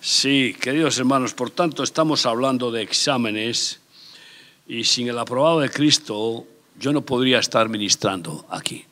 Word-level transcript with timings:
Sí, 0.00 0.54
queridos 0.60 0.98
hermanos, 0.98 1.34
por 1.34 1.50
tanto 1.50 1.82
estamos 1.82 2.24
hablando 2.24 2.70
de 2.70 2.82
exámenes 2.82 3.80
y 4.66 4.84
sin 4.84 5.08
el 5.08 5.18
aprobado 5.18 5.60
de 5.60 5.70
Cristo 5.70 6.46
yo 6.78 6.92
no 6.92 7.02
podría 7.02 7.40
estar 7.40 7.68
ministrando 7.68 8.46
aquí. 8.48 8.84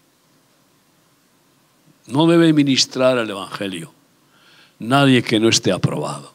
No 2.06 2.26
debe 2.26 2.52
ministrar 2.52 3.18
el 3.18 3.30
Evangelio 3.30 3.92
nadie 4.78 5.22
que 5.22 5.40
no 5.40 5.48
esté 5.48 5.72
aprobado. 5.72 6.34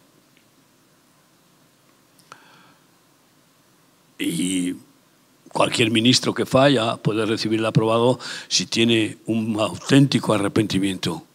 Y 4.18 4.76
cualquier 5.52 5.92
ministro 5.92 6.34
que 6.34 6.46
falla 6.46 6.98
puede 6.98 7.26
recibir 7.26 7.60
el 7.60 7.66
aprobado 7.66 8.20
si 8.48 8.66
tiene 8.68 9.18
un 9.26 9.60
auténtico 9.60 10.34
arrepentimiento, 10.34 11.26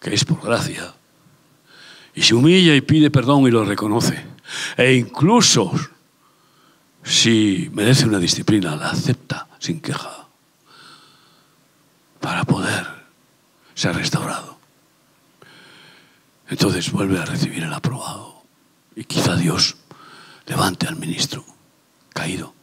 que 0.00 0.14
es 0.14 0.24
por 0.24 0.42
gracia. 0.42 0.94
Y 2.14 2.22
se 2.22 2.34
humilla 2.34 2.74
y 2.74 2.80
pide 2.80 3.10
perdón 3.10 3.46
y 3.46 3.50
lo 3.50 3.64
reconoce. 3.64 4.22
E 4.76 4.94
incluso 4.94 5.72
si 7.02 7.70
merece 7.72 8.06
una 8.06 8.18
disciplina, 8.18 8.76
la 8.76 8.90
acepta 8.90 9.48
sin 9.58 9.80
queja 9.80 10.28
para 12.20 12.44
poder 12.44 12.86
ser 13.74 13.96
restaurado. 13.96 14.58
Entonces 16.48 16.92
vuelve 16.92 17.18
a 17.18 17.24
recibir 17.24 17.62
el 17.62 17.72
aprobado 17.72 18.42
y 18.94 19.04
quizá 19.04 19.36
Dios 19.36 19.76
levante 20.46 20.86
al 20.86 20.96
ministro 20.96 21.44
caído. 22.10 22.54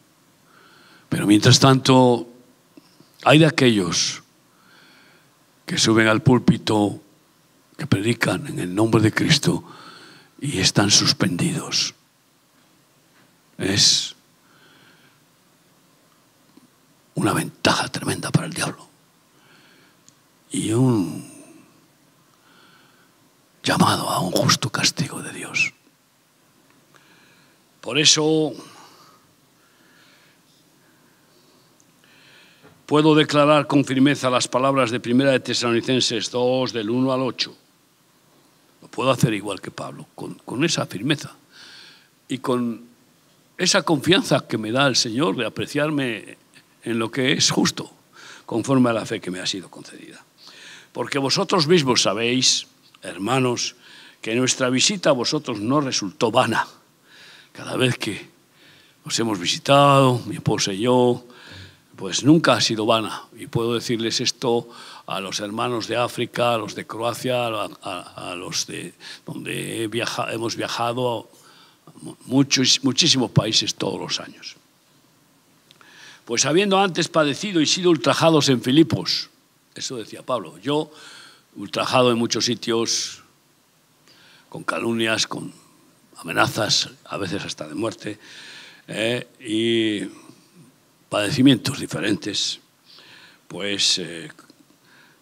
Pero 1.10 1.26
mientras 1.26 1.60
tanto, 1.60 2.30
hay 3.24 3.40
de 3.40 3.48
aquellos 3.48 4.22
que 5.66 5.78
suben 5.78 6.08
al 6.08 6.22
púlpito, 6.22 7.02
que 7.80 7.88
predican 7.88 8.46
en 8.46 8.60
el 8.60 8.76
nombre 8.76 9.02
de 9.02 9.14
Cristo 9.14 9.64
y 10.40 10.60
están 10.60 10.92
suspendidos. 10.92 11.96
Es 13.58 14.16
una 17.16 17.34
ventaja 17.34 17.88
tremenda 17.88 18.32
para 18.32 18.48
el 18.48 18.54
diablo. 18.54 18.86
Y 20.52 20.74
un 20.74 21.26
llamado 23.64 24.10
a 24.10 24.20
un 24.20 24.32
justo 24.32 24.70
castigo 24.70 25.22
de 25.22 25.32
Dios. 25.32 25.74
Por 27.80 27.98
eso 27.98 28.52
puedo 32.86 33.16
declarar 33.16 33.68
con 33.68 33.86
firmeza 33.86 34.30
las 34.30 34.50
palabras 34.50 34.92
de 34.92 35.00
Primera 35.00 35.32
de 35.32 35.40
Tesalonicenses 35.40 36.30
2, 36.30 36.74
del 36.74 36.90
1 36.90 37.14
al 37.14 37.22
8. 37.22 37.69
Puedo 38.92 39.12
hacer 39.12 39.34
igual 39.34 39.62
que 39.62 39.72
Pablo, 39.72 40.08
con, 40.16 40.36
con 40.46 40.64
esa 40.64 40.86
firmeza 40.86 41.36
y 42.28 42.40
con 42.40 42.84
esa 43.58 43.84
confianza 43.84 44.48
que 44.48 44.58
me 44.58 44.72
da 44.72 44.88
el 44.88 44.96
Señor 44.96 45.36
de 45.36 45.46
apreciarme 45.46 46.38
en 46.84 47.00
lo 47.00 47.12
que 47.12 47.34
es 47.34 47.52
justo, 47.52 47.92
conforme 48.46 48.90
a 48.90 48.94
la 48.94 49.06
fe 49.06 49.20
que 49.20 49.32
me 49.32 49.40
ha 49.40 49.46
sido 49.46 49.70
concedida. 49.70 50.24
Porque 50.94 51.20
vosotros 51.20 51.68
mismos 51.68 52.02
sabéis, 52.02 52.68
hermanos, 53.02 53.76
que 54.22 54.36
nuestra 54.36 54.70
visita 54.70 55.10
a 55.10 55.14
vosotros 55.14 55.60
no 55.60 55.82
resultó 55.82 56.32
vana. 56.32 56.68
Cada 57.52 57.78
vez 57.78 57.98
que 57.98 58.30
os 59.06 59.20
hemos 59.20 59.40
visitado, 59.40 60.22
mi 60.26 60.36
esposa 60.36 60.74
y 60.74 60.80
yo, 60.80 61.26
pues 62.00 62.24
nunca 62.24 62.54
ha 62.54 62.62
sido 62.62 62.86
vana. 62.86 63.24
Y 63.38 63.48
puedo 63.48 63.74
decirles 63.74 64.22
esto 64.22 64.70
a 65.06 65.20
los 65.20 65.42
hermanos 65.42 65.90
de 65.90 65.98
África, 65.98 66.54
a 66.54 66.58
los 66.58 66.74
de 66.74 66.88
Croacia, 66.88 67.48
a, 67.48 68.36
los 68.38 68.68
de 68.68 68.94
donde 69.26 69.84
hemos 69.84 70.56
viajado 70.56 71.30
a 71.86 71.92
muchos, 72.26 72.82
muchísimos 72.84 73.32
países 73.32 73.76
todos 73.76 74.00
los 74.00 74.22
años. 74.22 74.56
Pues 76.24 76.46
habiendo 76.46 76.80
antes 76.80 77.10
padecido 77.10 77.60
y 77.60 77.66
sido 77.66 77.90
ultrajados 77.90 78.48
en 78.48 78.62
Filipos, 78.62 79.30
eso 79.76 79.98
decía 79.98 80.24
Pablo, 80.24 80.58
yo 80.60 80.90
ultrajado 81.58 82.12
en 82.12 82.18
muchos 82.18 82.46
sitios, 82.46 83.24
con 84.48 84.64
calumnias, 84.64 85.28
con 85.28 85.52
amenazas, 86.16 86.92
a 87.04 87.18
veces 87.18 87.44
hasta 87.44 87.68
de 87.68 87.76
muerte, 87.76 88.20
eh, 88.88 89.28
y 89.42 90.29
padecimientos 91.10 91.80
diferentes. 91.80 92.60
Pues, 93.48 93.98
eh, 93.98 94.30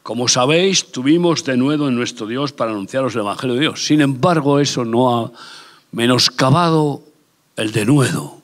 como 0.04 0.28
sabéis, 0.28 0.92
tuvimos 0.92 1.44
de 1.44 1.58
nuevo 1.58 1.88
en 1.88 1.96
nuestro 1.96 2.28
Dios 2.28 2.52
para 2.52 2.72
anunciaros 2.72 3.16
el 3.16 3.22
Evangelio 3.22 3.56
de 3.56 3.62
Dios. 3.62 3.86
Sin 3.86 4.02
embargo, 4.02 4.60
eso 4.60 4.86
no 4.86 5.18
ha 5.18 5.32
menoscabado 5.92 7.04
el 7.56 7.72
denuedo 7.72 8.42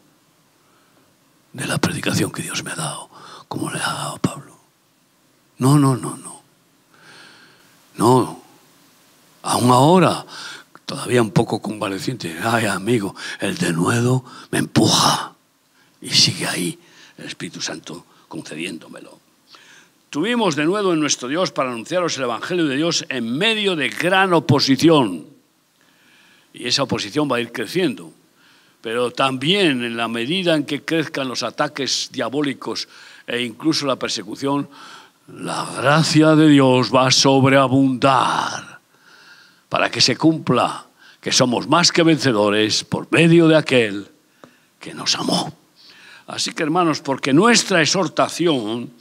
de 1.52 1.68
la 1.68 1.78
predicación 1.78 2.32
que 2.32 2.42
Dios 2.42 2.64
me 2.64 2.72
ha 2.72 2.76
dado, 2.76 3.10
como 3.48 3.70
le 3.70 3.80
ha 3.80 3.94
dado 3.94 4.18
Pablo. 4.18 4.58
No, 5.58 5.78
no, 5.78 5.96
no, 5.96 6.18
no. 6.18 6.34
No, 7.96 8.42
aún 9.44 9.70
ahora, 9.70 10.26
todavía 10.86 11.22
un 11.22 11.30
poco 11.30 11.62
convaleciente, 11.62 12.36
ay 12.44 12.66
amigo, 12.66 13.16
el 13.40 13.56
denuedo 13.58 14.26
me 14.50 14.58
empuja 14.58 15.34
y 16.02 16.10
sigue 16.10 16.48
ahí 16.48 16.80
el 17.18 17.26
Espíritu 17.26 17.62
Santo 17.62 18.06
concediéndomelo. 18.28 19.20
Tuvimos 20.10 20.56
de 20.56 20.66
nuevo 20.66 20.94
en 20.94 21.00
nuestro 21.00 21.28
Dios 21.28 21.52
para 21.52 21.72
anunciaros 21.72 22.18
el 22.18 22.26
Evangelio 22.26 22.66
de 22.66 22.76
Dios 22.76 23.06
en 23.10 23.36
medio 23.36 23.76
de 23.76 23.90
gran 23.90 24.32
oposición. 24.34 25.26
Y 26.54 26.68
esa 26.68 26.84
oposición 26.84 27.28
va 27.32 27.38
a 27.38 27.42
ir 27.42 27.52
creciendo. 27.52 28.12
Pero 28.82 29.12
también 29.12 29.84
en 29.84 29.98
la 29.98 30.08
medida 30.08 30.56
en 30.56 30.66
que 30.66 30.84
crezcan 30.84 31.28
los 31.28 31.42
ataques 31.42 32.10
diabólicos 32.12 32.88
e 33.26 33.42
incluso 33.42 33.88
la 33.88 33.96
persecución, 33.96 34.70
la 35.28 35.66
gracia 35.78 36.36
de 36.36 36.50
Dios 36.50 36.94
va 36.94 37.08
a 37.08 37.12
sobreabundar 37.12 38.82
para 39.70 39.90
que 39.90 40.02
se 40.02 40.16
cumpla 40.16 40.86
que 41.22 41.32
somos 41.32 41.68
más 41.68 41.92
que 41.92 42.04
vencedores 42.04 42.84
por 42.84 43.12
medio 43.12 43.48
de 43.48 43.56
aquel 43.56 44.12
que 44.80 44.94
nos 44.94 45.16
amó. 45.16 45.63
Así 46.28 46.54
que 46.54 46.64
hermanos, 46.64 47.02
porque 47.02 47.34
nuestra 47.34 47.82
exhortación 47.82 48.92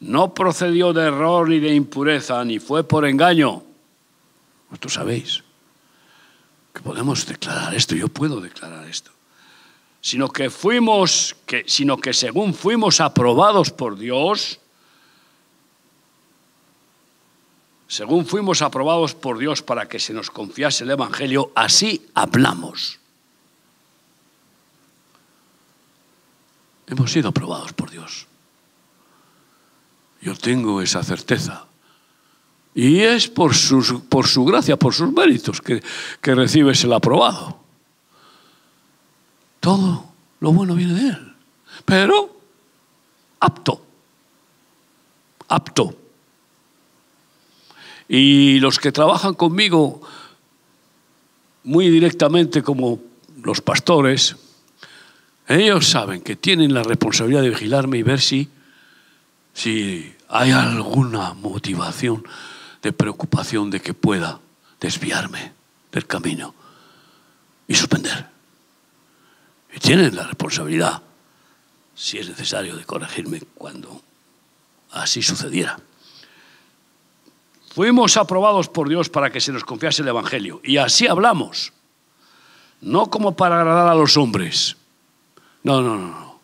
no 0.00 0.32
procedió 0.32 0.92
de 0.92 1.02
error 1.06 1.48
ni 1.48 1.58
de 1.58 1.74
impureza, 1.74 2.44
ni 2.44 2.58
fue 2.58 2.84
por 2.84 3.06
engaño. 3.06 3.62
Vosotros 4.70 4.94
sabéis 4.94 5.42
que 6.72 6.80
podemos 6.80 7.26
declarar 7.26 7.74
esto, 7.74 7.96
yo 7.96 8.08
puedo 8.08 8.40
declarar 8.40 8.86
esto. 8.86 9.10
Sino 10.00 10.28
que 10.30 10.48
fuimos, 10.48 11.36
que, 11.44 11.64
sino 11.66 11.98
que 11.98 12.14
según 12.14 12.54
fuimos 12.54 13.00
aprobados 13.00 13.70
por 13.70 13.98
Dios, 13.98 14.60
según 17.88 18.24
fuimos 18.24 18.62
aprobados 18.62 19.14
por 19.14 19.36
Dios 19.36 19.62
para 19.62 19.88
que 19.88 19.98
se 19.98 20.14
nos 20.14 20.30
confiase 20.30 20.84
el 20.84 20.90
Evangelio, 20.90 21.50
así 21.56 22.06
hablamos. 22.14 22.99
Hemos 26.90 27.10
sido 27.10 27.30
aprobados 27.30 27.72
por 27.72 27.90
Dios. 27.90 28.26
Yo 30.20 30.36
tengo 30.36 30.82
esa 30.82 31.02
certeza. 31.02 31.64
Y 32.74 33.00
es 33.00 33.28
por, 33.28 33.52
por 34.08 34.26
su 34.26 34.44
gracia, 34.44 34.76
por 34.76 34.92
sus 34.92 35.10
méritos 35.12 35.60
que, 35.60 35.82
que 36.20 36.34
recibes 36.34 36.84
el 36.84 36.92
aprobado. 36.92 37.58
Todo 39.60 40.04
lo 40.40 40.52
bueno 40.52 40.74
viene 40.74 40.94
de 40.94 41.08
Él. 41.08 41.34
Pero 41.86 42.36
apto. 43.40 43.82
Apto 45.48 45.96
y 48.12 48.58
los 48.58 48.80
que 48.80 48.90
trabajan 48.90 49.34
conmigo 49.34 50.00
muy 51.62 51.88
directamente 51.90 52.60
como 52.60 52.98
los 53.40 53.60
pastores, 53.60 54.34
ellos 55.50 55.88
saben 55.88 56.20
que 56.20 56.36
tienen 56.36 56.72
la 56.72 56.82
responsabilidad 56.82 57.42
de 57.42 57.50
vigilarme 57.50 57.98
y 57.98 58.02
ver 58.02 58.20
si, 58.20 58.48
si 59.52 60.14
hay 60.28 60.52
alguna 60.52 61.34
motivación 61.34 62.24
de 62.82 62.92
preocupación 62.92 63.70
de 63.70 63.80
que 63.80 63.92
pueda 63.92 64.38
desviarme 64.80 65.52
del 65.90 66.06
camino 66.06 66.54
y 67.66 67.74
suspender. 67.74 68.26
Y 69.74 69.78
tienen 69.80 70.14
la 70.14 70.24
responsabilidad, 70.24 71.02
si 71.94 72.18
es 72.18 72.28
necesario, 72.28 72.76
de 72.76 72.84
corregirme 72.84 73.40
cuando 73.54 74.02
así 74.92 75.22
sucediera. 75.22 75.78
Fuimos 77.74 78.16
aprobados 78.16 78.68
por 78.68 78.88
Dios 78.88 79.08
para 79.08 79.30
que 79.30 79.40
se 79.40 79.52
nos 79.52 79.64
confiase 79.64 80.02
el 80.02 80.08
Evangelio. 80.08 80.60
Y 80.64 80.76
así 80.76 81.06
hablamos. 81.06 81.72
No 82.80 83.06
como 83.10 83.36
para 83.36 83.60
agradar 83.60 83.88
a 83.88 83.94
los 83.94 84.16
hombres. 84.16 84.76
No, 85.62 85.82
no, 85.82 85.96
no. 85.96 86.40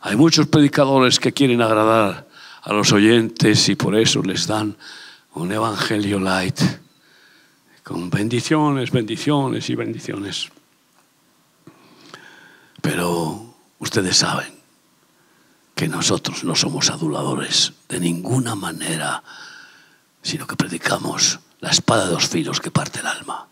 Hay 0.00 0.16
muchos 0.16 0.46
predicadores 0.48 1.18
que 1.18 1.32
quieren 1.32 1.62
agradar 1.62 2.28
a 2.62 2.72
los 2.72 2.92
oyentes 2.92 3.68
y 3.68 3.74
por 3.74 3.96
eso 3.96 4.22
les 4.22 4.46
dan 4.46 4.76
un 5.34 5.52
Evangelio 5.52 6.18
light 6.18 6.60
con 7.82 8.10
bendiciones, 8.10 8.90
bendiciones 8.90 9.68
y 9.70 9.74
bendiciones. 9.74 10.48
Pero 12.80 13.54
ustedes 13.78 14.16
saben 14.16 14.52
que 15.74 15.88
nosotros 15.88 16.44
no 16.44 16.54
somos 16.54 16.90
aduladores 16.90 17.72
de 17.88 18.00
ninguna 18.00 18.54
manera, 18.54 19.22
sino 20.22 20.46
que 20.46 20.56
predicamos 20.56 21.40
la 21.60 21.70
espada 21.70 22.04
de 22.04 22.12
dos 22.12 22.28
filos 22.28 22.60
que 22.60 22.70
parte 22.70 23.00
el 23.00 23.06
alma. 23.06 23.48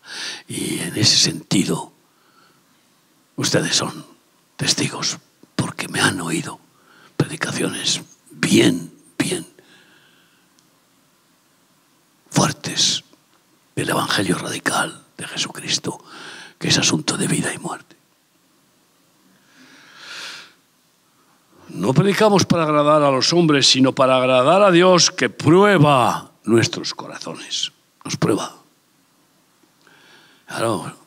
Y 0.47 0.79
en 0.79 0.95
ese 0.95 1.17
sentido, 1.17 1.93
ustedes 3.35 3.75
son 3.75 4.12
testigos, 4.63 5.17
porque 5.57 5.89
me 5.89 5.99
han 5.99 6.21
oído 6.21 6.57
predicaciones 7.17 8.01
bien, 8.31 8.93
bien 9.17 9.45
fuertes 12.29 13.03
del 13.75 13.89
Evangelio 13.89 14.37
radical 14.37 15.03
de 15.17 15.27
Jesucristo, 15.27 16.01
que 16.57 16.69
es 16.69 16.77
asunto 16.77 17.17
de 17.17 17.27
vida 17.27 17.53
y 17.53 17.57
muerte. 17.57 17.97
No 21.67 21.93
predicamos 21.93 22.45
para 22.45 22.63
agradar 22.63 23.03
a 23.03 23.11
los 23.11 23.33
hombres, 23.33 23.67
sino 23.67 23.91
para 23.91 24.15
agradar 24.15 24.61
a 24.61 24.71
Dios 24.71 25.11
que 25.11 25.29
prueba 25.29 26.31
nuestros 26.45 26.93
corazones. 26.93 27.73
Nos 28.05 28.15
prueba. 28.15 28.55
Claro, 30.47 31.02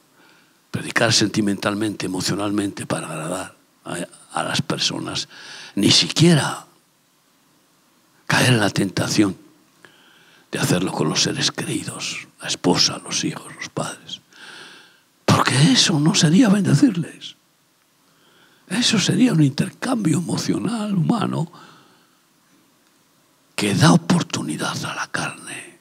predicar 0.77 1.11
sentimentalmente, 1.11 2.05
emocionalmente 2.05 2.85
para 2.85 3.07
agradar 3.07 3.57
a, 3.85 4.43
las 4.43 4.61
personas, 4.61 5.27
ni 5.75 5.91
siquiera 5.91 6.67
caer 8.27 8.53
en 8.53 8.61
la 8.61 8.69
tentación 8.69 9.39
de 10.53 10.59
hacerlo 10.59 10.93
con 10.93 11.09
los 11.09 11.23
seres 11.23 11.51
queridos, 11.51 12.29
la 12.43 12.49
esposa, 12.49 13.01
los 13.03 13.25
hijos, 13.25 13.55
los 13.55 13.71
padres. 13.71 14.21
Porque 15.25 15.73
eso 15.73 15.99
no 15.99 16.15
sería 16.15 16.51
bendecirles. 16.51 17.37
Eso 18.69 18.99
sería 18.99 19.33
un 19.33 19.43
intercambio 19.43 20.19
emocional, 20.19 20.95
humano, 20.95 21.51
que 23.55 23.75
da 23.75 23.93
oportunidad 23.93 24.77
a 24.85 24.95
la 24.95 25.07
carne, 25.07 25.79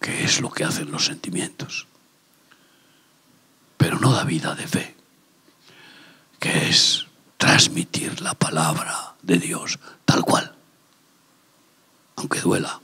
que 0.00 0.22
es 0.22 0.40
lo 0.40 0.52
que 0.52 0.62
hacen 0.62 0.92
los 0.92 1.06
sentimientos, 1.06 1.87
pero 3.78 3.98
no 3.98 4.12
da 4.12 4.24
vida 4.24 4.54
de 4.54 4.66
fe, 4.66 4.94
que 6.38 6.68
es 6.68 7.06
transmitir 7.38 8.20
la 8.20 8.34
palabra 8.34 9.14
de 9.22 9.38
Dios 9.38 9.78
tal 10.04 10.22
cual, 10.22 10.54
aunque 12.16 12.40
duela, 12.40 12.80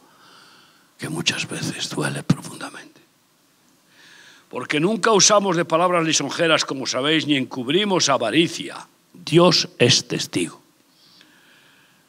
que 0.96 1.11
muchas 1.11 1.46
veces 1.46 1.91
duele 1.91 2.23
profundamente 2.23 2.94
porque 4.55 4.79
nunca 4.79 5.11
usamos 5.11 5.56
de 5.56 5.64
palabras 5.64 6.06
lisonjeras, 6.06 6.64
como 6.64 6.87
sabéis, 6.87 7.26
ni 7.26 7.35
encubrimos 7.35 8.08
avaricia. 8.08 8.87
Dios 9.12 9.69
es 9.79 10.06
testigo. 10.06 10.62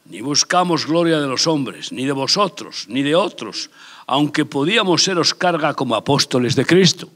Ni 0.05 0.21
buscamos 0.21 0.85
gloria 0.85 1.19
de 1.19 1.25
los 1.25 1.47
hombres, 1.47 1.91
ni 1.91 2.05
de 2.05 2.11
vosotros, 2.11 2.85
ni 2.87 3.01
de 3.01 3.15
otros, 3.15 3.71
aunque 4.05 4.45
podíamos 4.45 5.03
seros 5.03 5.33
carga 5.33 5.73
como 5.73 5.95
apóstoles 5.95 6.55
de 6.55 6.67
Cristo. 6.67 7.09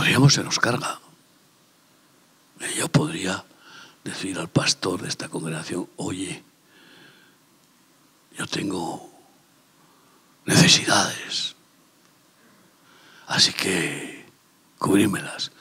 Podríamos 0.00 0.32
seros 0.32 0.58
carga. 0.58 0.98
yo 2.74 2.88
podría 2.88 3.44
decir 4.02 4.38
al 4.38 4.48
pastor 4.48 5.02
de 5.02 5.08
esta 5.10 5.28
congregación, 5.28 5.90
oye, 5.96 6.42
yo 8.38 8.46
tengo 8.46 9.12
necesidades. 10.46 11.54
Así 13.26 13.52
que 13.52 14.24
cubrímelas. 14.78 15.52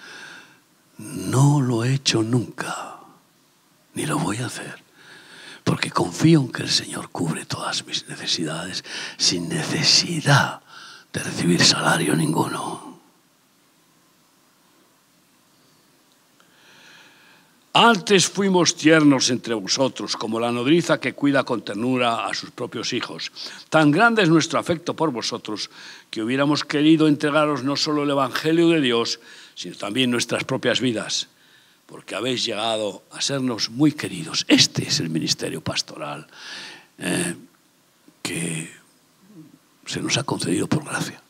No 0.98 1.60
lo 1.60 1.84
he 1.84 1.96
hecho 1.96 2.24
nunca, 2.24 2.96
ni 3.94 4.06
lo 4.06 4.20
voy 4.20 4.38
a 4.38 4.46
hacer, 4.46 4.82
porque 5.66 5.92
confío 5.92 6.40
en 6.40 6.52
que 6.54 6.64
el 6.64 6.70
Señor 6.70 7.10
cubre 7.10 7.44
todas 7.44 7.86
mis 7.86 8.08
necesidades 8.08 8.86
sin 9.18 9.50
necesidad 9.50 10.62
de 11.12 11.24
recibir 11.24 11.62
salario 11.62 12.16
ninguno. 12.16 12.89
Antes 17.74 18.28
fuimos 18.28 18.76
tiernos 18.76 19.30
entre 19.30 19.54
vosotros, 19.54 20.18
como 20.18 20.40
la 20.40 20.52
nodriza 20.52 21.00
que 21.00 21.14
cuida 21.14 21.44
con 21.44 21.62
ternura 21.62 22.26
a 22.26 22.34
sus 22.34 22.50
propios 22.50 22.94
hijos. 22.94 23.32
Tan 23.70 23.92
grande 23.92 24.24
es 24.24 24.30
nuestro 24.30 24.58
afecto 24.58 24.96
por 24.96 25.12
vosotros 25.12 25.70
que 26.10 26.24
hubiéramos 26.24 26.64
querido 26.64 27.08
entregaros 27.08 27.64
no 27.64 27.76
solo 27.76 28.04
el 28.04 28.10
Evangelio 28.10 28.70
de 28.70 28.82
Dios, 28.82 29.20
sino 29.54 29.76
también 29.76 30.10
nuestras 30.10 30.46
propias 30.46 30.82
vidas, 30.82 31.28
porque 31.86 32.16
habéis 32.16 32.44
llegado 32.44 33.04
a 33.12 33.22
sernos 33.22 33.70
muy 33.70 33.92
queridos. 33.92 34.46
Este 34.48 34.88
es 34.88 35.00
el 35.00 35.12
ministerio 35.12 35.62
pastoral 35.62 36.26
eh, 36.98 37.36
que 38.24 38.74
se 39.86 40.02
nos 40.02 40.18
ha 40.18 40.24
concedido 40.24 40.66
por 40.66 40.86
gracia. 40.86 41.22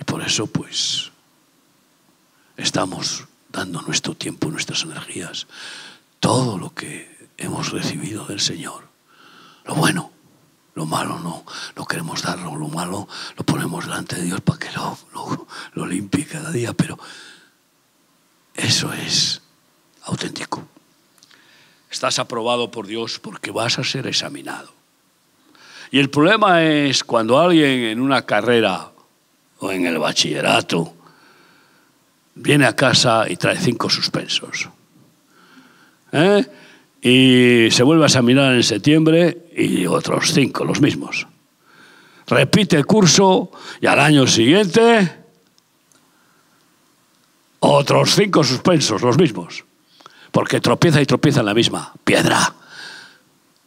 Y 0.00 0.04
por 0.04 0.20
eso, 0.20 0.48
pues, 0.48 1.12
estamos 2.56 3.24
dando 3.54 3.80
nuestro 3.82 4.14
tiempo, 4.14 4.50
nuestras 4.50 4.82
energías, 4.82 5.46
todo 6.18 6.58
lo 6.58 6.74
que 6.74 7.28
hemos 7.36 7.70
recibido 7.70 8.26
del 8.26 8.40
Señor. 8.40 8.88
Lo 9.64 9.76
bueno, 9.76 10.10
lo 10.74 10.86
malo 10.86 11.20
no, 11.20 11.44
no 11.76 11.86
queremos 11.86 12.22
darlo, 12.22 12.56
lo 12.56 12.68
malo 12.68 13.08
lo 13.36 13.44
ponemos 13.44 13.84
delante 13.84 14.16
de 14.16 14.24
Dios 14.24 14.40
para 14.40 14.58
que 14.58 14.72
lo, 14.72 15.46
lo, 15.74 15.86
limpie 15.86 16.26
cada 16.26 16.50
día, 16.50 16.72
pero 16.72 16.98
eso 18.54 18.92
es 18.92 19.40
auténtico. 20.02 20.66
Estás 21.88 22.18
aprobado 22.18 22.72
por 22.72 22.88
Dios 22.88 23.20
porque 23.20 23.52
vas 23.52 23.78
a 23.78 23.84
ser 23.84 24.08
examinado. 24.08 24.72
Y 25.92 26.00
el 26.00 26.10
problema 26.10 26.64
es 26.64 27.04
cuando 27.04 27.38
alguien 27.38 27.84
en 27.84 28.00
una 28.00 28.22
carrera 28.22 28.90
o 29.60 29.70
en 29.70 29.86
el 29.86 29.98
bachillerato 29.98 30.92
viene 32.34 32.66
a 32.66 32.76
casa 32.76 33.24
y 33.28 33.36
trae 33.36 33.56
cinco 33.56 33.88
suspensos. 33.88 34.68
¿Eh? 36.12 36.44
Y 37.02 37.70
se 37.70 37.82
vuelve 37.82 38.04
a 38.04 38.06
examinar 38.06 38.54
en 38.54 38.62
septiembre 38.62 39.48
y 39.56 39.86
otros 39.86 40.32
cinco, 40.32 40.64
los 40.64 40.80
mismos. 40.80 41.26
Repite 42.26 42.76
el 42.76 42.86
curso 42.86 43.50
y 43.80 43.86
al 43.86 44.00
año 44.00 44.26
siguiente 44.26 45.24
otros 47.60 48.14
cinco 48.14 48.44
suspensos, 48.44 49.02
los 49.02 49.18
mismos. 49.18 49.64
Porque 50.30 50.60
tropieza 50.60 51.00
y 51.00 51.06
tropieza 51.06 51.40
en 51.40 51.46
la 51.46 51.54
misma 51.54 51.92
piedra. 52.04 52.54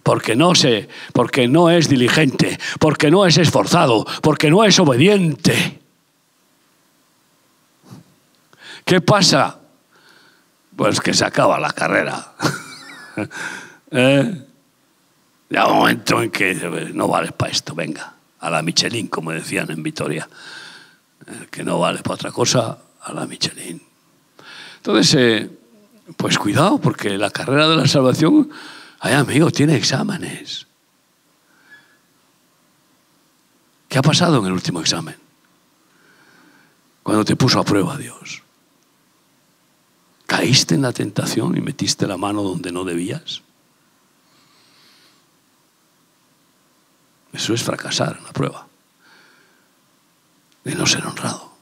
Porque 0.03 0.35
no, 0.35 0.55
se, 0.55 0.87
porque 1.13 1.47
no 1.47 1.69
es 1.69 1.89
diligente, 1.89 2.57
porque 2.79 3.11
no 3.11 3.25
es 3.25 3.37
esforzado, 3.37 4.05
porque 4.21 4.49
no 4.49 4.63
es 4.63 4.79
obediente. 4.79 5.79
¿Qué 8.87 9.01
pasa? 9.01 9.59
Pues 10.73 11.01
que 11.01 11.13
se 11.13 11.25
acaba 11.25 11.59
la 11.59 11.73
carrera. 11.73 12.31
¿Eh? 13.91 14.45
Ya 15.49 15.67
un 15.67 15.79
momento 15.79 16.21
en 16.21 16.31
que 16.31 16.55
no 16.93 17.09
vale 17.09 17.33
para 17.33 17.51
esto, 17.51 17.75
venga, 17.75 18.13
a 18.39 18.49
la 18.49 18.61
Michelin, 18.61 19.07
como 19.07 19.33
decían 19.33 19.69
en 19.71 19.83
Vitoria. 19.83 20.29
que 21.51 21.65
no 21.65 21.79
vale 21.79 22.01
para 22.01 22.15
otra 22.15 22.31
cosa, 22.31 22.77
a 23.01 23.11
la 23.11 23.27
Michelin. 23.27 23.81
Entonces, 24.77 25.13
eh, 25.15 25.49
pues 26.15 26.37
cuidado, 26.37 26.77
porque 26.77 27.17
la 27.17 27.29
carrera 27.29 27.67
de 27.67 27.75
la 27.75 27.87
salvación, 27.87 28.49
ay 29.01 29.15
amigo, 29.15 29.51
tiene 29.51 29.75
exámenes. 29.75 30.65
¿Qué 33.89 33.97
ha 33.97 34.01
pasado 34.01 34.39
en 34.39 34.45
el 34.45 34.53
último 34.53 34.79
examen? 34.79 35.17
Cuando 37.03 37.25
te 37.25 37.35
puso 37.35 37.59
a 37.59 37.65
prueba 37.65 37.97
Dios. 37.97 38.46
¿Caíste 40.27 40.75
en 40.75 40.81
la 40.81 40.91
tentación 40.91 41.57
y 41.57 41.61
metiste 41.61 42.05
la 42.05 42.17
mano 42.17 42.43
donde 42.43 42.71
no 42.73 42.83
debías? 42.83 43.41
Eso 47.31 47.53
es 47.53 47.63
fracasar 47.63 48.17
en 48.19 48.25
la 48.25 48.33
prueba. 48.33 48.67
De 50.65 50.75
no 50.75 50.85
ser 50.85 51.05
honrado. 51.05 51.53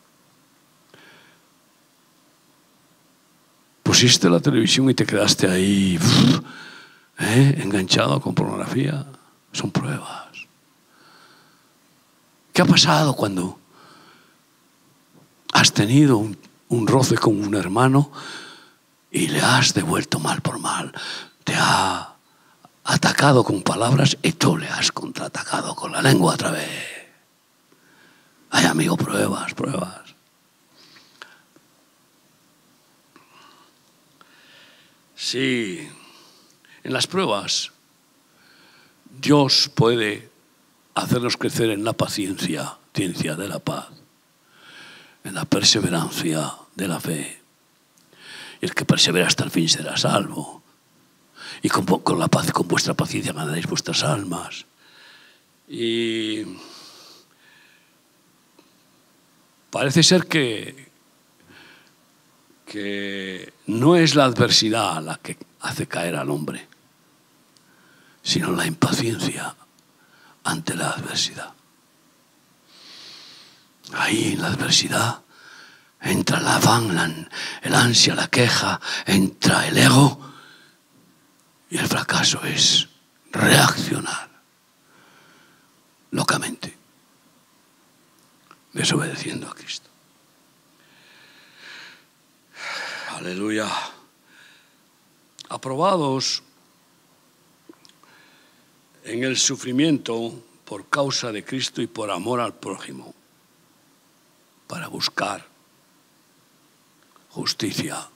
Pusiste 3.83 4.29
la 4.31 4.39
televisión 4.39 4.89
y 4.89 4.95
te 4.95 5.05
quedaste 5.05 5.47
ahí 5.47 5.99
¿eh? 7.19 7.55
enganchado 7.61 8.19
con 8.19 8.33
pornografía. 8.33 9.05
Son 9.51 9.69
pruebas. 9.69 10.25
¿Qué 12.51 12.63
ha 12.63 12.65
pasado 12.65 13.13
cuando 13.13 13.59
has 15.53 15.71
tenido 15.71 16.17
un, 16.17 16.35
un 16.69 16.87
roce 16.87 17.15
con 17.15 17.39
un 17.39 17.53
hermano 17.53 18.11
y 19.15 19.29
le 19.29 19.39
has 19.39 19.73
devuelto 19.73 20.19
mal 20.19 20.41
por 20.41 20.59
mal, 20.59 20.91
te 21.45 21.55
ha 21.55 22.15
atacado 22.83 23.45
con 23.45 23.63
palabras 23.63 24.17
y 24.21 24.33
tú 24.33 24.57
le 24.57 24.67
has 24.67 24.91
contraatacado 24.91 25.73
con 25.73 25.93
la 25.93 26.01
lengua 26.01 26.33
otra 26.33 26.51
vez. 26.51 27.07
Ay, 28.49 28.65
amigo, 28.65 28.97
pruebas, 28.97 29.53
pruebas. 29.53 30.01
Sí, 35.15 35.89
en 36.83 36.91
las 36.91 37.07
pruebas 37.07 37.71
Dios 39.21 39.71
puede 39.73 40.29
hacernos 40.93 41.37
crecer 41.37 41.69
en 41.69 41.85
la 41.85 41.93
paciencia, 41.93 42.75
ciencia 42.93 43.35
de 43.35 43.47
la 43.47 43.59
paz, 43.59 43.87
en 45.23 45.35
la 45.35 45.45
perseverancia 45.45 46.51
de 46.75 46.87
la 46.89 46.99
fe. 46.99 47.44
El 48.61 48.73
que 48.73 48.85
persevera 48.85 49.27
hasta 49.27 49.43
el 49.43 49.51
fin 49.51 49.69
será 49.69 49.97
salvo. 49.97 50.63
Y 51.61 51.69
con, 51.69 51.85
con 51.85 52.19
la 52.19 52.27
paz, 52.27 52.51
con 52.51 52.67
vuestra 52.67 52.93
paciencia 52.93 53.33
ganaréis 53.33 53.67
vuestras 53.67 54.03
almas. 54.03 54.65
Y 55.67 56.43
parece 59.69 60.03
ser 60.03 60.27
que, 60.27 60.89
que 62.65 63.53
no 63.67 63.95
es 63.95 64.15
la 64.15 64.25
adversidad 64.25 65.01
la 65.01 65.17
que 65.17 65.37
hace 65.61 65.87
caer 65.87 66.15
al 66.15 66.29
hombre, 66.29 66.67
sino 68.21 68.51
la 68.51 68.65
impaciencia 68.65 69.55
ante 70.43 70.75
la 70.75 70.91
adversidad. 70.91 71.53
Ahí 73.93 74.33
en 74.33 74.41
la 74.41 74.47
adversidad 74.47 75.24
entra 76.05 76.39
la 76.39 76.57
afán, 76.57 77.29
el 77.61 77.75
ansia, 77.75 78.15
la 78.15 78.27
queja, 78.27 78.79
entra 79.05 79.67
el 79.67 79.77
ego 79.77 80.19
y 81.69 81.77
el 81.77 81.87
fracaso 81.87 82.43
es 82.45 82.87
reaccionar 83.31 84.29
locamente, 86.11 86.77
desobedeciendo 88.71 89.49
a 89.49 89.55
Cristo. 89.55 89.89
Aleluya. 93.09 93.67
Aprobados 95.49 96.43
en 99.03 99.23
el 99.23 99.37
sufrimiento 99.37 100.43
por 100.65 100.87
causa 100.87 101.31
de 101.31 101.43
Cristo 101.43 101.81
y 101.81 101.87
por 101.87 102.11
amor 102.11 102.41
al 102.41 102.53
prójimo, 102.53 103.13
para 104.67 104.87
buscar 104.87 105.54
justicia 107.35 108.07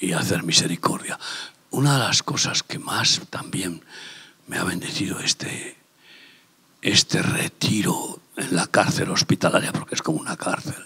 y 0.00 0.12
hacer 0.12 0.42
misericordia. 0.42 1.18
Una 1.70 1.94
de 1.94 2.00
las 2.00 2.22
cosas 2.24 2.64
que 2.64 2.80
más 2.80 3.20
también 3.30 3.84
me 4.48 4.58
ha 4.58 4.64
bendecido 4.64 5.20
este, 5.20 5.76
este 6.82 7.22
retiro 7.22 8.20
en 8.36 8.56
la 8.56 8.66
cárcel 8.66 9.10
hospitalaria, 9.10 9.72
porque 9.72 9.94
es 9.94 10.02
como 10.02 10.18
una 10.18 10.36
cárcel, 10.36 10.84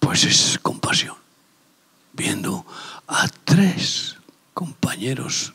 pues 0.00 0.24
es 0.24 0.58
compasión. 0.60 1.16
Viendo 2.12 2.66
a 3.06 3.28
tres 3.44 4.16
compañeros 4.54 5.54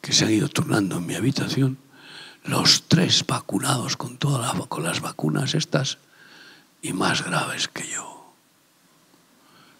que 0.00 0.12
se 0.12 0.24
han 0.24 0.32
ido 0.32 0.48
turnando 0.48 0.96
en 0.96 1.06
mi 1.06 1.14
habitación, 1.14 1.76
los 2.44 2.84
tres 2.88 3.26
vacunados 3.26 3.96
con, 3.96 4.16
todas 4.16 4.54
con 4.68 4.82
las 4.82 5.00
vacunas 5.00 5.54
estas 5.54 5.98
y 6.82 6.92
más 6.92 7.24
graves 7.24 7.68
que 7.68 7.86
yo. 7.88 8.13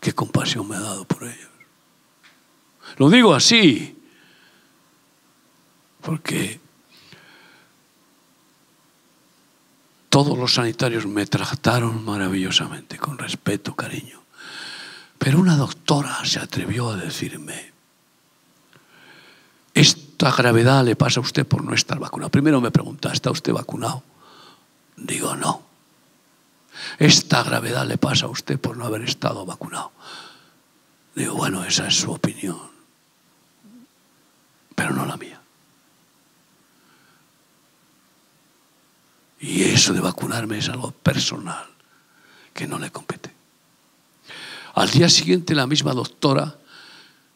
Qué 0.04 0.12
compasión 0.12 0.68
me 0.68 0.76
ha 0.76 0.80
dado 0.80 1.06
por 1.06 1.22
ellos. 1.22 1.48
Lo 2.98 3.08
digo 3.08 3.34
así, 3.34 3.96
porque 6.02 6.60
todos 10.10 10.36
los 10.36 10.52
sanitarios 10.52 11.06
me 11.06 11.24
trataron 11.24 12.04
maravillosamente, 12.04 12.98
con 12.98 13.16
respeto, 13.16 13.74
cariño. 13.74 14.20
Pero 15.16 15.40
una 15.40 15.56
doctora 15.56 16.22
se 16.26 16.38
atrevió 16.38 16.90
a 16.90 16.96
decirme, 16.98 17.72
esta 19.72 20.30
gravedad 20.32 20.84
le 20.84 20.96
pasa 20.96 21.20
a 21.20 21.22
usted 21.22 21.46
por 21.46 21.64
no 21.64 21.72
estar 21.72 21.98
vacunado. 21.98 22.30
Primero 22.30 22.60
me 22.60 22.70
pregunta, 22.70 23.10
¿está 23.10 23.30
usted 23.30 23.54
vacunado? 23.54 24.02
Digo, 24.98 25.34
no. 25.34 25.73
Esta 26.98 27.42
gravedad 27.42 27.86
le 27.86 27.98
pasa 27.98 28.26
a 28.26 28.28
usted 28.28 28.58
por 28.58 28.76
no 28.76 28.84
haber 28.84 29.02
estado 29.02 29.44
vacunado. 29.44 29.92
Digo, 31.14 31.34
bueno, 31.34 31.64
esa 31.64 31.86
es 31.86 31.96
su 31.96 32.12
opinión, 32.12 32.58
pero 34.74 34.92
no 34.92 35.06
la 35.06 35.16
mía. 35.16 35.40
Y 39.40 39.62
eso 39.64 39.92
de 39.92 40.00
vacunarme 40.00 40.58
es 40.58 40.68
algo 40.68 40.90
personal 40.90 41.66
que 42.52 42.66
no 42.66 42.78
le 42.78 42.90
compete. 42.90 43.32
Al 44.74 44.90
día 44.90 45.08
siguiente 45.08 45.54
la 45.54 45.66
misma 45.66 45.92
doctora 45.92 46.56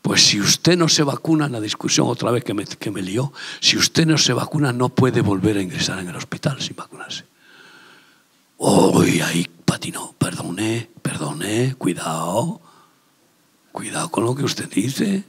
pues 0.02 0.23
si 0.23 0.40
usted 0.40 0.76
no 0.76 0.88
se 0.88 1.02
vacuna, 1.02 1.50
la 1.50 1.61
discusión 1.61 2.09
otra 2.09 2.30
vez 2.30 2.42
que 2.42 2.54
me, 2.54 2.64
que 2.64 2.90
me 2.90 3.02
lió, 3.02 3.30
si 3.61 3.76
usted 3.76 4.07
no 4.07 4.16
se 4.16 4.33
vacuna 4.33 4.73
no 4.73 4.88
puede 4.88 5.21
volver 5.21 5.59
a 5.59 5.61
ingresar 5.61 5.99
en 5.99 6.09
el 6.09 6.16
hospital 6.16 6.61
sin 6.62 6.76
vacunarse. 6.76 7.25
Uy, 8.59 9.21
ahí 9.21 9.49
patinó, 9.65 10.15
perdone, 10.19 10.91
perdone, 11.03 11.75
cuidado, 11.77 12.61
cuidado 13.73 14.11
con 14.11 14.25
lo 14.25 14.35
que 14.35 14.45
usted 14.45 14.69
dice. 14.69 15.25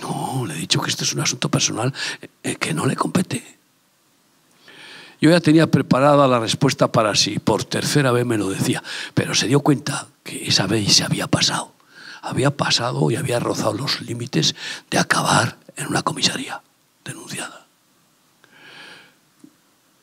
No, 0.00 0.44
le 0.46 0.54
he 0.54 0.58
dicho 0.58 0.80
que 0.80 0.90
esto 0.90 1.04
es 1.04 1.14
un 1.14 1.20
asunto 1.20 1.48
personal 1.48 1.92
eh, 2.42 2.56
que 2.56 2.74
no 2.74 2.86
le 2.86 2.96
compete. 2.96 3.58
Yo 5.20 5.30
ya 5.30 5.40
tenía 5.40 5.70
preparada 5.70 6.28
la 6.28 6.38
respuesta 6.38 6.92
para 6.92 7.14
si 7.14 7.38
por 7.38 7.64
tercera 7.64 8.12
vez 8.12 8.26
me 8.26 8.36
lo 8.36 8.50
decía, 8.50 8.82
pero 9.14 9.34
se 9.34 9.46
dio 9.46 9.60
cuenta 9.60 10.08
que 10.22 10.46
esa 10.46 10.66
vez 10.66 10.92
se 10.92 11.04
había 11.04 11.26
pasado 11.26 11.74
había 12.24 12.50
pasado 12.50 13.10
y 13.10 13.16
había 13.16 13.38
rozado 13.38 13.74
los 13.74 14.00
límites 14.00 14.54
de 14.90 14.98
acabar 14.98 15.58
en 15.76 15.86
una 15.86 16.02
comisaría 16.02 16.62
denunciada. 17.04 17.63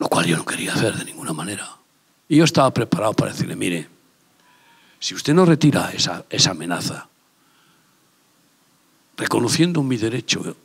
Lo 0.01 0.09
cual 0.09 0.25
yo 0.25 0.35
no 0.35 0.43
quería 0.43 0.73
hacer 0.73 0.95
de 0.95 1.05
ninguna 1.05 1.31
manera. 1.31 1.77
Y 2.27 2.37
yo 2.37 2.43
estaba 2.43 2.73
preparado 2.73 3.13
para 3.13 3.33
decirle, 3.33 3.55
mire, 3.55 3.87
si 4.99 5.13
usted 5.13 5.31
no 5.35 5.45
retira 5.45 5.91
esa, 5.91 6.25
esa 6.27 6.51
amenaza, 6.51 7.07
reconociendo 9.15 9.83
mi 9.83 9.97
derecho 9.97 10.57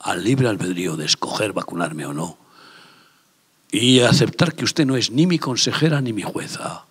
al 0.00 0.22
libre 0.22 0.48
albedrío 0.48 0.98
de 0.98 1.06
escoger 1.06 1.54
vacunarme 1.54 2.04
o 2.04 2.12
no, 2.12 2.36
y 3.72 4.00
aceptar 4.00 4.54
que 4.54 4.64
usted 4.64 4.84
no 4.84 4.96
es 4.96 5.10
ni 5.10 5.26
mi 5.26 5.38
consejera 5.38 6.02
ni 6.02 6.12
mi 6.12 6.20
jueza, 6.20 6.84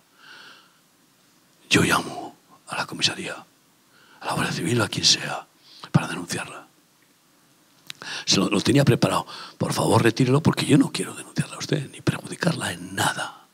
yo 1.70 1.82
llamo 1.82 2.34
a 2.66 2.76
la 2.76 2.86
comisaría, 2.86 3.36
a 4.20 4.26
la 4.26 4.32
Guardia 4.32 4.52
Civil, 4.52 4.80
a 4.82 4.88
quien 4.88 5.04
sea, 5.04 5.46
para 5.92 6.08
denunciarla. 6.08 6.69
Se 8.24 8.38
lo, 8.38 8.60
tenía 8.60 8.84
preparado. 8.84 9.26
Por 9.58 9.72
favor, 9.72 10.02
retírelo 10.02 10.42
porque 10.42 10.66
yo 10.66 10.78
no 10.78 10.90
quiero 10.92 11.14
denunciarla 11.14 11.56
a 11.56 11.58
usted 11.58 11.90
ni 11.90 12.00
perjudicarla 12.00 12.72
en 12.72 12.94
nada. 12.94 13.46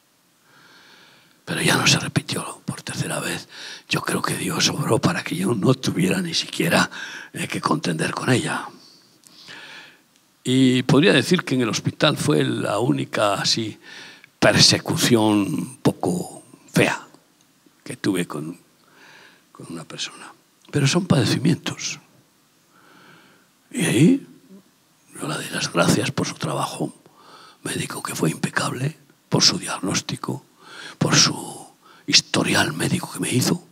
Pero 1.45 1.63
ya 1.63 1.77
no 1.77 1.87
se 1.87 1.99
repitió 1.99 2.61
por 2.65 2.83
tercera 2.83 3.21
vez. 3.21 3.49
Yo 3.89 4.01
creo 4.01 4.21
que 4.21 4.35
Dios 4.35 4.69
obró 4.69 4.99
para 4.99 5.23
que 5.23 5.37
yo 5.37 5.55
no 5.55 5.75
tuviera 5.75 6.21
ni 6.21 6.35
siquiera 6.35 6.91
eh, 7.33 7.47
que 7.47 7.61
contender 7.61 8.13
con 8.13 8.31
ella. 8.31 8.69
Y 10.43 10.83
podría 10.85 11.13
decir 11.13 11.45
que 11.45 11.55
en 11.55 11.63
el 11.63 11.69
hospital 11.69 12.17
fue 12.17 12.45
la 12.45 12.79
única 12.79 13.35
así 13.35 13.79
persecución 14.39 15.79
poco 15.83 16.45
fea 16.73 17.07
que 17.83 17.97
tuve 17.97 18.27
con, 18.27 18.59
con 19.53 19.67
una 19.71 19.85
persona. 19.85 20.33
Pero 20.71 20.87
son 20.87 21.07
padecimientos. 21.07 22.01
Y 23.71 23.85
ahí 23.85 24.27
yo 25.21 25.29
le 25.29 25.35
doy 25.35 25.49
las 25.51 25.73
gracias 25.73 26.11
por 26.11 26.27
su 26.27 26.35
trabajo 26.35 26.93
médico 27.63 28.03
que 28.03 28.15
fue 28.15 28.31
impecable, 28.31 28.97
por 29.29 29.43
su 29.43 29.59
diagnóstico, 29.59 30.45
por 30.99 31.17
su 31.17 31.67
historial 32.07 32.73
médico 32.73 33.11
que 33.13 33.21
me 33.21 33.31
hizo. 33.31 33.63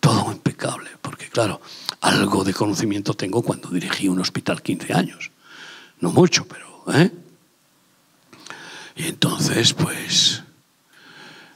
Todo 0.00 0.30
impecable, 0.32 0.90
porque 1.00 1.28
claro, 1.28 1.60
algo 2.00 2.44
de 2.44 2.52
conocimiento 2.52 3.14
tengo 3.14 3.42
cuando 3.42 3.70
dirigí 3.70 4.08
un 4.08 4.20
hospital 4.20 4.62
15 4.62 4.92
años. 4.92 5.30
No 6.00 6.10
mucho, 6.10 6.46
pero... 6.46 6.84
¿eh? 6.92 7.10
Y 8.96 9.06
entonces, 9.06 9.72
pues, 9.72 10.42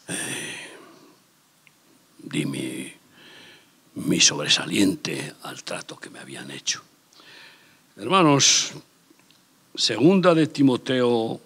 eh, 0.09 0.79
di 2.19 2.47
mi, 2.47 2.93
mi 3.95 4.21
sobresaliente 4.21 5.35
al 5.43 5.63
trato 5.63 5.99
que 5.99 6.11
me 6.11 6.19
habían 6.19 6.51
hecho. 6.51 6.83
Hermanos, 8.01 8.75
segunda 9.75 10.33
de 10.33 10.47
Timoteo 10.47 11.41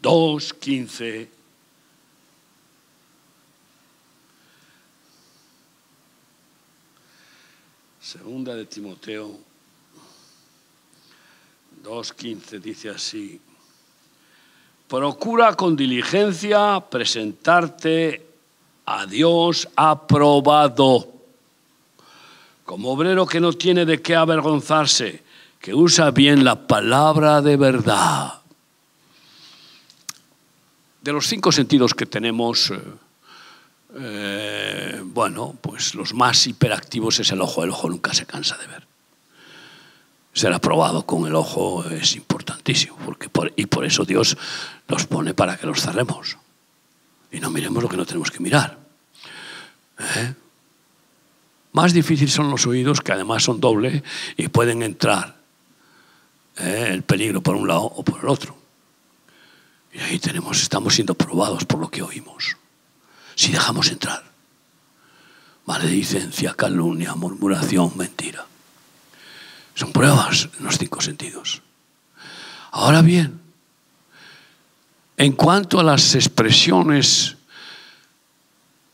2, 0.00 0.54
15. 0.54 1.28
Segunda 8.00 8.56
de 8.56 8.66
Timoteo 8.66 9.38
2.15 11.84 12.60
dice 12.60 12.90
así, 12.90 13.40
procura 14.88 15.54
con 15.54 15.76
diligencia 15.76 16.84
presentarte 16.90 18.26
a 18.84 19.06
Dios 19.06 19.68
aprobado, 19.76 21.08
como 22.64 22.90
obrero 22.90 23.24
que 23.26 23.38
no 23.38 23.52
tiene 23.52 23.86
de 23.86 24.02
qué 24.02 24.16
avergonzarse, 24.16 25.22
que 25.62 25.72
usa 25.72 26.10
bien 26.10 26.42
la 26.42 26.66
palabra 26.66 27.40
de 27.40 27.56
verdad. 27.56 28.40
De 31.00 31.12
los 31.12 31.28
cinco 31.28 31.52
sentidos 31.52 31.94
que 31.94 32.04
tenemos, 32.04 32.72
eh, 32.72 32.80
eh, 33.94 35.00
bueno, 35.04 35.56
pues 35.60 35.94
los 35.94 36.14
más 36.14 36.48
hiperactivos 36.48 37.20
es 37.20 37.30
el 37.30 37.40
ojo. 37.40 37.62
El 37.62 37.70
ojo 37.70 37.88
nunca 37.88 38.12
se 38.12 38.26
cansa 38.26 38.58
de 38.58 38.66
ver. 38.66 38.86
Ser 40.32 40.52
aprobado 40.52 41.06
con 41.06 41.28
el 41.28 41.34
ojo 41.36 41.84
es 41.88 42.16
importantísimo, 42.16 42.96
porque 43.04 43.30
y 43.54 43.66
por 43.66 43.84
eso 43.84 44.04
Dios 44.04 44.36
nos 44.88 45.06
pone 45.06 45.32
para 45.32 45.56
que 45.56 45.66
los 45.66 45.80
cerremos 45.80 46.38
y 47.30 47.38
no 47.38 47.50
miremos 47.50 47.82
lo 47.82 47.88
que 47.88 47.96
no 47.96 48.04
tenemos 48.04 48.32
que 48.32 48.40
mirar. 48.40 48.78
¿Eh? 49.98 50.34
Más 51.72 51.92
difícil 51.92 52.30
son 52.30 52.50
los 52.50 52.66
oídos, 52.66 53.00
que 53.00 53.12
además 53.12 53.44
son 53.44 53.60
doble 53.60 54.02
y 54.36 54.48
pueden 54.48 54.82
entrar 54.82 55.41
¿eh? 56.58 56.88
el 56.90 57.02
peligro 57.02 57.40
por 57.40 57.56
un 57.56 57.68
lado 57.68 57.84
o 57.84 58.02
por 58.02 58.20
el 58.20 58.28
otro. 58.28 58.56
Y 59.92 59.98
ahí 59.98 60.18
tenemos, 60.18 60.62
estamos 60.62 60.94
siendo 60.94 61.14
probados 61.14 61.64
por 61.64 61.80
lo 61.80 61.90
que 61.90 62.02
oímos. 62.02 62.56
Si 63.34 63.52
dejamos 63.52 63.90
entrar 63.90 64.32
maledicencia, 65.66 66.54
calumnia, 66.54 67.14
murmuración, 67.14 67.92
mentira. 67.96 68.46
Son 69.74 69.92
pruebas 69.92 70.48
en 70.58 70.64
los 70.64 70.78
cinco 70.78 71.00
sentidos. 71.00 71.62
Ahora 72.72 73.02
bien, 73.02 73.40
en 75.16 75.32
cuanto 75.32 75.78
a 75.78 75.84
las 75.84 76.14
expresiones 76.14 77.36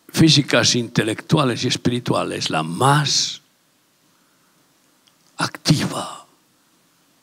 físicas, 0.09 0.75
intelectuales 0.75 1.65
y 1.65 1.69
espirituales, 1.69 2.50
la 2.50 2.62
más 2.62 3.41
activa 5.37 6.27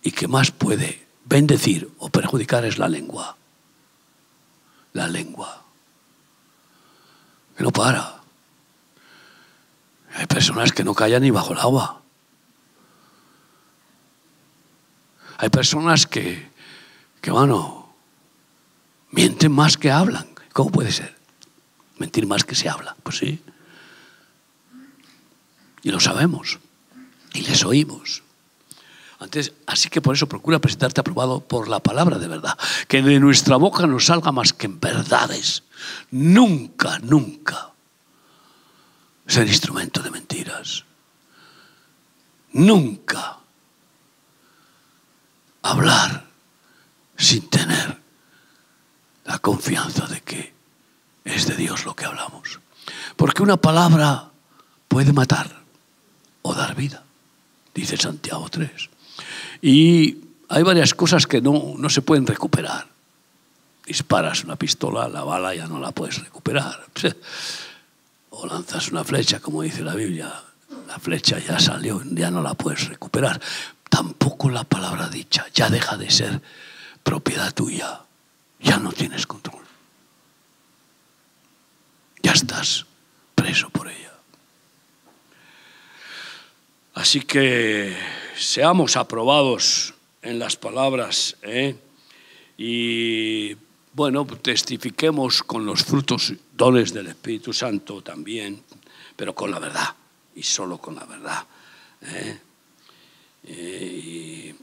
y 0.05 0.12
que 0.12 0.27
más 0.27 0.51
puede 0.51 1.03
bendecir 1.25 1.89
o 1.97 2.09
perjudicar 2.09 2.63
es 2.63 2.77
la 2.77 2.88
lengua. 2.88 3.35
La 4.93 5.07
lengua. 5.07 5.65
Que 7.57 7.63
no 7.63 7.71
para. 7.71 8.21
Hay 10.13 10.27
personas 10.27 10.71
que 10.71 10.83
no 10.83 10.93
callan 10.93 11.24
ni 11.24 11.31
bajo 11.31 11.53
el 11.53 11.59
agua. 11.59 12.03
Hay 15.39 15.50
personas 15.50 16.05
que, 16.05 16.51
que 17.19 17.31
bueno, 17.31 17.85
Mienten 19.09 19.53
más 19.53 19.77
que 19.77 19.91
hablan. 19.91 20.27
¿Cómo 20.51 20.71
puede 20.71 20.91
ser? 20.91 21.15
Mentir 21.97 22.27
más 22.27 22.43
que 22.43 22.53
se 22.53 22.67
habla. 22.67 22.97
Pues 23.01 23.17
sí. 23.17 23.41
Y 25.83 25.89
lo 25.89 26.01
sabemos. 26.01 26.59
Y 27.33 27.41
les 27.41 27.63
oímos. 27.63 28.25
Así 29.65 29.89
que 29.89 30.01
por 30.01 30.15
eso 30.15 30.27
procura 30.27 30.60
presentarte 30.60 31.01
aprobado 31.01 31.39
por 31.39 31.67
la 31.67 31.79
palabra 31.79 32.17
de 32.17 32.27
verdad. 32.27 32.57
Que 32.88 33.01
de 33.01 33.19
nuestra 33.19 33.55
boca 33.57 33.88
no 33.88 34.00
salga 34.00 34.31
más 34.31 34.53
que 34.53 34.65
en 34.67 34.79
verdades. 34.79 35.63
Nunca, 36.12 37.00
nunca 37.00 37.72
ser 39.27 39.48
instrumento 39.48 40.01
de 40.01 40.12
mentiras. 40.12 40.84
Nunca 42.53 43.38
hablar 45.62 46.25
sin 47.17 47.50
tener 47.50 48.00
la 49.25 49.40
confianza 49.40 50.05
de 50.07 50.22
que 50.22 50.53
es 51.24 51.48
de 51.48 51.55
Dios 51.55 51.85
lo 51.85 51.96
que 51.96 52.05
hablamos. 52.05 52.59
Porque 53.16 53.44
una 53.44 53.57
palabra 53.57 54.29
puede 54.87 55.11
matar 55.11 55.63
o 56.44 56.53
dar 56.53 56.75
vida, 56.75 57.03
dice 57.74 57.98
Santiago 57.98 58.48
3. 58.50 58.90
Y 59.61 60.18
hay 60.50 60.63
varias 60.63 60.94
cosas 60.94 61.27
que 61.27 61.41
no, 61.41 61.75
no 61.77 61.89
se 61.89 62.01
pueden 62.01 62.27
recuperar. 62.27 62.87
Disparas 63.85 64.44
una 64.44 64.55
pistola, 64.55 65.07
la 65.07 65.24
bala 65.24 65.53
ya 65.53 65.68
no 65.68 65.79
la 65.79 65.91
puedes 65.91 66.24
recuperar. 66.24 66.85
O 68.37 68.46
lanzas 68.48 68.89
una 68.89 69.05
flecha, 69.05 69.39
como 69.39 69.61
dice 69.61 69.81
la 69.81 69.96
Biblia, 69.96 70.29
la 70.87 71.00
flecha 71.00 71.39
ya 71.39 71.57
salió, 71.57 72.01
ya 72.03 72.29
no 72.29 72.41
la 72.41 72.53
puedes 72.53 72.89
recuperar. 72.89 73.39
Tampoco 73.89 74.50
la 74.50 74.65
palabra 74.65 75.07
dicha, 75.07 75.46
ya 75.53 75.70
deja 75.70 75.96
de 75.96 76.11
ser 76.11 76.41
propiedad 77.01 77.53
tuya 77.53 78.01
ya 78.65 78.77
no 78.77 78.91
tienes 78.91 79.27
control. 79.27 79.63
Ya 82.24 82.31
estás 82.31 82.85
preso 83.35 83.70
por 83.70 83.87
ella. 83.87 84.11
Así 86.96 87.22
que 87.22 87.96
seamos 88.37 88.95
aprobados 88.98 89.93
en 90.21 90.39
las 90.39 90.55
palabras 90.55 91.37
¿eh? 91.41 91.75
y 92.57 93.55
bueno, 93.93 94.25
testifiquemos 94.25 95.41
con 95.43 95.65
los 95.65 95.83
frutos, 95.85 96.33
dones 96.53 96.93
del 96.93 97.07
Espíritu 97.07 97.53
Santo 97.53 98.01
también, 98.01 98.61
pero 99.15 99.33
con 99.33 99.51
la 99.51 99.59
verdad 99.59 99.95
y 100.35 100.43
solo 100.43 100.77
con 100.79 100.95
la 100.95 101.05
verdad. 101.05 101.45
¿eh? 102.01 102.39
Y 103.48 104.53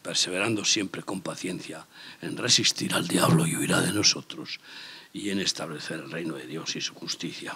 perseverando 0.00 0.64
siempre 0.64 1.02
con 1.02 1.20
paciencia 1.20 1.84
en 2.22 2.36
resistir 2.36 2.94
al 2.94 3.08
diablo 3.08 3.46
y 3.46 3.56
huirá 3.56 3.80
de 3.80 3.92
nosotros 3.92 4.60
y 5.12 5.30
en 5.30 5.40
establecer 5.40 5.98
el 6.00 6.10
reino 6.10 6.34
de 6.36 6.46
Dios 6.46 6.76
y 6.76 6.80
su 6.80 6.94
justicia. 6.94 7.54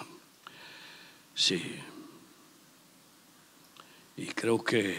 Sí. 1.33 1.79
Y 4.17 4.25
creo 4.27 4.63
que 4.63 4.97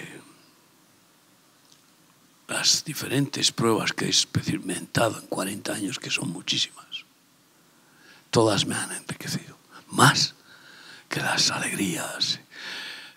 las 2.48 2.84
diferentes 2.84 3.52
pruebas 3.52 3.92
que 3.92 4.04
he 4.06 4.08
experimentado 4.08 5.18
en 5.18 5.26
40 5.26 5.72
años, 5.72 5.98
que 5.98 6.10
son 6.10 6.30
muchísimas, 6.30 7.04
todas 8.30 8.66
me 8.66 8.74
han 8.74 8.92
enriquecido, 8.92 9.56
más 9.88 10.34
que 11.08 11.20
las 11.20 11.50
alegrías, 11.50 12.40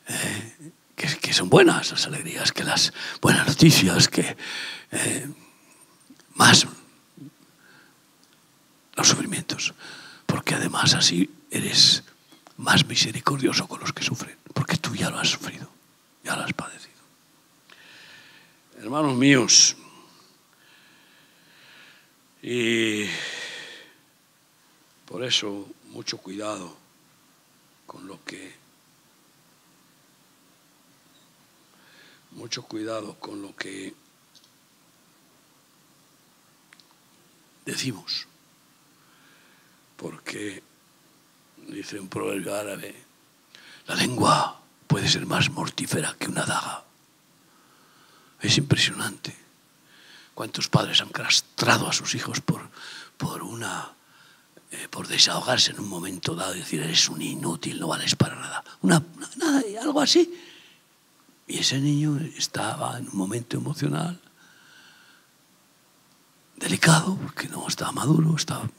eh, 0.08 0.72
que, 0.96 1.34
son 1.34 1.50
buenas 1.50 1.92
las 1.92 2.06
alegrías, 2.08 2.52
que 2.52 2.64
las 2.64 2.94
buenas 3.22 3.48
noticias, 3.48 4.08
que 4.08 4.38
eh, 4.92 5.28
más 6.36 6.66
los 8.96 9.08
sufrimientos, 9.08 9.74
porque 10.26 10.56
además 10.56 10.94
así 10.94 11.30
eres 11.52 12.04
más 12.58 12.86
misericordioso 12.86 13.68
con 13.68 13.80
los 13.80 13.94
que 13.94 14.04
sufren, 14.04 14.38
porque 14.54 14.78
tú 14.78 14.96
ya 14.96 15.10
lo 15.10 15.20
has 15.20 15.30
sufrido, 15.30 15.70
ya 16.24 16.36
lo 16.36 16.44
has 16.44 16.54
padecido. 16.54 16.97
Hermanos 18.78 19.16
míos, 19.16 19.76
y 22.44 23.06
por 25.08 25.24
eso 25.24 25.68
mucho 25.86 26.20
cuidado 26.20 26.78
con 27.88 28.08
lo 28.08 28.24
que 28.24 28.56
mucho 32.32 32.62
cuidado 32.62 33.16
con 33.16 33.42
lo 33.42 33.56
que 33.56 33.96
decimos, 37.66 38.28
porque 39.98 40.62
dice 41.68 42.00
un 42.00 42.10
proverbio 42.10 42.54
árabe, 42.54 42.96
la 43.88 43.96
lengua 43.96 44.62
puede 44.86 45.10
ser 45.10 45.26
más 45.26 45.50
mortífera 45.50 46.16
que 46.20 46.28
una 46.28 46.46
daga. 46.46 46.87
Es 48.42 48.58
impresionante 48.58 49.36
cuántos 50.34 50.68
padres 50.68 51.02
han 51.02 51.10
castrado 51.10 51.88
a 51.88 51.94
sus 51.94 52.16
hijos 52.16 52.42
por, 52.42 52.70
por 53.18 53.42
una 53.44 53.94
eh, 54.70 54.88
por 54.90 55.08
desahogarse 55.08 55.72
en 55.72 55.80
un 55.80 55.88
momento 55.88 56.36
dado 56.36 56.54
y 56.54 56.60
decir 56.60 56.82
eres 56.82 57.08
un 57.08 57.22
inútil, 57.22 57.80
no 57.80 57.88
vales 57.88 58.16
para 58.16 58.36
nada. 58.36 58.64
Una, 58.82 59.02
nada, 59.38 59.64
algo 59.82 60.02
así. 60.02 60.34
Y 61.48 61.60
ese 61.60 61.80
niño 61.80 62.20
estaba 62.36 62.98
en 62.98 63.08
un 63.08 63.16
momento 63.16 63.56
emocional 63.56 64.20
delicado, 66.58 67.16
porque 67.16 67.48
no 67.48 67.68
estaba 67.68 67.92
maduro, 67.94 68.36
estaba, 68.36 68.70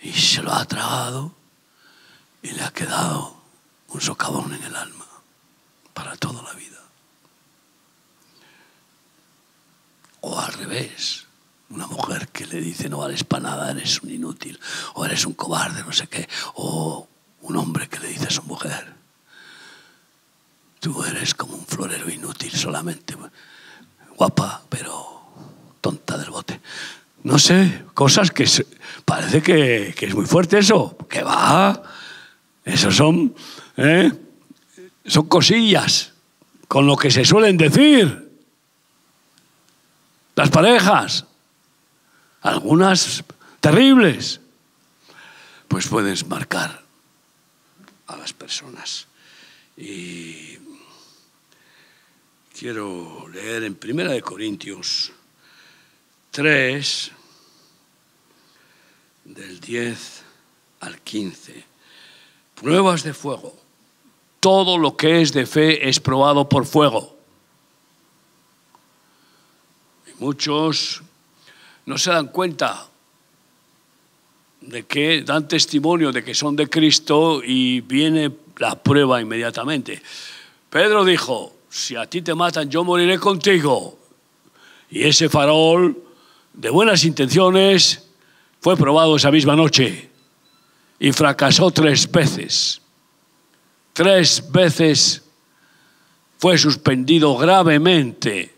y 0.00 0.12
se 0.12 0.42
lo 0.42 0.52
ha 0.52 0.64
tragado 0.64 1.32
y 2.42 2.50
le 2.50 2.62
ha 2.62 2.72
quedado 2.72 3.36
un 3.88 4.00
socavón 4.00 4.52
en 4.54 4.64
el 4.64 4.74
alma 4.74 5.06
para 5.94 6.16
toda 6.16 6.42
la 6.42 6.54
vida. 6.54 6.77
O 10.20 10.38
al 10.38 10.52
revés, 10.52 11.26
una 11.70 11.86
mujer 11.86 12.28
que 12.28 12.46
le 12.46 12.60
dice 12.60 12.88
no 12.88 12.98
vales 12.98 13.24
para 13.24 13.50
nada, 13.50 13.70
eres 13.70 14.02
un 14.02 14.10
inútil, 14.10 14.58
o 14.94 15.04
eres 15.04 15.24
un 15.26 15.34
cobarde, 15.34 15.82
no 15.84 15.92
sé 15.92 16.06
qué, 16.06 16.28
o 16.54 17.08
un 17.42 17.56
hombre 17.56 17.88
que 17.88 18.00
le 18.00 18.08
dice 18.08 18.26
a 18.26 18.30
su 18.30 18.42
mujer, 18.42 18.98
Tú 20.80 21.02
eres 21.04 21.34
como 21.34 21.54
un 21.54 21.66
florero 21.66 22.08
inútil 22.10 22.52
solamente. 22.52 23.16
Guapa, 24.16 24.62
pero 24.68 25.22
tonta 25.80 26.16
del 26.16 26.30
bote. 26.30 26.60
No 27.24 27.38
sé, 27.38 27.84
cosas 27.94 28.30
que 28.30 28.46
parece 29.04 29.42
que, 29.42 29.94
es 30.00 30.14
muy 30.14 30.26
fuerte 30.26 30.58
eso. 30.58 30.96
Que 31.08 31.22
va. 31.22 31.82
Eso 32.64 32.92
son, 32.92 33.34
¿eh? 33.76 34.12
son 35.04 35.26
cosillas 35.26 36.12
con 36.68 36.86
lo 36.86 36.96
que 36.96 37.10
se 37.10 37.24
suelen 37.24 37.56
decir. 37.56 38.27
Las 40.38 40.50
parejas, 40.50 41.24
algunas 42.42 43.24
terribles, 43.58 44.40
pues 45.66 45.88
puedes 45.88 46.28
marcar 46.28 46.84
a 48.06 48.16
las 48.16 48.32
personas. 48.32 49.08
Y 49.76 50.56
quiero 52.56 53.28
leer 53.30 53.64
en 53.64 53.74
Primera 53.74 54.12
de 54.12 54.22
Corintios 54.22 55.10
3, 56.30 57.10
del 59.24 59.58
10 59.58 60.22
al 60.78 61.00
15. 61.00 61.64
Pruebas 62.54 63.02
de 63.02 63.12
fuego. 63.12 63.56
Todo 64.38 64.78
lo 64.78 64.96
que 64.96 65.20
es 65.20 65.32
de 65.32 65.46
fe 65.46 65.88
es 65.88 65.98
probado 65.98 66.48
por 66.48 66.64
fuego. 66.64 67.18
Y 70.06 70.07
muchos 70.20 71.02
no 71.86 71.96
se 71.98 72.10
dan 72.10 72.28
cuenta 72.28 72.88
de 74.60 74.84
que 74.86 75.22
dan 75.22 75.48
testimonio 75.48 76.12
de 76.12 76.22
que 76.24 76.34
son 76.34 76.56
de 76.56 76.68
Cristo 76.68 77.40
y 77.44 77.80
viene 77.80 78.30
la 78.58 78.74
prueba 78.82 79.20
inmediatamente. 79.20 80.02
Pedro 80.68 81.04
dijo, 81.04 81.54
si 81.70 81.96
a 81.96 82.06
ti 82.06 82.22
te 82.22 82.34
matan, 82.34 82.68
yo 82.68 82.84
moriré 82.84 83.18
contigo. 83.18 83.98
Y 84.90 85.04
ese 85.04 85.28
farol 85.28 85.96
de 86.52 86.70
buenas 86.70 87.04
intenciones 87.04 88.06
fue 88.60 88.76
probado 88.76 89.16
esa 89.16 89.30
misma 89.30 89.54
noche 89.54 90.10
y 90.98 91.12
fracasó 91.12 91.70
tres 91.70 92.10
veces. 92.10 92.80
Tres 93.92 94.50
veces 94.50 95.22
fue 96.38 96.58
suspendido 96.58 97.36
gravemente 97.36 98.57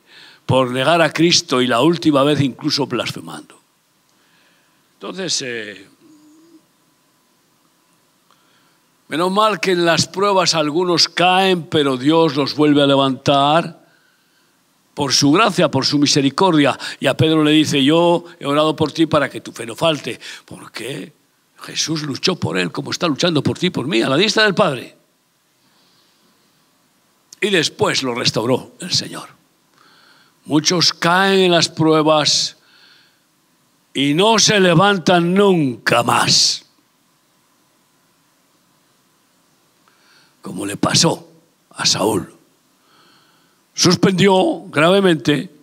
por 0.50 0.72
negar 0.72 1.00
a 1.00 1.12
Cristo 1.12 1.62
y 1.62 1.68
la 1.68 1.80
última 1.80 2.24
vez 2.24 2.40
incluso 2.40 2.84
blasfemando. 2.88 3.54
Entonces, 4.94 5.42
eh, 5.46 5.86
Menos 9.06 9.32
mal 9.32 9.58
que 9.58 9.72
en 9.72 9.84
las 9.84 10.06
pruebas 10.06 10.54
algunos 10.54 11.08
caen, 11.08 11.64
pero 11.64 11.96
Dios 11.96 12.36
los 12.36 12.54
vuelve 12.54 12.80
a 12.80 12.86
levantar 12.86 13.84
por 14.94 15.12
su 15.12 15.32
gracia, 15.32 15.68
por 15.68 15.84
su 15.84 15.98
misericordia. 15.98 16.78
Y 17.00 17.08
a 17.08 17.16
Pedro 17.16 17.42
le 17.42 17.50
dice, 17.50 17.82
yo 17.82 18.24
he 18.38 18.46
orado 18.46 18.76
por 18.76 18.92
ti 18.92 19.06
para 19.06 19.28
que 19.28 19.40
tu 19.40 19.50
fe 19.50 19.66
no 19.66 19.74
falte. 19.74 20.20
¿Por 20.44 20.70
qué? 20.70 21.12
Jesús 21.58 22.02
luchó 22.02 22.36
por 22.36 22.56
él 22.56 22.70
como 22.70 22.92
está 22.92 23.08
luchando 23.08 23.42
por 23.42 23.58
ti 23.58 23.70
por 23.70 23.88
mí, 23.88 24.00
a 24.00 24.08
la 24.08 24.16
vista 24.16 24.44
del 24.44 24.54
Padre. 24.54 24.96
Y 27.40 27.50
después 27.50 28.04
lo 28.04 28.14
restauró 28.14 28.74
el 28.78 28.92
Señor. 28.92 29.39
Muchos 30.50 30.92
caen 30.92 31.38
en 31.42 31.52
las 31.52 31.68
pruebas 31.68 32.56
y 33.94 34.14
no 34.14 34.40
se 34.40 34.58
levantan 34.58 35.32
nunca 35.32 36.02
más. 36.02 36.64
como 40.42 40.64
le 40.64 40.76
pasó 40.76 41.30
a 41.70 41.84
Saúl. 41.86 42.34
Suspendió 43.74 44.62
gravemente 44.68 45.54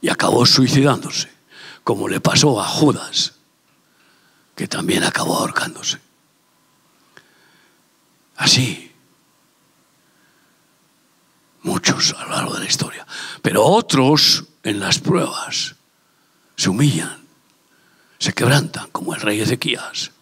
y 0.00 0.08
acabó 0.08 0.46
suicidándose, 0.46 1.28
como 1.84 2.08
le 2.08 2.20
pasó 2.20 2.60
a 2.60 2.64
Judas, 2.64 3.34
que 4.54 4.68
también 4.68 5.04
acabó 5.04 5.36
ahorcándose. 5.36 5.98
Así, 8.36 8.91
muchos 11.62 12.14
a 12.18 12.24
lo 12.24 12.30
largo 12.30 12.54
de 12.54 12.60
la 12.60 12.66
historia, 12.66 13.06
pero 13.40 13.64
otros 13.64 14.44
en 14.62 14.80
las 14.80 14.98
pruebas 14.98 15.76
se 16.56 16.68
humillan, 16.68 17.22
se 18.18 18.32
quebrantan, 18.32 18.88
como 18.90 19.14
el 19.14 19.20
rey 19.20 19.40
Ezequías, 19.40 20.12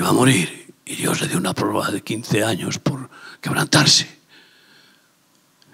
va 0.00 0.08
a 0.08 0.12
morir 0.12 0.74
y 0.84 0.96
Dios 0.96 1.20
le 1.20 1.28
dio 1.28 1.38
una 1.38 1.54
prueba 1.54 1.90
de 1.90 2.02
15 2.02 2.44
años 2.44 2.78
por 2.78 3.08
quebrantarse. 3.40 4.18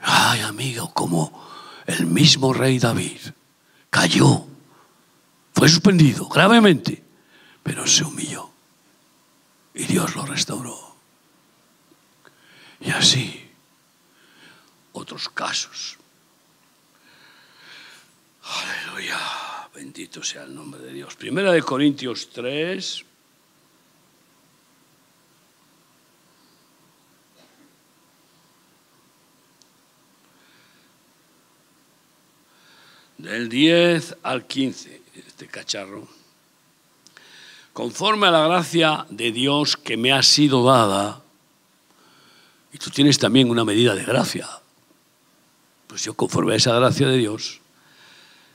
Ay, 0.02 0.40
amigo, 0.40 0.92
como 0.92 1.32
el 1.86 2.06
mismo 2.06 2.52
rey 2.52 2.78
David 2.78 3.20
cayó, 3.88 4.46
fue 5.54 5.68
suspendido 5.68 6.28
gravemente, 6.28 7.02
pero 7.62 7.86
se 7.86 8.04
humilló 8.04 8.50
y 9.74 9.84
Dios 9.84 10.14
lo 10.16 10.26
restauró. 10.26 10.96
Y 12.80 12.90
así, 12.90 13.49
otros 14.92 15.29
casos. 15.29 15.96
Aleluya, 18.42 19.18
bendito 19.74 20.22
sea 20.22 20.44
el 20.44 20.55
nombre 20.55 20.81
de 20.81 20.92
Dios. 20.92 21.14
Primera 21.14 21.53
de 21.53 21.62
Corintios 21.62 22.31
3. 22.31 23.05
del 33.22 33.48
10 33.48 34.16
al 34.22 34.46
15, 34.46 35.03
este 35.14 35.46
cacharro, 35.46 36.09
conforme 37.72 38.26
a 38.26 38.31
la 38.31 38.46
gracia 38.46 39.07
de 39.11 39.31
Dios 39.31 39.76
que 39.76 39.96
me 39.96 40.12
ha 40.12 40.22
sido 40.22 40.64
dada, 40.64 41.22
y 42.72 42.79
tú 42.79 42.90
tienes 42.90 43.18
también 43.18 43.50
una 43.50 43.64
medida 43.64 43.94
de 43.94 44.05
gracia, 44.05 44.48
pues 45.90 46.05
yo 46.05 46.14
conforme 46.14 46.53
a 46.53 46.57
esa 46.57 46.72
gracia 46.76 47.09
de 47.09 47.18
Dios, 47.18 47.59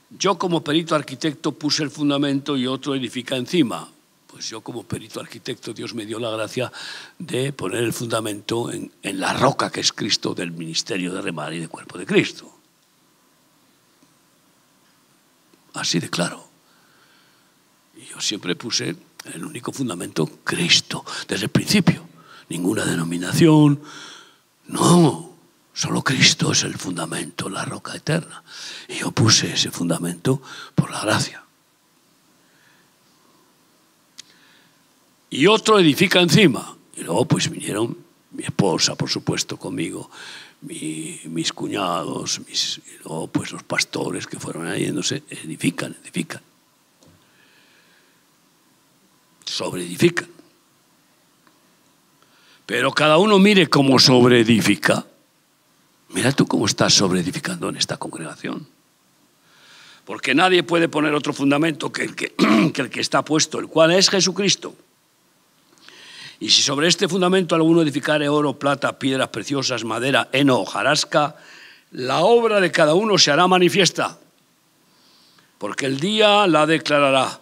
yo 0.08 0.38
como 0.38 0.64
perito 0.64 0.94
arquitecto 0.94 1.52
puse 1.52 1.82
el 1.82 1.90
fundamento 1.90 2.56
y 2.56 2.66
otro 2.66 2.94
edifica 2.94 3.36
encima. 3.36 3.90
Pues 4.26 4.48
yo 4.48 4.62
como 4.62 4.84
perito 4.84 5.20
arquitecto 5.20 5.74
Dios 5.74 5.94
me 5.94 6.06
dio 6.06 6.18
la 6.18 6.30
gracia 6.30 6.72
de 7.18 7.52
poner 7.52 7.84
el 7.84 7.92
fundamento 7.92 8.72
en, 8.72 8.90
la 9.02 9.34
roca 9.34 9.70
que 9.70 9.80
es 9.80 9.92
Cristo 9.92 10.32
del 10.32 10.50
ministerio 10.50 11.12
de 11.12 11.20
remar 11.20 11.52
y 11.52 11.58
de 11.58 11.68
cuerpo 11.68 11.98
de 11.98 12.06
Cristo. 12.06 12.50
Así 15.74 16.00
de 16.00 16.08
claro. 16.08 16.42
Y 17.96 18.06
yo 18.06 18.18
siempre 18.18 18.56
puse 18.56 18.96
el 19.34 19.44
único 19.44 19.72
fundamento, 19.72 20.26
Cristo, 20.42 21.04
desde 21.28 21.44
el 21.44 21.50
principio. 21.50 22.08
Ninguna 22.48 22.86
denominación, 22.86 23.82
no, 24.68 25.35
solo 25.76 26.02
Cristo 26.02 26.52
es 26.52 26.64
el 26.64 26.78
fundamento, 26.78 27.50
la 27.50 27.64
roca 27.66 27.94
eterna. 27.94 28.42
Y 28.88 28.94
yo 28.94 29.12
puse 29.12 29.52
ese 29.52 29.70
fundamento 29.70 30.40
por 30.74 30.90
la 30.90 31.02
gracia. 31.02 31.44
Y 35.28 35.46
otro 35.46 35.78
edifica 35.78 36.20
encima. 36.20 36.74
Y 36.96 37.02
luego 37.02 37.26
pues 37.26 37.50
vinieron 37.50 37.94
mi 38.30 38.44
esposa, 38.44 38.94
por 38.94 39.10
supuesto, 39.10 39.58
conmigo, 39.58 40.10
mis 40.62 41.52
cuñados, 41.52 42.40
mis, 42.48 42.80
pues 43.30 43.52
los 43.52 43.62
pastores 43.62 44.26
que 44.26 44.38
fueron 44.38 44.74
yéndose, 44.74 45.24
edifican, 45.28 45.94
edifican. 46.02 46.40
Sobreedifican. 49.44 50.28
Pero 52.64 52.92
cada 52.92 53.18
uno 53.18 53.38
mire 53.38 53.68
cómo 53.68 53.98
sobreedifica. 53.98 55.06
Mira 56.10 56.32
tú 56.32 56.46
cómo 56.46 56.66
estás 56.66 56.94
sobreedificando 56.94 57.68
en 57.68 57.76
esta 57.76 57.96
congregación. 57.96 58.66
Porque 60.04 60.34
nadie 60.34 60.62
puede 60.62 60.88
poner 60.88 61.14
otro 61.14 61.32
fundamento 61.32 61.90
que 61.92 62.02
el 62.02 62.14
que, 62.14 63.00
está 63.00 63.24
puesto, 63.24 63.58
el 63.58 63.66
cual 63.66 63.92
es 63.92 64.08
Jesucristo. 64.08 64.74
Y 66.38 66.50
si 66.50 66.62
sobre 66.62 66.86
este 66.86 67.08
fundamento 67.08 67.54
alguno 67.54 67.82
edificare 67.82 68.28
oro, 68.28 68.58
plata, 68.58 68.98
piedras 68.98 69.28
preciosas, 69.28 69.84
madera, 69.84 70.28
heno, 70.32 70.58
hojarasca, 70.60 71.36
la 71.92 72.20
obra 72.20 72.60
de 72.60 72.70
cada 72.70 72.94
uno 72.94 73.16
se 73.18 73.30
hará 73.30 73.48
manifiesta, 73.48 74.18
porque 75.58 75.86
el 75.86 75.98
día 75.98 76.46
la 76.46 76.66
declarará, 76.66 77.40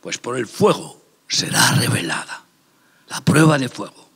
pues 0.00 0.18
por 0.18 0.38
el 0.38 0.46
fuego 0.46 1.02
será 1.26 1.72
revelada, 1.72 2.44
la 3.08 3.20
prueba 3.22 3.58
de 3.58 3.68
fuego. 3.68 4.08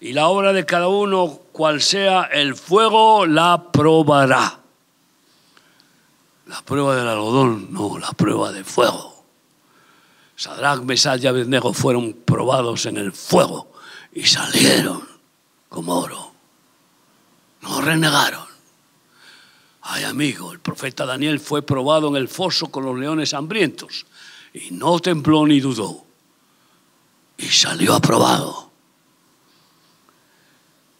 Y 0.00 0.12
la 0.12 0.26
obra 0.26 0.52
de 0.52 0.66
cada 0.66 0.88
uno, 0.88 1.40
cual 1.56 1.80
sea 1.80 2.24
el 2.24 2.54
fuego, 2.54 3.24
la 3.24 3.72
probará. 3.72 4.60
La 6.48 6.60
prueba 6.60 6.94
del 6.94 7.08
algodón, 7.08 7.72
no, 7.72 7.98
la 7.98 8.12
prueba 8.12 8.52
de 8.52 8.62
fuego. 8.62 9.24
Sadrach, 10.36 10.82
Mesach 10.82 11.18
y 11.22 11.26
Abednego 11.26 11.72
fueron 11.72 12.12
probados 12.12 12.84
en 12.84 12.98
el 12.98 13.10
fuego 13.10 13.72
y 14.12 14.24
salieron 14.24 15.08
como 15.70 15.98
oro. 15.98 16.30
No 17.62 17.80
renegaron. 17.80 18.44
Ay, 19.80 20.04
amigo, 20.04 20.52
el 20.52 20.60
profeta 20.60 21.06
Daniel 21.06 21.40
fue 21.40 21.62
probado 21.62 22.08
en 22.08 22.16
el 22.16 22.28
foso 22.28 22.70
con 22.70 22.84
los 22.84 22.98
leones 22.98 23.32
hambrientos 23.32 24.04
y 24.52 24.72
no 24.72 24.98
tembló 25.00 25.46
ni 25.46 25.60
dudó. 25.60 26.04
Y 27.38 27.46
salió 27.46 27.94
aprobado. 27.94 28.66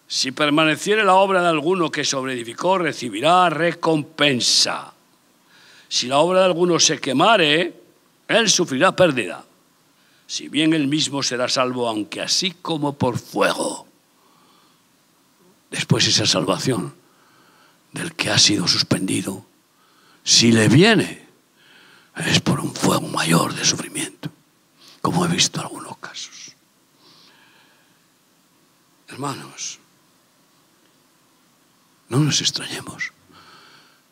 Si 0.08 0.30
permaneciere 0.30 1.04
la 1.04 1.14
obra 1.14 1.42
de 1.42 1.48
alguno 1.48 1.90
que 1.90 2.04
sobreedificó, 2.04 2.78
recibirá 2.78 3.50
recompensa. 3.50 4.92
Si 5.88 6.06
la 6.06 6.18
obra 6.18 6.40
de 6.40 6.46
alguno 6.46 6.78
se 6.78 7.00
quemare, 7.00 7.74
él 8.28 8.50
sufrirá 8.50 8.94
pérdida. 8.94 9.44
Si 10.26 10.48
bien 10.48 10.72
él 10.74 10.86
mismo 10.86 11.22
será 11.22 11.48
salvo, 11.48 11.88
aunque 11.88 12.20
así 12.20 12.52
como 12.52 12.92
por 12.94 13.18
fuego. 13.18 13.86
Después 15.70 16.06
esa 16.06 16.26
salvación 16.26 16.94
del 17.92 18.14
que 18.14 18.30
ha 18.30 18.38
sido 18.38 18.68
suspendido, 18.68 19.44
si 20.22 20.52
le 20.52 20.68
viene, 20.68 21.26
es 22.16 22.40
por 22.40 22.60
un 22.60 22.74
fuego 22.74 23.08
mayor 23.08 23.54
de 23.54 23.64
sufrimiento, 23.64 24.30
como 25.02 25.24
he 25.24 25.28
visto 25.28 25.60
en 25.60 25.66
algunos 25.66 25.98
casos. 25.98 26.56
Hermanos, 29.08 29.78
no 32.08 32.18
nos 32.20 32.40
extrañemos 32.40 33.12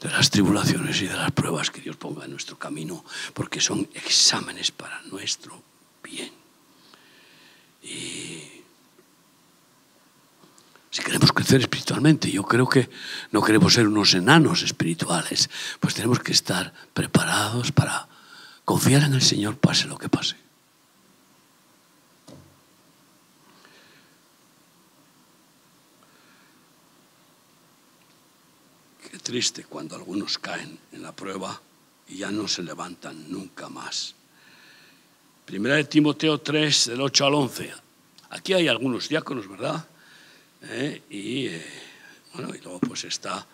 de 0.00 0.10
las 0.10 0.30
tribulaciones 0.30 1.00
y 1.00 1.06
de 1.06 1.16
las 1.16 1.32
pruebas 1.32 1.70
que 1.70 1.80
Dios 1.80 1.96
ponga 1.96 2.24
en 2.24 2.32
nuestro 2.32 2.58
camino, 2.58 3.04
porque 3.32 3.60
son 3.60 3.88
exámenes 3.94 4.70
para 4.70 5.00
nuestro 5.02 5.62
bien. 6.02 6.32
Y 7.82 8.54
si 10.90 11.02
queremos 11.02 11.32
crecer 11.32 11.60
espiritualmente, 11.60 12.30
yo 12.30 12.44
creo 12.44 12.68
que 12.68 12.88
no 13.32 13.42
queremos 13.42 13.74
ser 13.74 13.88
unos 13.88 14.14
enanos 14.14 14.62
espirituales, 14.62 15.50
pues 15.80 15.94
tenemos 15.94 16.20
que 16.20 16.30
estar 16.30 16.72
preparados 16.92 17.72
para 17.72 18.08
confiar 18.64 19.02
en 19.02 19.14
el 19.14 19.22
Señor 19.22 19.56
pase 19.56 19.88
lo 19.88 19.98
que 19.98 20.08
pase. 20.08 20.36
Qué 29.10 29.13
triste 29.24 29.64
cuando 29.64 29.96
algunos 29.96 30.38
caen 30.38 30.78
en 30.92 31.02
la 31.02 31.10
prueba 31.10 31.60
y 32.06 32.18
ya 32.18 32.30
no 32.30 32.46
se 32.46 32.62
levantan 32.62 33.32
nunca 33.32 33.68
más. 33.68 34.14
Primera 35.44 35.76
de 35.76 35.84
Timoteo 35.84 36.40
3, 36.40 36.90
del 36.90 37.00
8 37.00 37.26
al 37.26 37.34
11. 37.34 37.72
Aquí 38.30 38.52
hay 38.52 38.68
algunos 38.68 39.08
diáconos, 39.08 39.48
¿verdad? 39.48 39.84
¿eh? 40.62 41.02
y 41.10 41.46
eh, 41.46 41.66
bueno, 42.34 42.54
y 42.54 42.58
luego 42.60 42.80
pues 42.80 43.04
está, 43.04 43.46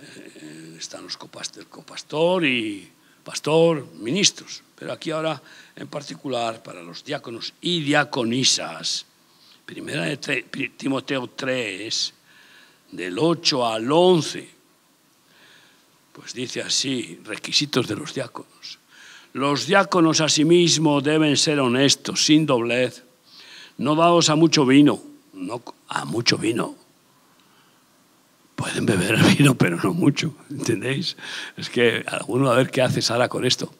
eh, 0.00 0.76
están 0.78 1.04
los 1.04 1.16
copastor, 1.16 1.66
copastor 1.66 2.44
y 2.44 2.90
pastor, 3.24 3.86
ministros. 3.94 4.62
Pero 4.76 4.92
aquí 4.92 5.10
ahora 5.10 5.40
en 5.74 5.88
particular 5.88 6.62
para 6.62 6.82
los 6.82 7.02
diáconos 7.02 7.54
y 7.60 7.82
diaconisas, 7.82 9.06
primera 9.64 10.04
de 10.04 10.16
Timoteo 10.76 11.28
3, 11.28 12.14
del 12.92 13.18
8 13.18 13.66
al 13.66 13.90
11, 13.90 14.61
pues 16.12 16.34
dice 16.34 16.62
así, 16.62 17.20
requisitos 17.24 17.88
de 17.88 17.96
los 17.96 18.14
diáconos. 18.14 18.78
Los 19.32 19.66
diáconos 19.66 20.20
asimismo 20.20 21.00
deben 21.00 21.36
ser 21.36 21.60
honestos, 21.60 22.24
sin 22.26 22.44
doblez, 22.46 23.04
no 23.78 23.94
dados 23.94 24.28
a 24.28 24.36
mucho 24.36 24.66
vino 24.66 25.02
no 25.32 25.62
a 25.88 26.04
mucho 26.04 26.38
vino. 26.38 26.74
Pueden 28.54 28.86
beber 28.86 29.18
vino, 29.36 29.54
pero 29.54 29.76
no 29.82 29.92
mucho, 29.92 30.34
¿entendéis? 30.50 31.16
Es 31.56 31.68
que 31.68 32.04
alguno 32.06 32.50
a 32.50 32.56
ver 32.56 32.70
qué 32.70 32.82
hace 32.82 33.02
Sara 33.02 33.28
con 33.28 33.44
esto. 33.44 33.72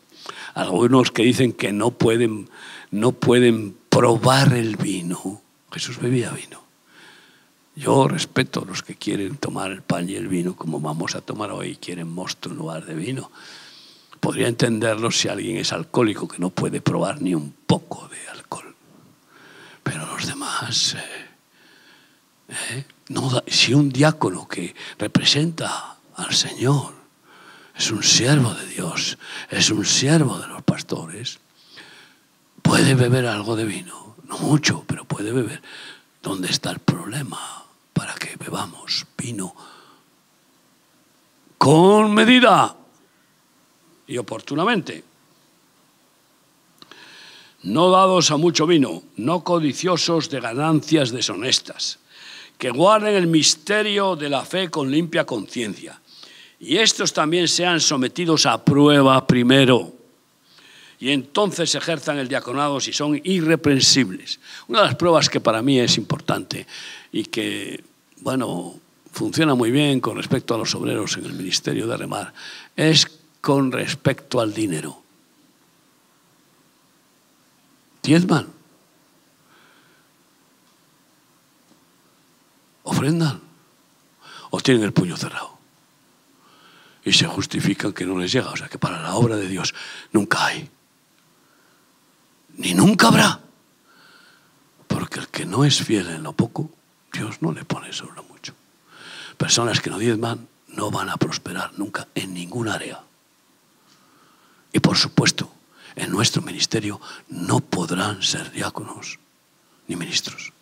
Algunos 0.55 1.11
que 1.11 1.23
dicen 1.23 1.53
que 1.53 1.73
no 1.73 1.93
pueden, 1.93 2.49
no 2.91 3.13
pueden 3.13 3.77
probar 3.89 4.55
el 4.55 4.77
vino. 4.77 5.43
Jesús 5.73 5.99
bebía 5.99 6.31
vino. 6.31 6.62
Yo 7.75 8.07
respeto 8.07 8.63
a 8.63 8.67
los 8.67 8.83
que 8.83 8.97
quieren 8.97 9.37
tomar 9.37 9.71
el 9.71 9.83
pan 9.83 10.09
y 10.09 10.15
el 10.15 10.29
vino 10.29 10.55
como 10.55 10.79
vamos 10.79 11.15
a 11.15 11.23
tomar 11.23 11.51
hoy, 11.53 11.77
quieren 11.77 12.13
mosto 12.13 12.51
en 12.51 12.57
lugar 12.57 12.85
de 12.85 12.95
vino. 12.95 13.31
Podría 14.21 14.49
entenderlo 14.49 15.11
si 15.11 15.29
alguien 15.29 15.57
es 15.57 15.73
alcohólico 15.73 16.29
que 16.29 16.39
no 16.39 16.51
puede 16.51 16.81
probar 16.81 17.23
ni 17.23 17.35
un 17.35 17.53
poco 17.67 18.09
de 18.09 18.29
alcohol. 18.29 18.75
Pero 19.83 20.07
los 20.07 20.27
demás... 20.27 20.95
Eh, 20.95 21.29
¿Eh? 22.49 22.85
Si 23.47 23.75
un 23.75 23.91
diácono 23.91 24.47
que 24.47 24.75
representa 24.99 25.97
al 26.17 26.35
Señor 26.35 26.95
es 27.75 27.91
un 27.91 28.03
siervo 28.03 28.55
de 28.55 28.67
Dios, 28.67 29.19
es 29.51 29.71
un 29.71 29.85
siervo 29.85 30.39
de 30.39 30.47
los 30.47 30.63
pastores, 30.63 31.39
puede 32.61 32.95
beber 32.95 33.27
algo 33.27 33.57
de 33.57 33.65
vino, 33.65 34.17
no 34.25 34.39
mucho, 34.39 34.85
pero 34.87 35.05
puede 35.05 35.33
beber. 35.33 35.63
¿Dónde 36.23 36.49
está 36.49 36.71
el 36.71 36.79
problema 36.79 37.62
para 37.93 38.15
que 38.15 38.37
bebamos 38.37 39.07
vino 39.17 39.55
con 41.59 42.13
medida 42.13 42.77
y 44.07 44.19
oportunamente? 44.19 45.05
No 47.63 47.91
dados 47.91 48.31
a 48.33 48.37
mucho 48.37 48.67
vino, 48.67 49.05
no 49.17 49.45
codiciosos 49.45 50.29
de 50.29 50.41
ganancias 50.41 51.13
deshonestas 51.13 52.01
que 52.63 52.71
guarden 52.71 53.17
el 53.17 53.27
misterio 53.27 54.15
de 54.15 54.29
la 54.29 54.45
fe 54.45 54.71
con 54.71 54.89
limpia 54.89 55.25
conciencia. 55.25 56.01
Y 56.61 56.79
estos 56.79 57.13
también 57.13 57.49
sean 57.49 57.81
sometidos 57.81 58.47
a 58.47 58.65
prueba 58.65 59.27
primero. 59.27 59.93
Y 61.01 61.11
entonces 61.11 61.75
ejerzan 61.75 62.19
el 62.19 62.29
diaconado 62.29 62.81
si 62.81 62.93
son 62.93 63.21
irreprensibles. 63.25 64.39
Una 64.69 64.83
de 64.83 64.87
las 64.87 64.95
pruebas 64.95 65.29
que 65.29 65.41
para 65.41 65.61
mí 65.61 65.81
es 65.81 65.99
importante 65.99 66.69
y 67.13 67.25
que, 67.25 67.85
bueno, 68.21 68.75
funciona 69.13 69.55
muy 69.55 69.71
bien 69.71 70.01
con 70.01 70.17
respecto 70.17 70.55
a 70.55 70.59
los 70.59 70.75
obreros 70.75 71.17
en 71.19 71.27
el 71.27 71.35
ministerio 71.35 71.87
de 71.87 71.97
Remar, 71.97 72.33
es 72.75 73.07
con 73.41 73.71
respecto 73.71 74.41
al 74.41 74.55
dinero. 74.55 75.03
Diezman 78.03 78.63
ofrendan 82.83 83.41
o 84.51 84.61
tienen 84.61 84.85
el 84.85 84.93
puño 84.93 85.17
cerrado. 85.17 85.59
Y 87.05 87.13
se 87.13 87.27
justifican 87.27 87.93
que 87.93 88.07
no 88.07 88.19
les 88.19 88.31
llega. 88.33 88.51
O 88.51 88.57
sea 88.57 88.69
que 88.69 88.79
para 88.79 89.01
la 89.03 89.15
obra 89.15 89.37
de 89.37 89.49
Dios 89.49 89.75
nunca 90.13 90.47
hay. 90.47 90.71
Ni 92.57 92.75
nunca 92.75 93.09
habrá. 93.09 93.41
Porque 94.87 95.21
el 95.21 95.29
que 95.29 95.47
no 95.47 95.65
es 95.65 95.83
fiel 95.83 96.09
en 96.09 96.23
lo 96.23 96.33
poco, 96.33 96.71
Dios 97.13 97.43
no 97.43 97.53
le 97.53 97.65
pone 97.65 97.93
sobre 97.93 98.23
mucho. 98.23 98.55
Personas 99.37 99.81
que 99.81 99.91
no 99.91 99.99
diezman 99.99 100.49
no 100.69 100.91
van 100.91 101.11
a 101.11 101.17
prosperar 101.17 101.73
nunca 101.79 102.09
en 102.15 102.33
ningún 102.33 102.69
área. 102.69 103.03
Y 104.73 104.81
por 104.81 104.97
supuesto, 104.97 105.53
en 105.95 106.11
nuestro 106.11 106.41
ministerio 106.43 107.01
no 107.29 107.61
podrán 107.61 108.23
ser 108.23 108.51
diáconos 108.53 109.19
ni 109.87 109.97
ministros. 109.97 110.53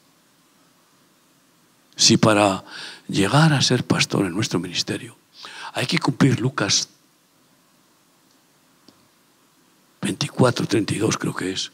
Si 1.96 2.16
para 2.16 2.64
llegar 3.06 3.52
a 3.52 3.62
ser 3.62 3.84
pastor 3.84 4.26
en 4.26 4.34
nuestro 4.34 4.58
ministerio 4.58 5.16
hay 5.72 5.86
que 5.86 5.98
cumplir 5.98 6.40
Lucas 6.40 6.88
24, 10.00 10.66
32 10.66 11.18
creo 11.18 11.34
que 11.34 11.52
es, 11.52 11.70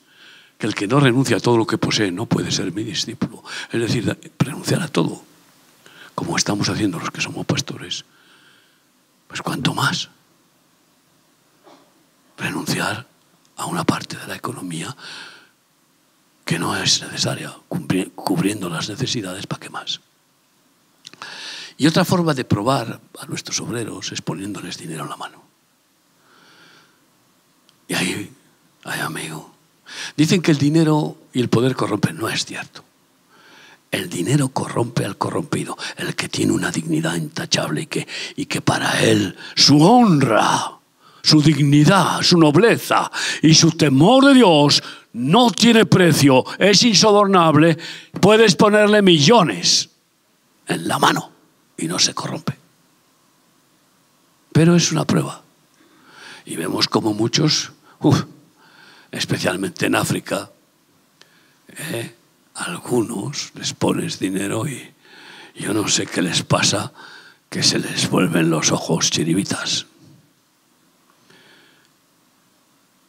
que 0.58 0.66
el 0.66 0.74
que 0.74 0.86
no 0.86 1.00
renuncia 1.00 1.36
a 1.36 1.40
todo 1.40 1.56
lo 1.56 1.66
que 1.66 1.78
posee 1.78 2.10
no 2.10 2.26
puede 2.26 2.50
ser 2.50 2.72
mi 2.72 2.82
discípulo. 2.82 3.42
Es 3.70 3.80
decir, 3.80 4.18
renunciar 4.38 4.82
a 4.82 4.88
todo, 4.88 5.22
como 6.14 6.36
estamos 6.36 6.68
haciendo 6.68 6.98
los 6.98 7.10
que 7.10 7.20
somos 7.20 7.44
pastores. 7.44 8.04
Pues 9.28 9.42
cuanto 9.42 9.74
más 9.74 10.08
renunciar 12.38 13.06
a 13.56 13.66
una 13.66 13.84
parte 13.84 14.16
de 14.16 14.26
la 14.26 14.36
economía 14.36 14.94
que 16.44 16.58
no 16.58 16.76
es 16.76 17.02
necesaria, 17.02 17.52
cubriendo 18.14 18.68
las 18.68 18.88
necesidades, 18.88 19.46
¿para 19.46 19.60
qué 19.60 19.70
más? 19.70 20.00
Y 21.76 21.86
otra 21.86 22.04
forma 22.04 22.34
de 22.34 22.44
probar 22.44 23.00
a 23.18 23.26
nuestros 23.26 23.60
obreros 23.60 24.12
es 24.12 24.22
poniéndoles 24.22 24.78
dinero 24.78 25.04
en 25.04 25.10
la 25.10 25.16
mano. 25.16 25.42
Y 27.88 27.94
ahí, 27.94 28.32
ay 28.84 29.00
amigo, 29.00 29.55
dicen 30.16 30.42
que 30.42 30.50
el 30.50 30.58
dinero 30.58 31.16
y 31.32 31.40
el 31.40 31.48
poder 31.48 31.74
corrompen. 31.74 32.16
No 32.16 32.28
es 32.28 32.44
cierto. 32.44 32.84
El 33.90 34.10
dinero 34.10 34.48
corrompe 34.48 35.04
al 35.04 35.16
corrompido, 35.16 35.76
el 35.96 36.14
que 36.14 36.28
tiene 36.28 36.52
una 36.52 36.70
dignidad 36.70 37.14
intachable 37.14 37.82
y 37.82 37.86
que, 37.86 38.06
y 38.36 38.46
que 38.46 38.60
para 38.60 39.02
él 39.02 39.36
su 39.54 39.80
honra, 39.82 40.72
su 41.22 41.40
dignidad, 41.40 42.22
su 42.22 42.36
nobleza 42.36 43.10
y 43.42 43.54
su 43.54 43.72
temor 43.72 44.26
de 44.26 44.34
Dios 44.34 44.82
no 45.12 45.50
tiene 45.50 45.86
precio, 45.86 46.44
es 46.58 46.82
insobornable, 46.82 47.78
puedes 48.20 48.54
ponerle 48.54 49.02
millones 49.02 49.88
en 50.66 50.86
la 50.86 50.98
mano 50.98 51.30
y 51.78 51.86
no 51.86 51.98
se 51.98 52.12
corrompe. 52.12 52.56
Pero 54.52 54.76
es 54.76 54.92
una 54.92 55.04
prueba. 55.04 55.42
Y 56.44 56.56
vemos 56.56 56.86
como 56.86 57.12
muchos, 57.12 57.72
especialmente 59.16 59.86
en 59.86 59.94
África, 59.94 60.50
eh, 61.68 62.14
algunos 62.54 63.52
les 63.54 63.72
pones 63.72 64.18
dinero 64.18 64.66
y 64.66 64.92
yo 65.54 65.72
no 65.72 65.88
sé 65.88 66.06
qué 66.06 66.22
les 66.22 66.42
pasa, 66.42 66.92
que 67.48 67.62
se 67.62 67.78
les 67.78 68.10
vuelven 68.10 68.50
los 68.50 68.72
ojos 68.72 69.10
chiribitas. 69.10 69.86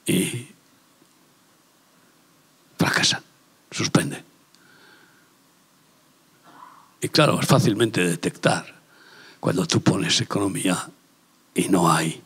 Y 0.05 0.47
fracasan, 2.77 3.23
suspenden. 3.71 4.23
Y 7.01 7.09
claro, 7.09 7.39
es 7.41 7.47
fácilmente 7.47 8.01
detectar 8.01 8.75
cuando 9.39 9.65
tú 9.65 9.81
pones 9.81 10.21
economía 10.21 10.89
y 11.53 11.67
no 11.67 11.91
hay 11.91 12.21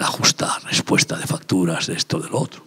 la 0.00 0.06
justa 0.06 0.58
respuesta 0.60 1.18
de 1.18 1.26
facturas 1.26 1.86
de 1.86 1.92
esto, 1.92 2.18
de 2.18 2.30
lo 2.30 2.40
otro. 2.40 2.64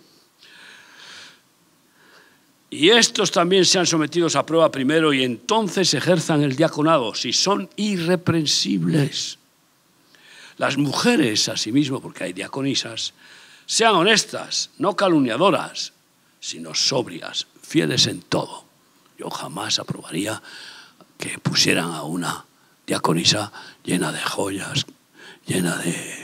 Y 2.69 2.91
estos 2.91 3.32
también 3.32 3.65
sean 3.65 3.88
sometidos 3.88 4.36
a 4.36 4.46
prueba 4.46 4.69
primero 4.69 5.12
y 5.13 5.24
entonces 5.24 5.96
ejerzan 5.96 6.43
el 6.43 6.56
diaconado, 6.56 7.15
si 7.15 7.34
son 7.34 7.72
irreprensibles. 7.76 9.39
Las 10.58 10.78
mujeres, 10.78 11.50
asimismo, 11.50 12.00
porque 12.00 12.26
hay 12.26 12.34
diaconisas, 12.34 13.15
sean 13.65 13.96
honestas, 13.96 14.69
no 14.78 14.96
calumniadoras, 14.96 15.93
sino 16.39 16.76
sobrias, 16.76 17.48
fieles 17.63 18.06
en 18.06 18.22
todo. 18.22 18.63
Yo 19.17 19.32
jamás 19.32 19.80
aprobaría 19.80 20.39
que 21.17 21.39
pusieran 21.39 21.93
a 21.93 22.04
una 22.04 22.46
diaconisa 22.86 23.52
llena 23.84 24.12
de 24.12 24.22
joyas, 24.22 24.86
llena 25.48 25.78
de, 25.78 26.23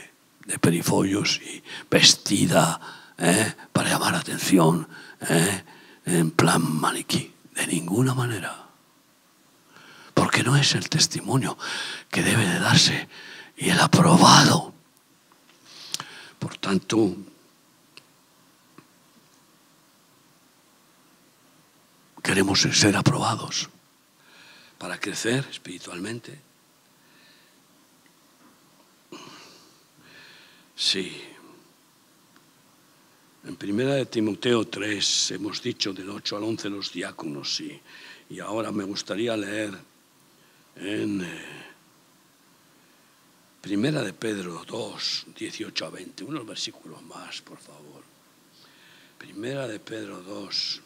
perifollos 0.58 1.40
y 1.42 1.64
vestida 1.90 2.80
¿eh? 3.18 3.54
para 3.72 3.90
llamar 3.90 4.14
la 4.14 4.20
atención, 4.20 4.88
¿eh? 5.30 5.64
en 6.06 6.32
plan 6.32 6.62
maniquí, 6.62 7.34
de 7.56 7.68
ninguna 7.68 8.14
manera. 8.14 8.68
Porque 10.14 10.44
no 10.44 10.56
es 10.56 10.74
el 10.76 10.90
testimonio 10.90 11.58
que 12.10 12.24
debe 12.24 12.46
de 12.48 12.60
darse 12.60 13.08
y 13.58 13.70
el 13.70 13.80
aprobado. 13.80 14.74
Por 16.40 16.58
tanto, 16.58 17.16
queremos 22.24 22.62
ser 22.62 22.96
aprobados 22.96 23.70
para 24.78 25.00
crecer 25.00 25.46
espiritualmente. 25.50 26.49
Sí. 30.80 31.22
En 33.44 33.58
primera 33.58 33.96
de 33.96 34.06
Timoteo 34.06 34.66
3 34.66 35.32
hemos 35.32 35.62
dicho 35.62 35.92
del 35.92 36.10
8 36.10 36.38
al 36.38 36.44
11 36.44 36.70
los 36.70 36.94
diáconos, 36.94 37.54
sí. 37.54 37.78
Y 38.30 38.40
ahora 38.40 38.72
me 38.72 38.86
gustaría 38.86 39.36
leer 39.36 39.78
en 40.78 41.22
eh, 41.22 41.46
primera 43.60 44.02
de 44.02 44.14
Pedro 44.14 44.64
2, 44.66 45.26
18 45.36 45.86
a 45.86 45.90
20, 45.90 46.24
unos 46.24 46.48
versículos 46.48 47.04
más, 47.04 47.42
por 47.42 47.58
favor. 47.58 48.02
Primera 49.18 49.68
de 49.68 49.82
Pedro 49.82 50.22
2, 50.22 50.82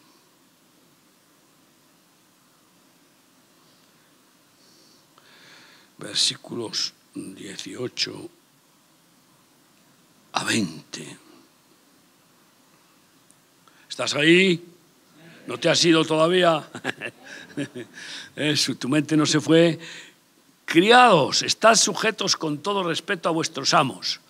versículos 5.98 6.92
18 7.14 8.30
a 10.34 10.44
20. 10.44 11.18
¿Estás 13.88 14.14
ahí? 14.14 14.62
¿No 15.46 15.58
te 15.58 15.68
has 15.68 15.84
ido 15.84 16.04
todavía? 16.04 16.64
Eso, 18.36 18.74
tu 18.74 18.88
mente 18.88 19.16
no 19.16 19.26
se 19.26 19.40
fue. 19.40 19.78
Criados, 20.64 21.42
estad 21.42 21.76
sujetos 21.76 22.36
con 22.36 22.58
todo 22.58 22.82
respeto 22.82 23.28
a 23.28 23.32
vuestros 23.32 23.74
amos, 23.74 24.20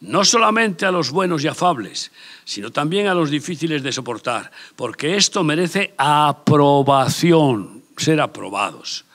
no 0.00 0.24
solamente 0.24 0.84
a 0.84 0.90
los 0.90 1.10
buenos 1.10 1.42
y 1.44 1.48
afables, 1.48 2.10
sino 2.44 2.70
también 2.70 3.06
a 3.06 3.14
los 3.14 3.30
difíciles 3.30 3.82
de 3.82 3.92
soportar, 3.92 4.50
porque 4.76 5.16
esto 5.16 5.42
merece 5.44 5.94
aprobación, 5.96 7.84
ser 7.96 8.20
aprobados. 8.20 9.06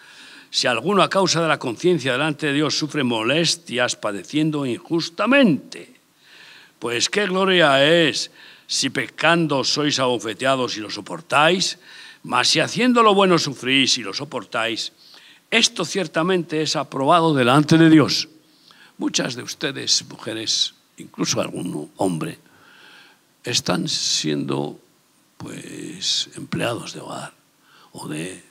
Si 0.49 0.65
alguno 0.65 1.03
a 1.03 1.09
causa 1.09 1.41
de 1.41 1.47
la 1.47 1.59
conciencia 1.59 2.13
delante 2.13 2.47
de 2.47 2.53
Dios 2.53 2.77
sufre 2.77 3.03
molestias 3.03 3.95
padeciendo 3.95 4.65
injustamente, 4.65 5.92
pues 6.83 7.07
qué 7.07 7.27
gloria 7.27 7.79
es 7.81 8.29
si 8.67 8.89
pecando 8.89 9.63
sois 9.63 10.03
abofeteados 10.03 10.75
y 10.75 10.83
lo 10.83 10.91
soportáis, 10.91 11.79
mas 12.27 12.49
si 12.49 12.59
haciendo 12.59 13.01
lo 13.01 13.15
bueno 13.15 13.39
sufrís 13.39 13.97
y 13.97 14.03
lo 14.03 14.11
soportáis, 14.13 14.91
esto 15.49 15.85
ciertamente 15.85 16.61
es 16.61 16.75
aprobado 16.75 17.33
delante 17.33 17.77
de 17.77 17.89
Dios. 17.89 18.27
Muchas 18.97 19.35
de 19.35 19.43
ustedes, 19.43 20.03
mujeres, 20.09 20.73
incluso 20.97 21.39
algún 21.39 21.89
hombre, 21.95 22.37
están 23.45 23.87
siendo 23.87 24.77
pues 25.37 26.31
empleados 26.35 26.91
de 26.91 26.99
hogar 26.99 27.31
o 27.93 28.09
de 28.09 28.43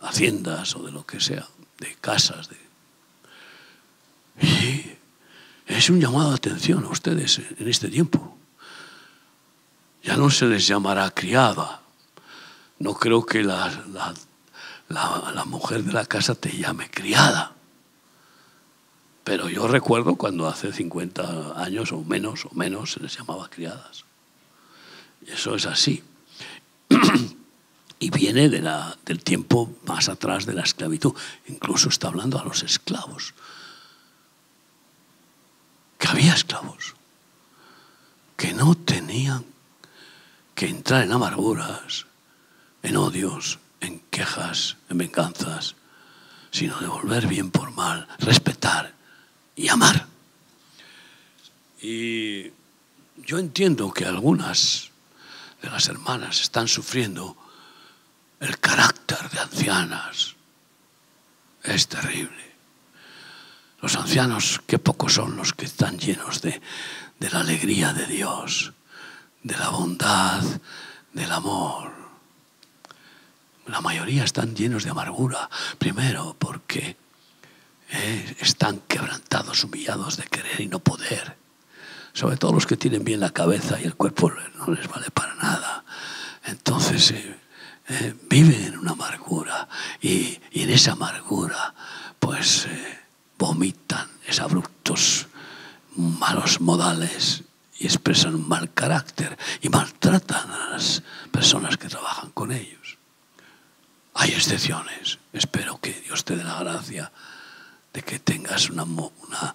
haciendas 0.00 0.76
o 0.76 0.84
de 0.84 0.92
lo 0.92 1.04
que 1.04 1.18
sea, 1.18 1.48
de 1.80 1.96
casas. 2.00 2.48
De... 2.50 2.56
es 5.66 5.90
un 5.90 6.00
llamado 6.00 6.30
de 6.30 6.36
atención 6.36 6.84
a 6.84 6.88
ustedes 6.88 7.40
en 7.58 7.68
este 7.68 7.88
tiempo. 7.88 8.36
Ya 10.02 10.16
no 10.16 10.30
se 10.30 10.46
les 10.46 10.66
llamará 10.66 11.10
criada. 11.10 11.80
No 12.78 12.94
creo 12.94 13.24
que 13.24 13.42
la, 13.42 13.72
la, 14.88 15.44
mujer 15.46 15.82
de 15.82 15.92
la 15.92 16.04
casa 16.04 16.34
te 16.34 16.50
llame 16.50 16.90
criada. 16.90 17.52
Pero 19.22 19.48
yo 19.48 19.66
recuerdo 19.66 20.16
cuando 20.16 20.46
hace 20.46 20.72
50 20.72 21.62
años 21.62 21.92
o 21.92 22.02
menos 22.02 22.44
o 22.44 22.50
menos 22.54 22.92
se 22.92 23.00
les 23.00 23.16
llamaba 23.16 23.48
criadas. 23.48 24.04
Eso 25.26 25.54
es 25.54 25.64
así. 25.64 26.02
y 27.98 28.10
viene 28.10 28.50
del 28.50 29.22
tiempo 29.22 29.74
más 29.86 30.10
atrás 30.10 30.44
de 30.44 30.52
la 30.52 30.62
esclavitud. 30.62 31.14
Incluso 31.46 31.88
está 31.88 32.08
hablando 32.08 32.38
a 32.38 32.44
los 32.44 32.62
esclavos. 32.62 33.32
Había 36.14 36.34
esclavos 36.34 36.94
que 38.36 38.52
no 38.52 38.76
tenían 38.76 39.44
que 40.54 40.68
entrar 40.68 41.02
en 41.02 41.10
amarguras, 41.10 42.06
en 42.84 42.96
odios, 42.96 43.58
en 43.80 43.98
quejas, 44.10 44.76
en 44.88 44.98
venganzas, 44.98 45.74
sino 46.52 46.78
devolver 46.78 47.26
bien 47.26 47.50
por 47.50 47.72
mal, 47.72 48.06
respetar 48.20 48.94
y 49.56 49.66
amar. 49.66 50.06
Y 51.82 52.52
yo 53.16 53.40
entiendo 53.40 53.90
que 53.90 54.04
algunas 54.06 54.92
de 55.62 55.68
las 55.68 55.88
hermanas 55.88 56.42
están 56.42 56.68
sufriendo 56.68 57.36
el 58.38 58.60
carácter 58.60 59.30
de 59.30 59.40
ancianas 59.40 60.36
es 61.64 61.88
terrible. 61.88 62.53
Los 63.84 63.96
ancianos, 63.96 64.62
qué 64.66 64.78
pocos 64.78 65.12
son 65.12 65.36
los 65.36 65.52
que 65.52 65.66
están 65.66 65.98
llenos 65.98 66.40
de, 66.40 66.58
la 67.20 67.40
alegría 67.40 67.92
de 67.92 68.06
Dios, 68.06 68.72
de 69.42 69.58
la 69.58 69.68
bondad, 69.68 70.42
del 71.12 71.30
amor. 71.30 71.92
La 73.66 73.82
mayoría 73.82 74.24
están 74.24 74.56
llenos 74.56 74.84
de 74.84 74.90
amargura, 74.90 75.50
primero 75.76 76.34
porque 76.38 76.96
eh, 77.90 78.36
están 78.40 78.80
quebrantados, 78.88 79.62
humillados 79.64 80.16
de 80.16 80.24
querer 80.28 80.62
y 80.62 80.66
no 80.66 80.78
poder. 80.78 81.36
Sobre 82.14 82.38
todo 82.38 82.54
los 82.54 82.66
que 82.66 82.78
tienen 82.78 83.04
bien 83.04 83.20
la 83.20 83.34
cabeza 83.34 83.78
y 83.78 83.84
el 83.84 83.96
cuerpo 83.96 84.32
no 84.56 84.72
les 84.72 84.88
vale 84.88 85.10
para 85.10 85.34
nada. 85.34 85.84
Entonces 86.46 87.10
eh, 87.10 87.38
eh, 87.90 88.14
viven 88.30 88.64
en 88.64 88.78
una 88.78 88.92
amargura 88.92 89.68
y, 90.00 90.40
en 90.52 90.70
esa 90.70 90.92
amargura 90.92 91.74
pues 92.18 92.66
vomitan 93.38 94.08
esos 94.26 94.40
abruptos 94.40 95.26
malos 95.96 96.60
modales 96.60 97.44
y 97.78 97.86
expresan 97.86 98.46
mal 98.48 98.72
carácter 98.72 99.36
y 99.60 99.68
maltratan 99.68 100.50
a 100.50 100.70
las 100.70 101.02
personas 101.30 101.76
que 101.76 101.88
trabajan 101.88 102.30
con 102.30 102.52
ellos. 102.52 102.98
Hay 104.14 104.30
excepciones. 104.30 105.18
Espero 105.32 105.80
que 105.80 105.92
Dios 105.92 106.24
te 106.24 106.36
dé 106.36 106.44
la 106.44 106.60
gracia 106.60 107.12
de 107.92 108.02
que 108.02 108.18
tengas 108.18 108.70
una, 108.70 108.84
una 108.84 109.54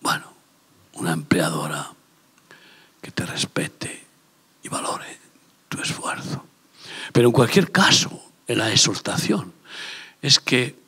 bueno, 0.00 0.32
una 0.94 1.12
empleadora 1.12 1.92
que 3.00 3.10
te 3.10 3.24
respete 3.24 4.06
y 4.62 4.68
valore 4.68 5.18
tu 5.68 5.80
esfuerzo. 5.80 6.44
Pero 7.12 7.28
en 7.28 7.32
cualquier 7.32 7.72
caso, 7.72 8.22
en 8.46 8.58
la 8.58 8.70
exhortación 8.70 9.52
es 10.20 10.38
que 10.38 10.83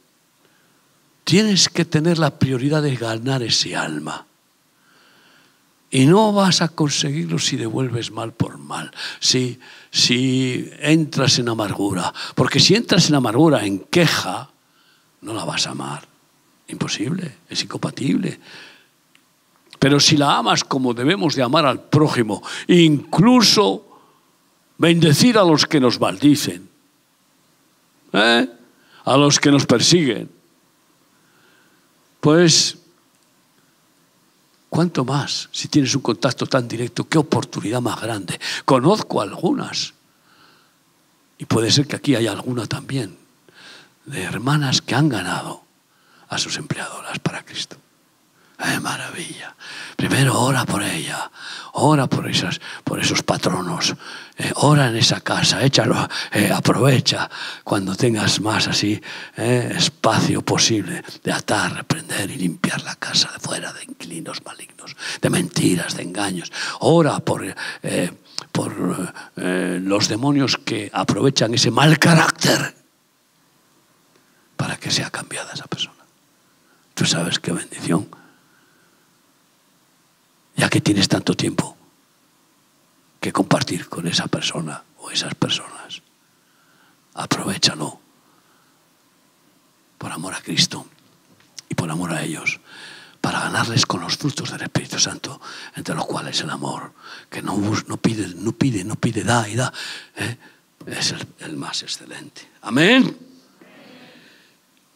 tienes 1.26 1.68
que 1.68 1.84
tener 1.84 2.18
la 2.18 2.38
prioridad 2.38 2.82
de 2.82 2.94
ganar 2.94 3.42
ese 3.42 3.74
alma. 3.74 4.26
Y 5.90 6.06
no 6.06 6.32
vas 6.32 6.62
a 6.62 6.68
conseguirlo 6.68 7.40
si 7.40 7.56
devuelves 7.56 8.12
mal 8.12 8.32
por 8.32 8.58
mal, 8.58 8.92
si, 9.18 9.58
si 9.90 10.70
entras 10.78 11.40
en 11.40 11.48
amargura. 11.48 12.14
Porque 12.36 12.60
si 12.60 12.76
entras 12.76 13.08
en 13.08 13.16
amargura, 13.16 13.66
en 13.66 13.80
queja, 13.80 14.50
no 15.22 15.34
la 15.34 15.44
vas 15.44 15.66
a 15.66 15.70
amar. 15.70 16.06
Imposible, 16.68 17.38
es 17.48 17.60
incompatible. 17.60 18.38
Pero 19.80 19.98
si 19.98 20.16
la 20.16 20.36
amas 20.36 20.62
como 20.62 20.94
debemos 20.94 21.34
de 21.34 21.42
amar 21.42 21.66
al 21.66 21.82
prójimo, 21.82 22.40
incluso 22.68 23.98
bendecir 24.78 25.38
a 25.38 25.42
los 25.42 25.66
que 25.66 25.80
nos 25.80 25.98
maldicen, 25.98 26.68
¿eh? 28.12 28.48
a 29.04 29.16
los 29.16 29.40
que 29.40 29.50
nos 29.50 29.66
persiguen, 29.66 30.35
pues, 32.26 32.78
¿cuánto 34.68 35.04
más 35.04 35.48
si 35.52 35.68
tienes 35.68 35.94
un 35.94 36.02
contacto 36.02 36.44
tan 36.44 36.66
directo? 36.66 37.08
¿Qué 37.08 37.18
oportunidad 37.18 37.80
más 37.80 38.00
grande? 38.00 38.40
Conozco 38.64 39.20
algunas, 39.20 39.94
y 41.38 41.44
puede 41.44 41.70
ser 41.70 41.86
que 41.86 41.94
aquí 41.94 42.16
haya 42.16 42.32
alguna 42.32 42.66
también, 42.66 43.16
de 44.06 44.24
hermanas 44.24 44.82
que 44.82 44.96
han 44.96 45.08
ganado 45.08 45.62
a 46.28 46.36
sus 46.38 46.56
empleadoras 46.56 47.20
para 47.20 47.44
Cristo. 47.44 47.76
¡Qué 48.58 48.80
maravilla! 48.80 49.54
Primero 49.96 50.38
ora 50.40 50.64
por 50.64 50.82
ella, 50.82 51.30
ora 51.72 52.06
por, 52.06 52.28
esas, 52.28 52.60
por 52.84 53.00
esos 53.00 53.22
patronos, 53.22 53.94
eh, 54.36 54.52
ora 54.56 54.88
en 54.88 54.96
esa 54.96 55.20
casa, 55.20 55.62
échalo, 55.62 56.08
eh, 56.32 56.50
aprovecha 56.52 57.30
cuando 57.64 57.94
tengas 57.94 58.40
más 58.40 58.68
así 58.68 59.00
eh, 59.36 59.72
espacio 59.76 60.42
posible 60.42 61.02
de 61.22 61.32
atar, 61.32 61.74
reprender 61.74 62.30
y 62.30 62.36
limpiar 62.36 62.82
la 62.82 62.96
casa 62.96 63.30
de 63.32 63.38
fuera 63.38 63.72
de 63.72 63.84
inquilinos 63.84 64.44
malignos, 64.44 64.96
de 65.20 65.30
mentiras, 65.30 65.96
de 65.96 66.02
engaños. 66.02 66.52
Ora 66.80 67.18
por, 67.20 67.42
por 68.52 69.14
los 69.34 70.08
demonios 70.08 70.58
que 70.58 70.90
aprovechan 70.92 71.54
ese 71.54 71.70
mal 71.70 71.98
carácter 71.98 72.74
para 74.56 74.76
que 74.76 74.90
sea 74.90 75.10
cambiada 75.10 75.52
esa 75.52 75.66
persona. 75.66 75.94
Tú 76.94 77.04
sabes 77.04 77.38
qué 77.38 77.52
bendición 77.52 78.08
ya 80.56 80.68
que 80.68 80.80
tienes 80.80 81.08
tanto 81.08 81.34
tiempo 81.34 81.76
que 83.20 83.32
compartir 83.32 83.88
con 83.88 84.06
esa 84.08 84.26
persona 84.26 84.82
o 84.98 85.10
esas 85.10 85.34
personas. 85.34 86.02
Aprovechalo 87.14 88.00
por 89.98 90.12
amor 90.12 90.34
a 90.34 90.40
Cristo 90.40 90.86
y 91.68 91.74
por 91.74 91.90
amor 91.90 92.12
a 92.12 92.22
ellos, 92.22 92.60
para 93.20 93.40
ganarles 93.40 93.86
con 93.86 94.00
los 94.00 94.16
frutos 94.16 94.50
del 94.52 94.62
Espíritu 94.62 94.98
Santo, 94.98 95.40
entre 95.74 95.94
los 95.94 96.06
cuales 96.06 96.40
el 96.40 96.50
amor, 96.50 96.92
que 97.28 97.42
no, 97.42 97.56
no 97.86 97.96
pide, 97.96 98.28
no 98.36 98.52
pide, 98.52 98.84
no 98.84 98.94
pide, 98.94 99.24
da 99.24 99.48
y 99.48 99.56
da, 99.56 99.72
¿eh? 100.16 100.36
es 100.86 101.10
el, 101.10 101.26
el 101.40 101.56
más 101.56 101.82
excelente. 101.82 102.48
Amén. 102.62 103.16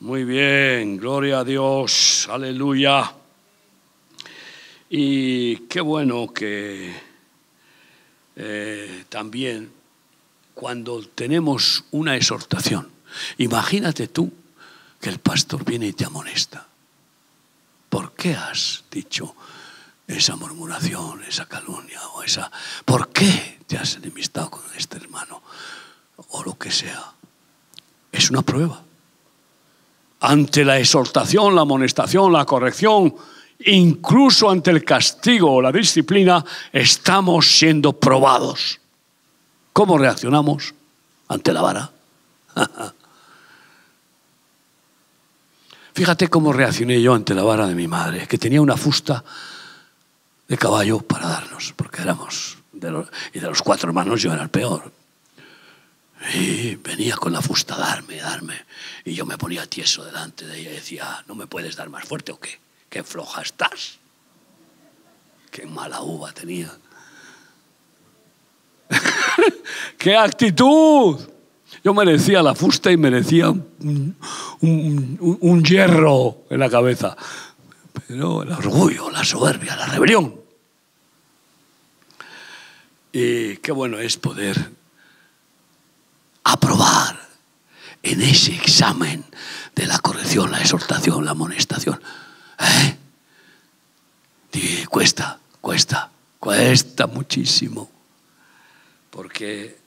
Muy 0.01 0.25
bien, 0.25 0.97
gloria 0.97 1.41
a 1.41 1.45
Dios, 1.45 2.29
aleluya. 2.31 3.20
Y 4.93 5.69
qué 5.69 5.81
bueno 5.81 6.33
que 6.35 6.93
eh, 8.35 9.05
también 9.09 9.73
cuando 10.53 11.07
tenemos 11.07 11.85
una 11.93 12.17
exhortación, 12.17 12.89
imagínate 13.39 14.09
tú 14.09 14.33
que 15.01 15.09
el 15.09 15.21
pastor 15.21 15.65
viene 15.65 15.87
y 15.87 15.93
te 15.93 16.05
amonesta. 16.05 16.67
¿Por 17.89 18.15
qué 18.15 18.35
has 18.35 18.83
dicho 18.91 19.37
esa 20.09 20.35
murmuración, 20.35 21.23
esa 21.23 21.47
calumnia 21.47 22.01
o 22.09 22.25
esa... 22.25 22.51
¿Por 22.85 23.11
qué 23.11 23.61
te 23.69 23.79
has 23.79 23.95
enemistado 23.95 24.51
con 24.51 24.65
este 24.77 24.97
hermano? 24.97 25.41
O 26.31 26.43
lo 26.43 26.59
que 26.59 26.73
sea. 26.73 27.13
Es 28.11 28.29
una 28.29 28.43
prueba. 28.43 28.83
Ante 30.19 30.65
la 30.65 30.81
exhortación, 30.81 31.55
la 31.55 31.61
amonestación, 31.61 32.33
la 32.33 32.45
corrección, 32.45 33.15
incluso 33.67 34.51
ante 34.51 34.71
el 34.71 34.85
castigo 34.85 35.53
o 35.53 35.63
la 35.63 35.73
disciplina, 35.73 36.45
estamos 36.73 37.59
siendo 37.59 37.93
probados. 37.93 38.81
¿Cómo 39.73 39.99
reaccionamos 39.99 40.75
ante 41.29 41.53
la 41.53 41.63
vara? 41.63 41.91
Fíjate 45.95 46.29
cómo 46.29 46.53
reaccioné 46.53 47.03
yo 47.03 47.15
ante 47.15 47.35
la 47.35 47.43
vara 47.43 47.67
de 47.67 47.75
mi 47.75 47.89
madre, 47.89 48.27
que 48.27 48.39
tenía 48.39 48.63
una 48.63 48.77
fusta 48.77 49.25
de 50.49 50.57
caballo 50.57 51.01
para 51.01 51.29
darnos, 51.29 51.75
porque 51.77 52.03
éramos, 52.03 52.59
de 52.73 52.91
los, 52.91 53.09
y 53.35 53.41
de 53.41 53.49
los 53.49 53.63
cuatro 53.63 53.89
hermanos 53.89 54.23
yo 54.23 54.33
era 54.33 54.43
el 54.43 54.51
peor. 54.51 54.93
Y 56.35 56.77
venía 56.77 57.17
con 57.17 57.33
la 57.33 57.41
fusta 57.41 57.75
a 57.75 57.79
darme, 57.79 58.17
darme, 58.17 58.65
y 59.05 59.15
yo 59.15 59.25
me 59.27 59.39
ponía 59.39 59.67
tieso 59.67 60.05
delante 60.05 60.47
de 60.47 60.59
ella 60.59 60.71
y 60.71 60.75
decía, 60.75 61.25
¿no 61.27 61.35
me 61.35 61.47
puedes 61.47 61.77
dar 61.77 61.89
más 61.89 62.05
fuerte 62.05 62.33
o 62.33 62.41
qué? 62.41 62.59
Qué 62.91 63.05
floja 63.05 63.41
estás. 63.43 63.99
Qué 65.51 65.65
mala 65.65 66.03
uva 66.03 66.33
tenía. 66.33 66.71
¡Qué 69.99 70.17
actitud! 70.17 71.19
Yo 71.83 71.95
merecía 71.95 72.43
la 72.43 72.55
fusta 72.55 72.91
y 72.91 72.97
merecía 72.97 73.49
un, 73.49 74.17
un, 74.61 75.65
hierro 75.65 76.43
en 76.51 76.61
la 76.61 76.69
cabeza. 76.69 77.17
Pero 78.07 78.43
el 78.43 78.53
orgullo, 78.53 79.11
la 79.11 79.25
soberbia, 79.25 79.77
la 79.77 79.87
rebelión. 79.87 80.35
Y 83.13 83.57
qué 83.59 83.73
bueno 83.73 83.99
es 83.99 84.17
poder 84.17 84.73
aprobar 86.45 87.29
en 88.03 88.21
ese 88.21 88.55
examen 88.55 89.25
de 89.75 89.87
la 89.87 89.99
corrección, 90.01 90.51
la 90.51 90.61
exhortación, 90.61 91.25
la 91.25 91.31
amonestación 91.31 92.01
Cuesta, 94.91 95.39
cuesta, 95.61 96.11
cuesta 96.39 97.07
muchísimo. 97.07 97.91
Porque 99.11 99.79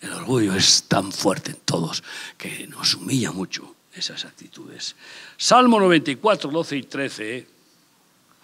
el 0.00 0.12
orgullo 0.12 0.54
es 0.54 0.84
tan 0.84 1.12
fuerte 1.12 1.50
en 1.50 1.58
todos 1.64 2.02
que 2.38 2.66
nos 2.66 2.94
humilla 2.94 3.30
mucho 3.30 3.74
esas 3.92 4.24
actitudes. 4.24 4.96
Salmo 5.36 5.78
94, 5.80 6.50
12 6.50 6.76
y 6.76 6.82
13. 6.82 7.36
¿eh? 7.36 7.46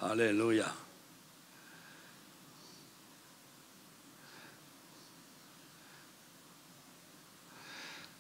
Aleluya. 0.00 0.72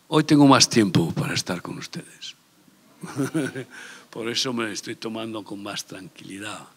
Hoy 0.08 0.24
tengo 0.24 0.46
más 0.46 0.68
tiempo 0.68 1.12
para 1.12 1.34
estar 1.34 1.62
con 1.62 1.78
ustedes. 1.78 2.34
Por 4.12 4.28
eso 4.28 4.52
me 4.52 4.70
estoy 4.70 4.96
tomando 4.96 5.42
con 5.42 5.62
más 5.62 5.86
tranquilidad. 5.86 6.68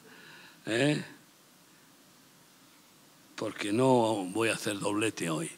¿eh? 0.66 1.04
Porque 3.36 3.74
no 3.74 4.24
voy 4.32 4.48
a 4.48 4.54
hacer 4.54 4.80
doblete 4.80 5.30
hoy. 5.30 5.52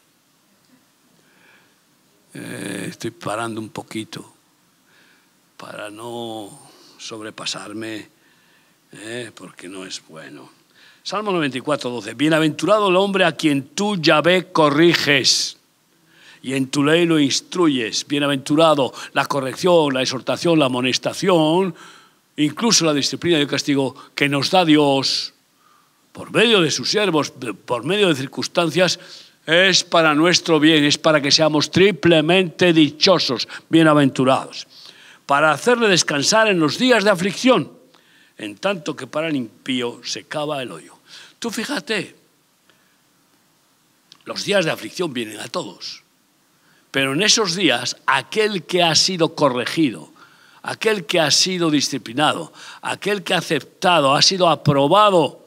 Eh, 2.34 2.86
estoy 2.88 3.12
parando 3.12 3.60
un 3.60 3.68
poquito 3.68 4.34
para 5.56 5.88
no 5.88 6.50
sobrepasarme, 6.98 8.08
¿eh? 8.90 9.30
porque 9.32 9.68
no 9.68 9.86
es 9.86 10.02
bueno. 10.08 10.50
Salmo 11.04 11.30
94, 11.30 11.90
12. 11.90 12.14
Bienaventurado 12.14 12.88
el 12.88 12.96
hombre 12.96 13.24
a 13.24 13.36
quien 13.36 13.68
tú, 13.68 13.94
Yahvé, 13.94 14.50
corriges 14.50 15.57
y 16.42 16.54
en 16.54 16.68
tu 16.68 16.84
ley 16.84 17.06
lo 17.06 17.18
instruyes. 17.18 18.06
Bienaventurado 18.06 18.92
la 19.12 19.26
corrección, 19.26 19.94
la 19.94 20.02
exhortación, 20.02 20.58
la 20.58 20.66
amonestación, 20.66 21.74
incluso 22.36 22.84
la 22.84 22.94
disciplina 22.94 23.38
y 23.38 23.42
el 23.42 23.48
castigo 23.48 23.94
que 24.14 24.28
nos 24.28 24.50
da 24.50 24.64
Dios 24.64 25.34
por 26.12 26.32
medio 26.32 26.60
de 26.60 26.70
sus 26.70 26.90
siervos, 26.90 27.32
por 27.64 27.84
medio 27.84 28.08
de 28.08 28.14
circunstancias, 28.14 28.98
es 29.46 29.84
para 29.84 30.14
nuestro 30.14 30.60
bien, 30.60 30.84
es 30.84 30.98
para 30.98 31.20
que 31.20 31.30
seamos 31.30 31.70
triplemente 31.70 32.72
dichosos, 32.72 33.48
bienaventurados, 33.68 34.66
para 35.26 35.52
hacerle 35.52 35.88
descansar 35.88 36.48
en 36.48 36.58
los 36.58 36.76
días 36.76 37.04
de 37.04 37.10
aflicción, 37.10 37.72
en 38.36 38.56
tanto 38.56 38.94
que 38.94 39.06
para 39.06 39.28
el 39.28 39.36
impío 39.36 40.00
se 40.04 40.24
cava 40.24 40.62
el 40.62 40.72
hoyo. 40.72 40.98
Tú 41.38 41.50
fíjate, 41.50 42.14
los 44.24 44.44
días 44.44 44.64
de 44.64 44.70
aflicción 44.70 45.12
vienen 45.12 45.40
a 45.40 45.48
todos. 45.48 46.02
Pero 46.90 47.12
en 47.12 47.22
esos 47.22 47.54
días, 47.54 47.96
aquel 48.06 48.64
que 48.64 48.82
ha 48.82 48.94
sido 48.94 49.34
corregido, 49.34 50.10
aquel 50.62 51.06
que 51.06 51.20
ha 51.20 51.30
sido 51.30 51.70
disciplinado, 51.70 52.52
aquel 52.82 53.22
que 53.22 53.34
ha 53.34 53.38
aceptado, 53.38 54.14
ha 54.14 54.22
sido 54.22 54.48
aprobado 54.48 55.46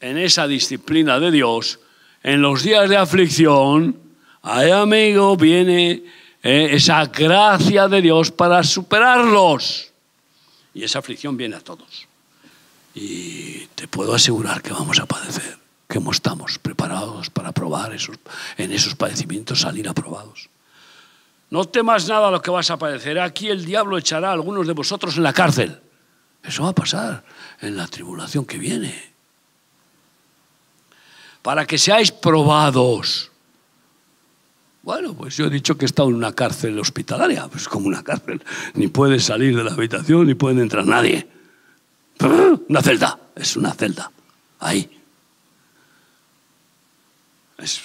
en 0.00 0.18
esa 0.18 0.46
disciplina 0.46 1.18
de 1.18 1.30
Dios, 1.30 1.80
en 2.22 2.42
los 2.42 2.62
días 2.62 2.88
de 2.88 2.96
aflicción, 2.96 3.98
ay 4.42 4.70
amigo, 4.70 5.36
viene 5.36 6.04
eh, 6.42 6.68
esa 6.72 7.04
gracia 7.06 7.88
de 7.88 8.02
Dios 8.02 8.30
para 8.30 8.62
superarlos. 8.62 9.92
Y 10.74 10.84
esa 10.84 11.00
aflicción 11.00 11.36
viene 11.36 11.56
a 11.56 11.60
todos. 11.60 12.06
Y 12.94 13.66
te 13.74 13.88
puedo 13.88 14.14
asegurar 14.14 14.62
que 14.62 14.72
vamos 14.72 14.98
a 14.98 15.06
padecer, 15.06 15.58
que 15.88 15.98
estamos 16.12 16.58
preparados 16.58 17.30
para 17.30 17.52
probar 17.52 17.94
esos, 17.94 18.18
en 18.58 18.72
esos 18.72 18.94
padecimientos, 18.94 19.60
salir 19.60 19.88
aprobados. 19.88 20.50
No 21.50 21.64
temas 21.64 22.06
nada 22.06 22.30
lo 22.30 22.42
que 22.42 22.50
vas 22.50 22.70
a 22.70 22.76
padecer. 22.76 23.18
Aquí 23.18 23.48
el 23.48 23.64
diablo 23.64 23.96
echará 23.96 24.28
a 24.28 24.32
algunos 24.32 24.66
de 24.66 24.74
vosotros 24.74 25.16
en 25.16 25.22
la 25.22 25.32
cárcel. 25.32 25.80
Eso 26.44 26.64
va 26.64 26.70
a 26.70 26.74
pasar 26.74 27.24
en 27.62 27.74
la 27.74 27.86
tribulación 27.86 28.44
que 28.44 28.58
viene. 28.58 29.12
Para 31.40 31.66
que 31.66 31.78
seáis 31.78 32.12
probados. 32.12 33.30
Bueno, 34.82 35.14
pues 35.14 35.38
yo 35.38 35.46
he 35.46 35.50
dicho 35.50 35.78
que 35.78 35.86
he 35.86 35.86
estado 35.86 36.10
en 36.10 36.16
una 36.16 36.34
cárcel 36.34 36.78
hospitalaria, 36.78 37.48
pues 37.48 37.66
como 37.66 37.86
una 37.86 38.02
cárcel. 38.04 38.44
Ni 38.74 38.88
puede 38.88 39.18
salir 39.20 39.56
de 39.56 39.64
la 39.64 39.72
habitación, 39.72 40.26
ni 40.26 40.34
puede 40.34 40.60
entrar 40.60 40.84
nadie. 40.84 41.26
Una 42.68 42.82
celda, 42.82 43.18
es 43.34 43.56
una 43.56 43.72
celda. 43.72 44.10
Ahí. 44.60 44.97
Es 47.58 47.80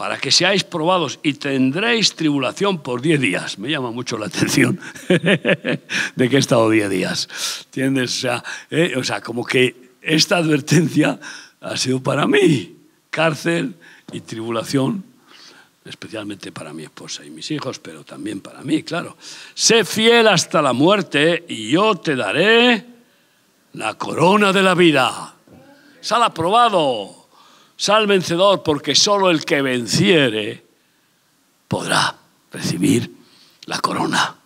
para 0.00 0.16
que 0.16 0.32
seáis 0.32 0.64
probados 0.64 1.20
y 1.22 1.34
tendréis 1.34 2.16
tribulación 2.16 2.80
por 2.80 3.02
diez 3.02 3.20
días. 3.20 3.58
Me 3.58 3.68
llama 3.68 3.90
mucho 3.90 4.16
la 4.16 4.32
atención 4.32 4.80
de 5.10 6.28
que 6.30 6.36
he 6.36 6.38
estado 6.38 6.70
diez 6.70 6.88
días. 6.88 7.28
¿Entiendes? 7.66 8.16
O 8.16 8.20
sea, 8.20 8.44
eh, 8.70 8.94
o 8.96 9.04
sea, 9.04 9.20
como 9.20 9.44
que 9.44 9.90
esta 10.00 10.38
advertencia 10.38 11.20
ha 11.60 11.76
sido 11.76 12.02
para 12.02 12.26
mí. 12.26 12.76
Cárcel 13.10 13.74
y 14.10 14.20
tribulación, 14.20 15.04
especialmente 15.84 16.50
para 16.50 16.72
mi 16.72 16.84
esposa 16.84 17.22
y 17.22 17.28
mis 17.28 17.50
hijos, 17.50 17.78
pero 17.78 18.02
también 18.02 18.40
para 18.40 18.62
mí, 18.62 18.82
claro. 18.82 19.18
Sé 19.52 19.84
fiel 19.84 20.28
hasta 20.28 20.62
la 20.62 20.72
muerte 20.72 21.44
y 21.46 21.72
yo 21.72 21.96
te 21.96 22.16
daré 22.16 22.86
la 23.74 23.94
corona 23.94 24.52
de 24.52 24.62
la 24.62 24.74
vida. 24.74 25.34
Sal 26.00 26.22
aprobado 26.22 27.20
Sal 27.80 28.06
vencedor 28.06 28.62
porque 28.62 28.94
solo 28.94 29.30
el 29.30 29.42
que 29.42 29.62
venciere 29.62 30.66
podrá 31.66 32.14
recibir 32.52 33.10
la 33.64 33.80
corona. 33.80 34.36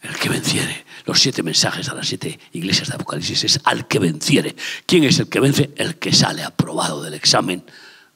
El 0.00 0.14
que 0.14 0.28
venciere. 0.28 0.86
Los 1.06 1.18
siete 1.18 1.42
mensajes 1.42 1.88
a 1.88 1.94
las 1.94 2.06
siete 2.06 2.38
iglesias 2.52 2.86
de 2.86 2.94
Apocalipsis 2.94 3.42
es 3.42 3.60
al 3.64 3.88
que 3.88 3.98
venciere. 3.98 4.54
¿Quién 4.86 5.02
es 5.02 5.18
el 5.18 5.28
que 5.28 5.40
vence? 5.40 5.70
El 5.74 5.96
que 5.96 6.12
sale 6.12 6.44
aprobado 6.44 7.02
del 7.02 7.14
examen, 7.14 7.64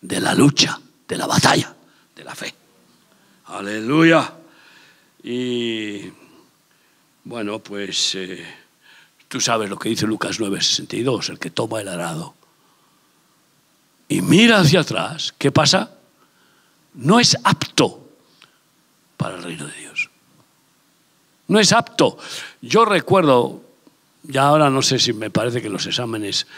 de 0.01 0.21
la 0.21 0.33
lucha, 0.33 0.81
de 1.09 1.16
la 1.16 1.27
batalla, 1.27 1.75
de 2.14 2.23
la 2.23 2.37
fe. 2.37 2.55
Aleluya. 3.47 4.33
Y 5.25 6.03
bueno, 7.25 7.59
pues 7.59 8.14
eh, 8.14 8.47
tú 9.31 9.41
sabes 9.41 9.70
lo 9.70 9.78
que 9.78 9.89
dice 9.89 10.07
Lucas 10.07 10.41
9:62, 10.41 11.31
el 11.31 11.39
que 11.39 11.51
toma 11.51 11.81
el 11.81 11.89
arado 11.89 12.35
y 14.11 14.22
mira 14.22 14.59
hacia 14.59 14.81
atrás, 14.81 15.33
¿qué 15.39 15.53
pasa? 15.53 15.93
No 16.95 17.20
es 17.20 17.39
apto 17.45 18.09
para 19.16 19.37
el 19.37 19.45
reino 19.45 19.68
de 19.68 19.72
Dios. 19.74 20.11
No 21.47 21.61
es 21.61 21.72
apto. 21.72 22.18
Yo 22.61 22.85
recuerdo, 22.85 23.62
ya 24.24 24.49
ahora 24.49 24.68
no 24.68 24.83
sé 24.83 24.99
si 24.99 25.12
me 25.12 25.31
parece 25.31 25.62
que 25.62 25.68
los 25.68 25.87
exámenes 25.87 26.49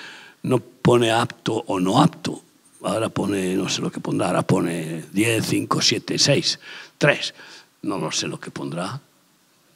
no 0.42 0.60
pone 0.60 1.12
apto 1.12 1.62
o 1.66 1.78
no 1.78 2.02
apto. 2.02 2.42
Ahora 2.82 3.10
pone, 3.10 3.54
no 3.54 3.68
sé 3.68 3.82
lo 3.82 3.92
que 3.92 4.00
pondrá, 4.00 4.28
ahora 4.28 4.42
pone 4.42 5.04
10, 5.12 5.46
5, 5.46 5.82
7, 5.82 6.18
6, 6.18 6.58
3. 6.96 7.34
No 7.82 7.98
lo 7.98 8.10
sé 8.10 8.28
lo 8.28 8.40
que 8.40 8.50
pondrá. 8.50 8.98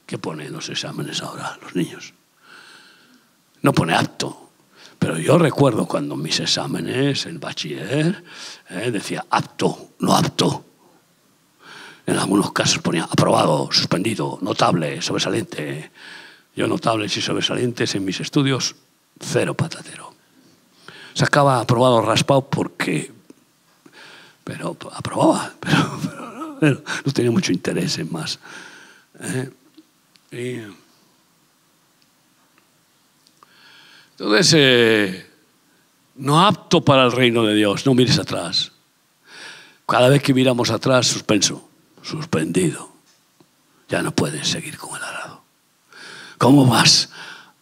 ¿Qué 0.07 0.17
pone 0.17 0.47
en 0.47 0.53
los 0.53 0.67
exámenes 0.69 1.21
ahora 1.21 1.59
los 1.61 1.75
niños? 1.75 2.16
No 3.67 3.73
pone 3.73 3.93
apto. 3.93 4.49
Pero 4.97 5.19
yo 5.19 5.37
recuerdo 5.37 5.85
cuando 5.85 6.15
mis 6.15 6.39
exámenes, 6.39 7.25
el 7.25 7.37
bachiller, 7.37 8.23
eh, 8.69 8.91
decía 8.91 9.25
apto, 9.29 9.89
no 9.99 10.15
apto. 10.15 10.63
En 12.05 12.15
algunos 12.15 12.53
casos 12.53 12.79
ponía 12.79 13.03
aprobado, 13.03 13.67
suspendido, 13.73 14.39
notable, 14.41 15.01
sobresaliente. 15.01 15.91
Yo 16.55 16.65
notables 16.65 17.17
y 17.17 17.21
sobresalientes 17.21 17.93
en 17.95 18.05
mis 18.05 18.21
estudios, 18.21 18.77
cero 19.19 19.53
patatero. 19.53 20.13
Sacaba 21.13 21.59
aprobado 21.59 22.01
raspado 22.01 22.49
porque... 22.49 23.11
Pero 24.45 24.77
aprobaba, 24.93 25.51
pero, 26.61 26.81
no 27.05 27.11
tenía 27.11 27.31
mucho 27.31 27.51
interés 27.51 27.97
en 27.97 28.13
más. 28.13 28.39
¿eh? 29.19 29.49
Y, 30.31 30.86
Entonces, 34.19 35.25
no 36.15 36.45
apto 36.45 36.83
para 36.83 37.05
el 37.05 37.11
reino 37.11 37.43
de 37.43 37.53
Dios, 37.53 37.85
no 37.85 37.93
mires 37.93 38.17
atrás. 38.17 38.71
Cada 39.85 40.09
vez 40.09 40.23
que 40.23 40.33
miramos 40.33 40.71
atrás, 40.71 41.07
suspenso, 41.07 41.69
suspendido. 42.01 42.89
Ya 43.87 44.01
no 44.01 44.11
puedes 44.11 44.47
seguir 44.47 44.77
con 44.77 44.97
el 44.97 45.03
arado. 45.03 45.43
¿Cómo 46.39 46.65
vas 46.65 47.09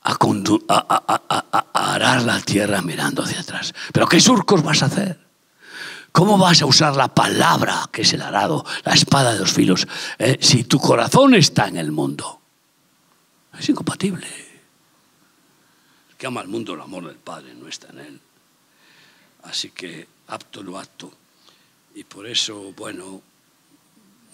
a, 0.02 0.18
arar 1.74 2.22
la 2.24 2.40
tierra 2.40 2.82
mirando 2.82 3.24
hacia 3.24 3.42
atrás? 3.42 3.74
¿Pero 3.92 4.08
qué 4.08 4.22
surcos 4.22 4.64
vas 4.64 4.82
a 4.82 4.88
hacer? 4.88 5.20
¿Cómo 6.12 6.38
vas 6.38 6.62
a 6.62 6.66
usar 6.66 6.96
la 6.96 7.14
palabra, 7.14 7.90
que 7.92 8.04
es 8.04 8.14
el 8.14 8.22
arado, 8.22 8.66
la 8.86 8.94
espada 8.94 9.34
de 9.34 9.40
los 9.40 9.52
filos, 9.52 9.86
eh, 10.18 10.38
si 10.40 10.64
tu 10.64 10.80
corazón 10.80 11.36
está 11.36 11.68
en 11.68 11.76
el 11.76 11.92
mundo? 11.92 12.40
Es 13.60 13.68
incompatible 13.68 14.46
que 16.18 16.28
ama 16.28 16.42
al 16.42 16.48
mundo, 16.48 16.74
el 16.74 16.82
amor 16.82 17.08
del 17.08 17.18
Padre 17.18 17.54
no 17.54 17.68
está 17.68 17.90
en 17.90 18.00
él. 18.00 18.20
Así 19.44 19.72
que 19.72 20.08
apto 20.28 20.64
lo 20.64 20.80
apto. 20.80 21.12
Y 21.94 22.04
por 22.04 22.28
eso, 22.28 22.74
bueno, 22.74 23.22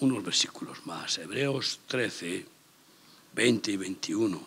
unos 0.00 0.24
versículos 0.24 0.84
más. 0.86 1.18
Hebreos 1.18 1.80
13, 1.86 2.46
20 3.34 3.70
y 3.70 3.76
21. 3.76 4.46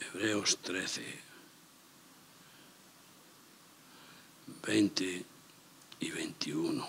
Hebreos 0.00 0.58
13, 0.62 1.18
20 4.66 5.24
y 6.00 6.10
21. 6.10 6.88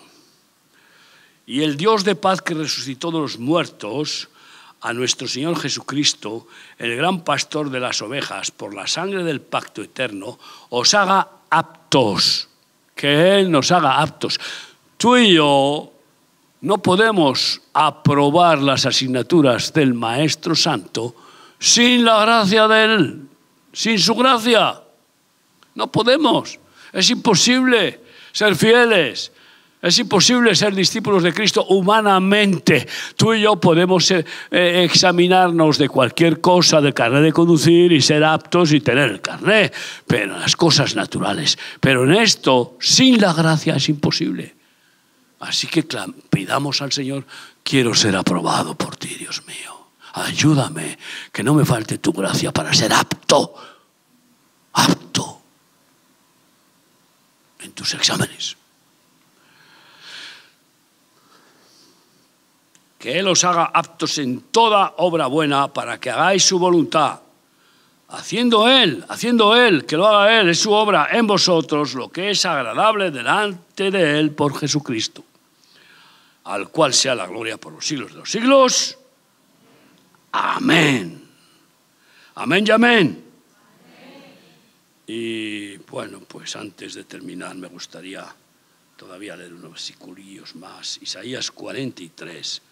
Y 1.46 1.62
el 1.62 1.76
Dios 1.76 2.04
de 2.04 2.14
paz 2.14 2.40
que 2.40 2.54
resucitó 2.54 3.10
de 3.10 3.18
los 3.18 3.38
muertos, 3.38 4.28
a 4.80 4.92
nuestro 4.92 5.28
Señor 5.28 5.58
Jesucristo, 5.58 6.46
el 6.78 6.96
gran 6.96 7.22
pastor 7.22 7.70
de 7.70 7.80
las 7.80 8.00
ovejas, 8.02 8.50
por 8.50 8.74
la 8.74 8.86
sangre 8.86 9.22
del 9.24 9.40
pacto 9.40 9.82
eterno, 9.82 10.38
os 10.70 10.94
haga 10.94 11.28
aptos, 11.50 12.48
que 12.94 13.38
Él 13.38 13.50
nos 13.50 13.70
haga 13.72 14.00
aptos. 14.00 14.40
Tú 14.96 15.16
y 15.16 15.34
yo 15.34 15.92
no 16.62 16.78
podemos 16.78 17.60
aprobar 17.72 18.58
las 18.58 18.86
asignaturas 18.86 19.72
del 19.72 19.94
Maestro 19.94 20.54
Santo 20.54 21.14
sin 21.58 22.04
la 22.04 22.22
gracia 22.22 22.68
de 22.68 22.84
Él, 22.84 23.28
sin 23.72 23.98
su 23.98 24.14
gracia. 24.14 24.80
No 25.74 25.92
podemos, 25.92 26.58
es 26.92 27.10
imposible 27.10 28.00
ser 28.32 28.56
fieles. 28.56 29.32
Es 29.82 29.98
imposible 29.98 30.54
ser 30.54 30.74
discípulos 30.74 31.22
de 31.22 31.32
Cristo 31.32 31.64
humanamente. 31.64 32.86
Tú 33.16 33.32
y 33.32 33.40
yo 33.40 33.56
podemos 33.56 34.10
eh, 34.10 34.26
eh, 34.50 34.82
examinarnos 34.84 35.78
de 35.78 35.88
cualquier 35.88 36.40
cosa, 36.40 36.82
de 36.82 36.92
carnet 36.92 37.22
de 37.22 37.32
conducir 37.32 37.90
y 37.92 38.02
ser 38.02 38.22
aptos 38.22 38.72
y 38.72 38.80
tener 38.80 39.10
el 39.10 39.22
carnet, 39.22 39.74
pero 40.06 40.38
las 40.38 40.54
cosas 40.54 40.94
naturales. 40.94 41.58
Pero 41.80 42.04
en 42.04 42.12
esto, 42.12 42.76
sin 42.78 43.20
la 43.20 43.32
gracia, 43.32 43.76
es 43.76 43.88
imposible. 43.88 44.54
Así 45.40 45.66
que 45.66 45.86
pidamos 46.28 46.82
al 46.82 46.92
Señor, 46.92 47.24
quiero 47.62 47.94
ser 47.94 48.16
aprobado 48.16 48.74
por 48.74 48.96
ti, 48.96 49.14
Dios 49.18 49.46
mío. 49.46 49.88
Ayúdame, 50.12 50.98
que 51.32 51.42
no 51.42 51.54
me 51.54 51.64
falte 51.64 51.96
tu 51.96 52.12
gracia 52.12 52.52
para 52.52 52.74
ser 52.74 52.92
apto, 52.92 53.54
apto 54.74 55.40
en 57.60 57.72
tus 57.72 57.94
exámenes. 57.94 58.59
Que 63.00 63.18
Él 63.18 63.26
os 63.28 63.42
haga 63.44 63.72
aptos 63.72 64.18
en 64.18 64.52
toda 64.52 64.94
obra 64.98 65.26
buena 65.26 65.72
para 65.72 65.98
que 65.98 66.10
hagáis 66.10 66.44
su 66.44 66.58
voluntad. 66.58 67.18
Haciendo 68.08 68.68
Él, 68.68 69.02
haciendo 69.08 69.56
Él, 69.56 69.86
que 69.86 69.96
lo 69.96 70.06
haga 70.06 70.38
Él, 70.38 70.50
es 70.50 70.60
su 70.60 70.70
obra 70.70 71.08
en 71.10 71.26
vosotros, 71.26 71.94
lo 71.94 72.10
que 72.10 72.30
es 72.30 72.44
agradable 72.44 73.10
delante 73.10 73.90
de 73.90 74.20
Él 74.20 74.32
por 74.32 74.54
Jesucristo, 74.58 75.24
al 76.44 76.68
cual 76.68 76.92
sea 76.92 77.14
la 77.14 77.26
gloria 77.26 77.56
por 77.56 77.72
los 77.72 77.86
siglos 77.86 78.12
de 78.12 78.18
los 78.18 78.30
siglos. 78.30 78.98
Amén. 80.32 81.26
Amén 82.34 82.64
y 82.66 82.70
amén. 82.70 83.24
Y 85.06 85.76
Bueno, 85.90 86.20
pues 86.20 86.54
antes 86.54 86.94
de 86.94 87.04
terminar 87.04 87.56
me 87.56 87.68
gustaría 87.68 88.24
todavía 88.96 89.36
leer 89.36 89.54
unos 89.54 89.72
versículos 89.72 90.54
más. 90.54 90.98
Isaías 91.02 91.50
43, 91.50 92.62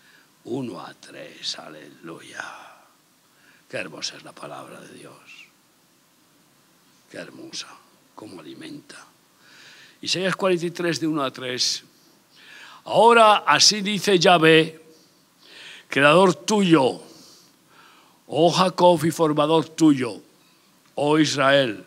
1 0.49 0.81
a 0.81 0.95
3, 0.95 1.59
aleluya. 1.59 2.45
Qué 3.69 3.77
hermosa 3.77 4.17
es 4.17 4.25
la 4.25 4.33
palabra 4.33 4.81
de 4.81 4.95
Dios. 4.95 5.15
Qué 7.11 7.19
hermosa, 7.19 7.69
cómo 8.15 8.41
alimenta. 8.41 8.97
Isaías 10.01 10.35
43, 10.37 11.01
de 11.01 11.07
1 11.07 11.23
a 11.23 11.31
3. 11.31 11.85
Ahora 12.85 13.37
así 13.47 13.83
dice 13.83 14.19
Yahvé, 14.19 14.81
creador 15.89 16.35
tuyo, 16.35 17.03
oh 18.29 18.51
Jacob 18.51 19.05
y 19.05 19.11
formador 19.11 19.69
tuyo, 19.69 20.23
oh 20.95 21.19
Israel. 21.19 21.85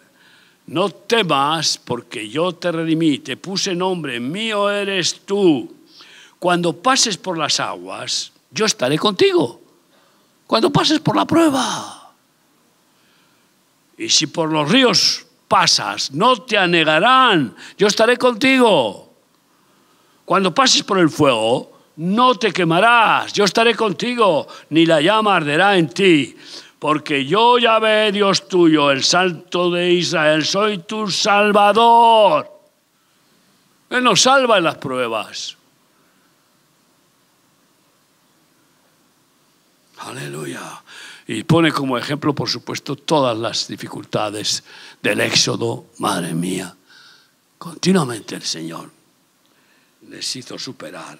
No 0.67 0.89
temas 0.89 1.79
porque 1.79 2.29
yo 2.29 2.53
te 2.53 2.71
redimí, 2.71 3.17
te 3.19 3.37
puse 3.37 3.73
nombre, 3.73 4.19
mío 4.19 4.69
eres 4.69 5.21
tú. 5.25 5.75
Cuando 6.37 6.73
pases 6.73 7.17
por 7.17 7.37
las 7.37 7.59
aguas, 7.59 8.30
yo 8.51 8.65
estaré 8.65 8.97
contigo. 8.97 9.61
Cuando 10.45 10.69
pases 10.69 10.99
por 10.99 11.15
la 11.15 11.25
prueba. 11.25 12.13
Y 13.97 14.09
si 14.09 14.27
por 14.27 14.51
los 14.51 14.69
ríos 14.69 15.25
pasas, 15.47 16.11
no 16.11 16.41
te 16.43 16.57
anegarán, 16.57 17.55
yo 17.77 17.87
estaré 17.87 18.17
contigo. 18.17 19.13
Cuando 20.25 20.53
pases 20.53 20.83
por 20.83 20.97
el 20.97 21.09
fuego, 21.09 21.71
no 21.97 22.35
te 22.35 22.51
quemarás, 22.51 23.33
yo 23.33 23.43
estaré 23.43 23.75
contigo, 23.75 24.47
ni 24.69 24.85
la 24.85 25.01
llama 25.01 25.35
arderá 25.35 25.77
en 25.77 25.89
ti, 25.89 26.35
porque 26.79 27.25
yo 27.25 27.57
ya 27.59 27.79
ve 27.79 28.11
Dios 28.11 28.47
tuyo, 28.47 28.91
el 28.91 29.03
Santo 29.03 29.69
de 29.69 29.91
Israel, 29.91 30.45
soy 30.45 30.79
tu 30.79 31.09
Salvador. 31.09 32.49
Él 33.89 34.03
nos 34.03 34.21
salva 34.21 34.57
en 34.57 34.63
las 34.63 34.77
pruebas. 34.77 35.57
Aleluya. 40.01 40.81
Y 41.27 41.43
pone 41.43 41.71
como 41.71 41.97
ejemplo, 41.97 42.33
por 42.33 42.49
supuesto, 42.49 42.95
todas 42.95 43.37
las 43.37 43.67
dificultades 43.67 44.63
del 45.01 45.21
éxodo. 45.21 45.85
Madre 45.99 46.33
mía, 46.33 46.75
continuamente 47.57 48.35
el 48.35 48.41
Señor 48.41 48.91
les 50.09 50.35
hizo 50.35 50.57
superar 50.57 51.19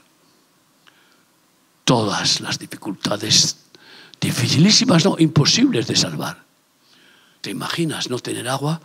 todas 1.84 2.42
las 2.42 2.58
dificultades 2.58 3.58
dificilísimas, 4.20 5.06
no, 5.06 5.16
imposibles 5.20 5.88
de 5.88 5.96
salvar. 5.96 6.44
¿Te 7.42 7.52
imaginas 7.52 8.10
no 8.10 8.20
tener 8.20 8.48
agua 8.48 8.82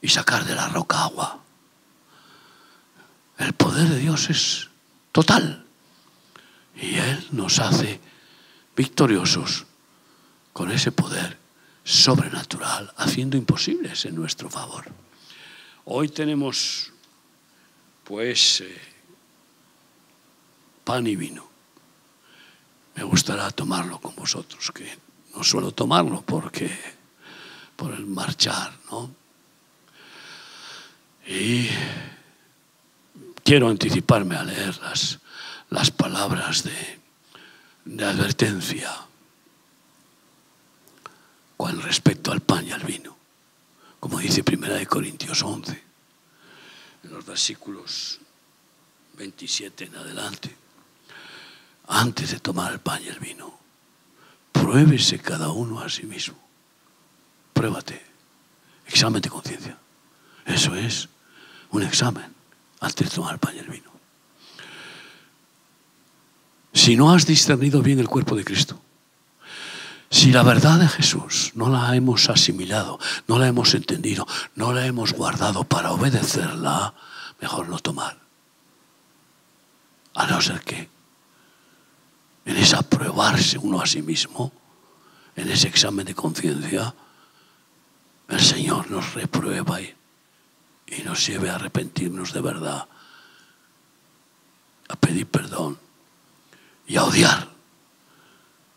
y 0.00 0.08
sacar 0.08 0.44
de 0.44 0.54
la 0.54 0.68
roca 0.68 1.02
agua? 1.04 1.40
El 3.38 3.52
poder 3.52 3.88
de 3.88 3.98
Dios 3.98 4.30
es 4.30 4.68
total. 5.12 5.64
Y 6.74 6.94
Él 6.96 7.26
nos 7.32 7.58
hace 7.58 8.00
victoriosos 8.80 9.66
con 10.54 10.70
ese 10.70 10.90
poder 10.90 11.36
sobrenatural, 11.84 12.90
haciendo 12.96 13.36
imposibles 13.36 14.06
en 14.06 14.14
nuestro 14.14 14.48
favor. 14.48 14.86
Hoy 15.84 16.08
tenemos, 16.08 16.90
pues, 18.04 18.62
eh, 18.62 18.80
pan 20.82 21.06
y 21.06 21.14
vino. 21.14 21.46
Me 22.94 23.02
gustará 23.02 23.50
tomarlo 23.50 24.00
con 24.00 24.16
vosotros, 24.16 24.72
que 24.72 24.96
no 25.36 25.44
suelo 25.44 25.72
tomarlo 25.72 26.22
porque 26.22 26.70
por 27.76 27.92
el 27.92 28.06
marchar, 28.06 28.72
¿no? 28.90 29.14
Y 31.26 31.68
quiero 33.44 33.68
anticiparme 33.68 34.36
a 34.36 34.44
leer 34.44 34.78
las, 34.78 35.18
las 35.68 35.90
palabras 35.90 36.62
de, 36.64 36.99
de 37.84 38.04
advertencia 38.04 39.06
con 41.56 41.80
respecto 41.82 42.32
al 42.32 42.40
pan 42.40 42.66
y 42.66 42.72
al 42.72 42.82
vino, 42.84 43.16
como 43.98 44.18
dice 44.18 44.42
Primera 44.42 44.74
de 44.74 44.86
Corintios 44.86 45.42
11, 45.42 45.82
en 47.04 47.10
los 47.10 47.24
versículos 47.24 48.18
27 49.16 49.84
en 49.84 49.96
adelante, 49.96 50.56
antes 51.88 52.30
de 52.30 52.40
tomar 52.40 52.72
el 52.72 52.80
pan 52.80 53.02
y 53.02 53.08
el 53.08 53.18
vino, 53.18 53.58
pruébese 54.52 55.18
cada 55.18 55.50
uno 55.50 55.80
a 55.80 55.88
sí 55.88 56.04
mismo. 56.04 56.38
Pruébate. 57.52 58.00
Examen 58.86 59.20
de 59.20 59.28
conciencia. 59.28 59.76
Eso 60.46 60.74
es 60.74 61.08
un 61.70 61.82
examen 61.82 62.34
antes 62.80 63.08
de 63.08 63.14
tomar 63.14 63.34
el 63.34 63.38
pan 63.38 63.54
y 63.56 63.58
el 63.58 63.68
vino. 63.68 63.90
Si 66.72 66.96
no 66.96 67.12
has 67.12 67.26
discernido 67.26 67.82
bien 67.82 67.98
el 67.98 68.08
cuerpo 68.08 68.36
de 68.36 68.44
Cristo, 68.44 68.80
si 70.10 70.32
la 70.32 70.42
verdad 70.42 70.78
de 70.78 70.88
Jesús 70.88 71.52
no 71.54 71.68
la 71.68 71.94
hemos 71.94 72.28
asimilado, 72.28 72.98
no 73.28 73.38
la 73.38 73.48
hemos 73.48 73.74
entendido, 73.74 74.26
no 74.54 74.72
la 74.72 74.86
hemos 74.86 75.12
guardado 75.12 75.64
para 75.64 75.92
obedecerla, 75.92 76.94
mejor 77.40 77.68
no 77.68 77.78
tomar. 77.78 78.18
A 80.14 80.26
no 80.26 80.40
ser 80.40 80.60
que 80.62 80.88
en 82.44 82.56
esa 82.56 82.82
probarse 82.82 83.58
uno 83.58 83.80
a 83.80 83.86
sí 83.86 84.02
mismo, 84.02 84.52
en 85.36 85.48
ese 85.48 85.68
examen 85.68 86.06
de 86.06 86.14
conciencia, 86.14 86.92
el 88.28 88.40
Señor 88.40 88.90
nos 88.90 89.14
reprueba 89.14 89.80
y, 89.80 89.94
y 90.88 91.02
nos 91.02 91.24
lleve 91.26 91.50
a 91.50 91.54
arrepentirnos 91.54 92.32
de 92.32 92.40
verdad, 92.40 92.88
a 94.88 94.96
pedir 94.96 95.26
perdón 95.26 95.78
y 96.90 96.96
a 96.96 97.04
odiar. 97.04 97.48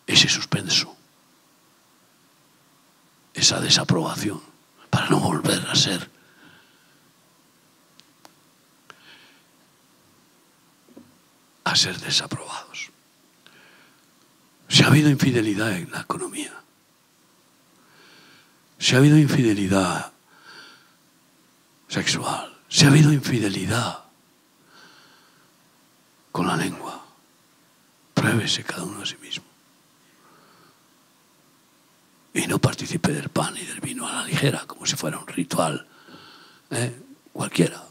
Ese 0.06 0.30
suspenso. 0.30 0.96
Esa 3.34 3.60
desaprobación 3.60 4.40
para 4.92 5.10
no 5.10 5.20
volver 5.20 5.66
a 5.68 5.76
ser. 5.76 6.12
A 11.64 11.76
ser 11.76 12.00
desaprobados. 12.02 12.92
Si 14.70 14.84
ha 14.84 14.88
habido 14.88 15.10
infidelidad 15.10 15.72
en 15.72 15.92
la 15.92 16.02
economía, 16.02 16.54
si 18.78 18.94
ha 18.94 19.00
habido 19.00 19.18
infidelidad 19.18 20.12
sexual, 21.88 22.62
si 22.70 22.86
ha 22.86 22.90
habido 22.90 23.12
infidelidad 23.12 24.04
con 26.32 26.46
la 26.46 26.58
lengua, 26.58 27.03
pruébese 28.24 28.64
cada 28.64 28.84
uno 28.84 29.02
a 29.02 29.06
sí 29.06 29.18
mismo 29.22 29.44
y 32.34 32.48
no 32.48 32.58
participe 32.58 33.12
del 33.12 33.28
pan 33.28 33.54
y 33.58 33.66
del 33.66 33.82
vino 33.82 34.08
a 34.08 34.14
la 34.14 34.24
ligera, 34.24 34.64
como 34.66 34.86
si 34.86 34.96
fuera 34.96 35.20
un 35.20 35.28
ritual 35.28 35.86
¿eh? 36.72 37.00
cualquiera. 37.34 37.84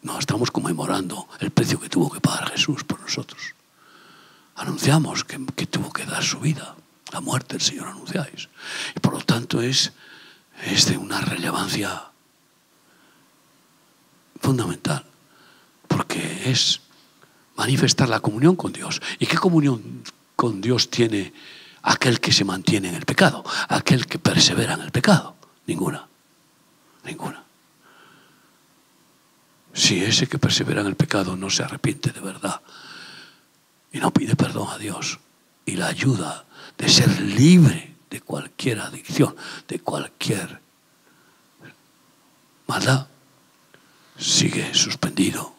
No, 0.00 0.18
estamos 0.18 0.50
conmemorando 0.50 1.28
el 1.40 1.50
precio 1.50 1.78
que 1.78 1.90
tuvo 1.90 2.10
que 2.10 2.20
pagar 2.20 2.50
Jesús 2.52 2.84
por 2.84 3.00
nosotros. 3.00 3.54
Anunciamos 4.54 5.24
que, 5.24 5.38
que 5.54 5.66
tuvo 5.66 5.92
que 5.92 6.06
dar 6.06 6.24
su 6.24 6.40
vida, 6.40 6.74
la 7.12 7.20
muerte 7.20 7.56
del 7.56 7.62
Señor 7.62 7.88
anunciáis. 7.88 8.48
Y 8.96 9.00
por 9.00 9.12
lo 9.12 9.20
tanto 9.20 9.60
es, 9.60 9.92
es 10.64 10.86
de 10.86 10.96
una 10.96 11.20
relevancia 11.20 12.02
fundamental, 14.40 15.04
porque 15.86 16.50
es 16.50 16.80
manifestar 17.56 18.08
la 18.08 18.20
comunión 18.20 18.56
con 18.56 18.72
Dios. 18.72 19.00
¿Y 19.18 19.26
qué 19.26 19.36
comunión 19.36 20.02
con 20.36 20.60
Dios 20.60 20.90
tiene 20.90 21.32
aquel 21.86 22.20
que 22.20 22.32
se 22.32 22.44
mantiene 22.44 22.88
en 22.88 22.94
el 22.96 23.04
pecado, 23.04 23.44
aquel 23.68 24.06
que 24.06 24.18
persevera 24.18 24.74
en 24.74 24.80
el 24.80 24.90
pecado. 24.90 25.36
Ninguna, 25.66 26.06
ninguna. 27.04 27.42
Si 29.72 30.02
ese 30.02 30.26
que 30.26 30.38
persevera 30.38 30.80
en 30.80 30.88
el 30.88 30.96
pecado 30.96 31.36
no 31.36 31.48
se 31.48 31.62
arrepiente 31.62 32.10
de 32.10 32.20
verdad 32.20 32.60
y 33.92 33.98
no 33.98 34.10
pide 34.12 34.36
perdón 34.36 34.68
a 34.70 34.78
Dios 34.78 35.18
y 35.64 35.76
la 35.76 35.86
ayuda 35.86 36.44
de 36.76 36.88
ser 36.88 37.20
libre 37.20 37.94
de 38.10 38.20
cualquier 38.20 38.80
adicción, 38.80 39.36
de 39.68 39.78
cualquier 39.80 40.60
maldad, 42.66 43.06
sigue 44.18 44.74
suspendido 44.74 45.55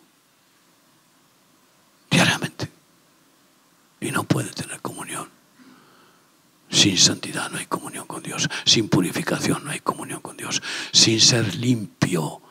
y 3.99 4.11
no 4.11 4.23
puede 4.23 4.49
tener 4.49 4.81
comunión 4.81 5.37
sin 6.69 6.97
santidad 6.97 7.49
no 7.49 7.57
hay 7.57 7.65
comunión 7.65 8.05
con 8.07 8.21
Dios. 8.21 8.49
Sin 8.65 8.89
purificación 8.89 9.63
no 9.63 9.71
hay 9.71 9.79
comunión 9.79 10.19
con 10.21 10.35
Dios. 10.35 10.61
Sin 10.91 11.19
ser 11.21 11.55
limpio, 11.55 12.41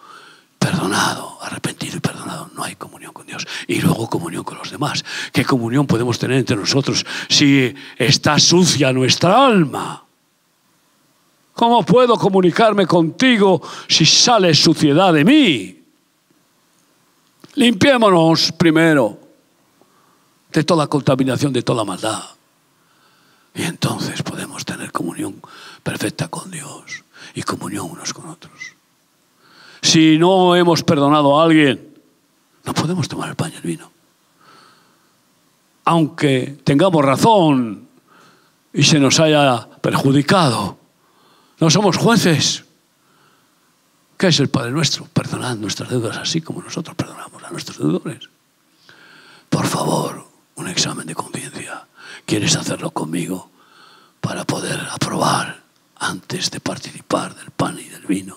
perdonado, 0.59 1.38
arrepentido 1.42 1.99
y 1.99 2.01
perdonado, 2.01 2.51
no 2.55 2.64
hay 2.64 2.76
comunión 2.76 3.12
con 3.12 3.26
Dios. 3.26 3.47
Y 3.66 3.80
luego 3.80 4.09
comunión 4.09 4.42
con 4.42 4.57
los 4.59 4.70
demás. 4.70 5.05
¿Qué 5.32 5.44
comunión 5.44 5.86
podemos 5.86 6.18
tener 6.18 6.38
entre 6.38 6.57
nosotros 6.57 7.05
si 7.28 7.74
está 7.97 8.38
sucia 8.38 8.92
nuestra 8.92 9.47
alma? 9.47 10.03
¿Cómo 11.53 11.84
puedo 11.84 12.16
comunicarme 12.16 12.86
contigo 12.86 13.62
si 13.88 14.05
sale 14.07 14.55
suciedad 14.55 15.12
de 15.12 15.24
mí? 15.24 15.82
Limpiémonos 17.55 18.53
primero 18.53 19.26
de 20.57 20.65
toda 20.65 20.87
contaminación, 20.87 21.53
de 21.53 21.61
toda 21.61 21.85
maldad. 21.85 22.25
Y 23.55 23.65
entonces 23.65 24.23
podemos 24.23 24.65
tener 24.65 24.91
comunión 24.91 25.43
perfecta 25.83 26.29
con 26.29 26.51
Dios 26.51 27.05
y 27.35 27.43
comunión 27.43 27.91
unos 27.91 28.15
con 28.15 28.31
otros. 28.31 28.73
Si 29.83 30.17
no 30.17 30.57
hemos 30.57 30.83
perdonado 30.83 31.39
a 31.39 31.45
alguien, 31.45 31.99
no 32.65 32.73
podemos 32.73 33.07
tomar 33.07 33.29
el 33.29 33.37
pan 33.37 33.53
y 33.53 33.57
el 33.57 33.63
vino. 33.63 33.93
Aunque 35.85 36.59
tengamos 36.65 37.05
razón 37.05 37.89
y 38.73 38.83
se 38.83 38.99
nos 38.99 39.21
haya 39.21 39.69
perjudicado, 39.83 40.79
no 41.61 41.69
somos 41.69 41.99
jueces. 41.99 42.65
¿Qué 44.17 44.29
es 44.29 44.41
el 44.41 44.49
Padre 44.49 44.71
nuestro? 44.71 45.05
Perdonad 45.13 45.57
nuestras 45.57 45.91
deudas 45.91 46.17
así 46.17 46.41
como 46.41 46.63
nosotros 46.63 46.97
perdonamos 46.97 47.45
a 47.45 47.51
nuestros 47.51 47.77
deudores. 47.77 48.31
Por 49.51 49.67
favor, 49.67 50.36
un 50.57 50.69
examen 50.69 51.07
de 51.07 51.15
conciencia. 51.15 51.87
¿Quieres 52.25 52.57
hacerlo 52.57 52.91
conmigo 52.91 53.51
para 54.21 54.45
poder 54.45 54.81
aprobar 54.91 55.63
antes 55.97 56.51
de 56.51 56.61
participar 56.61 57.35
del 57.35 57.51
pan 57.51 57.79
y 57.79 57.85
del 57.85 58.07
vino? 58.07 58.37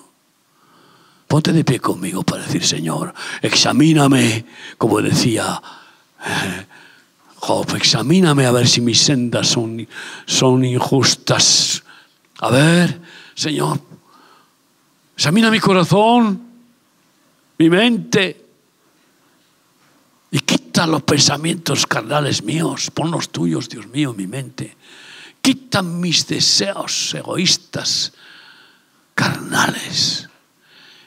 Ponte 1.27 1.53
de 1.53 1.63
pie 1.63 1.79
conmigo 1.79 2.23
para 2.23 2.43
decir, 2.43 2.65
Señor, 2.65 3.13
examíname, 3.41 4.45
como 4.77 5.01
decía 5.01 5.61
eh, 6.25 6.65
Job, 7.35 7.75
examíname 7.75 8.45
a 8.45 8.51
ver 8.51 8.67
si 8.67 8.81
mis 8.81 8.99
sendas 8.99 9.47
son, 9.47 9.87
son 10.25 10.65
injustas. 10.65 11.83
A 12.39 12.49
ver, 12.49 12.99
Señor, 13.35 13.79
examina 15.15 15.49
mi 15.49 15.59
corazón, 15.59 16.41
mi 17.57 17.69
mente, 17.69 18.48
quita 20.79 20.87
los 20.87 21.03
pensamientos 21.03 21.85
carnales 21.85 22.41
míos, 22.41 22.89
pon 22.93 23.11
los 23.11 23.31
tuyos, 23.31 23.67
Dios 23.67 23.87
mío, 23.87 24.13
mi 24.13 24.27
mente. 24.27 24.77
Quita 25.41 25.81
mis 25.81 26.25
deseos 26.25 27.13
egoístas, 27.15 28.13
carnales, 29.13 30.29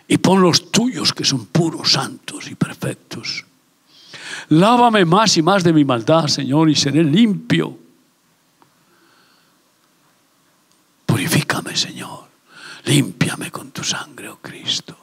y 0.06 0.18
pon 0.18 0.42
los 0.42 0.70
tuyos 0.70 1.14
que 1.14 1.24
son 1.24 1.46
puros, 1.46 1.92
santos 1.92 2.50
y 2.50 2.54
perfectos. 2.54 3.46
Lávame 4.50 5.06
más 5.06 5.38
y 5.38 5.42
más 5.42 5.64
de 5.64 5.72
mi 5.72 5.86
maldad, 5.86 6.26
Señor, 6.26 6.68
y 6.68 6.74
seré 6.74 7.02
limpio. 7.02 7.78
Purifícame, 11.06 11.74
Señor. 11.74 12.28
Límpiame 12.84 13.50
con 13.50 13.70
tu 13.70 13.82
sangre, 13.82 14.28
oh 14.28 14.36
Cristo. 14.36 14.98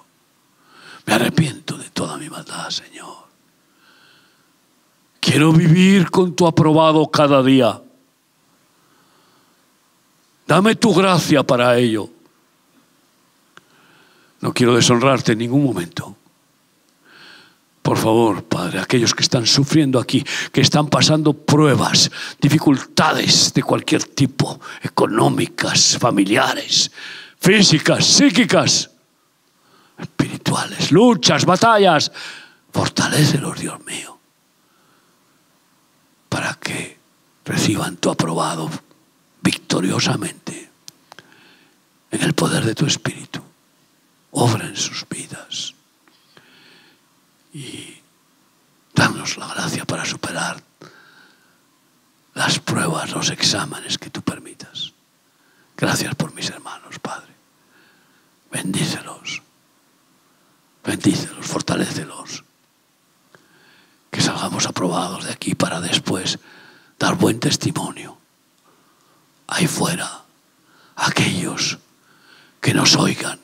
Me 1.08 1.14
arrepiento 1.16 1.76
de 1.76 1.90
toda 1.90 2.18
mi 2.18 2.30
maldad, 2.30 2.70
Señor. 2.70 3.29
Quiero 5.20 5.52
vivir 5.52 6.10
con 6.10 6.36
tu 6.36 6.48
aprobado 6.48 7.06
cada 7.08 7.44
día. 7.44 7.82
Dame 10.48 10.76
tu 10.76 10.94
gracia 10.94 11.44
para 11.44 11.78
ello. 11.78 12.10
No 14.42 14.54
quiero 14.54 14.76
deshonrarte 14.76 15.34
en 15.34 15.40
ningún 15.40 15.64
momento. 15.64 16.16
Por 17.82 17.98
favor, 17.98 18.44
Padre, 18.44 18.80
aquellos 18.80 19.14
que 19.14 19.24
están 19.24 19.46
sufriendo 19.46 20.00
aquí, 20.00 20.24
que 20.52 20.62
están 20.62 20.88
pasando 20.88 21.34
pruebas, 21.34 22.10
dificultades 22.40 23.54
de 23.54 23.64
cualquier 23.64 24.04
tipo, 24.04 24.60
económicas, 24.82 25.98
familiares, 25.98 26.92
físicas, 27.40 28.06
psíquicas, 28.06 28.92
espirituales, 29.98 30.92
luchas, 30.92 31.46
batallas, 31.46 32.12
fortalecelos, 32.72 33.60
Dios 33.60 33.84
mío 33.86 34.19
para 36.40 36.54
que 36.54 36.98
reciban 37.44 37.98
tu 37.98 38.10
aprobado 38.10 38.70
victoriosamente 39.42 40.72
en 42.12 42.22
el 42.22 42.34
poder 42.34 42.64
de 42.64 42.74
tu 42.74 42.86
Espíritu. 42.86 43.42
Obra 44.32 44.66
en 44.66 44.78
sus 44.78 45.06
vidas 45.10 45.74
y 47.54 47.98
danos 48.96 49.36
la 49.36 49.48
gracia 49.48 49.84
para 49.84 50.06
superar 50.06 50.64
las 52.36 52.58
pruebas, 52.60 53.12
los 53.12 53.32
exámenes 53.32 53.98
que 53.98 54.10
tú 54.10 54.22
permitas. 54.22 54.94
Gracias 55.76 56.16
por 56.16 56.34
mis 56.34 56.50
hermanos, 56.50 57.00
Padre. 57.00 57.34
Bendícelos, 58.50 59.42
bendícelos, 60.86 61.46
fortalécelos 61.46 62.46
salgamos 64.20 64.66
aprobados 64.66 65.26
de 65.26 65.32
aquí 65.32 65.56
para 65.56 65.82
después 65.82 66.40
dar 66.98 67.16
buen 67.16 67.40
testimonio. 67.40 68.18
Ahí 69.48 69.68
fuera, 69.68 70.24
aquellos 70.96 71.80
que 72.62 72.74
nos 72.74 72.96
oigan 72.96 73.40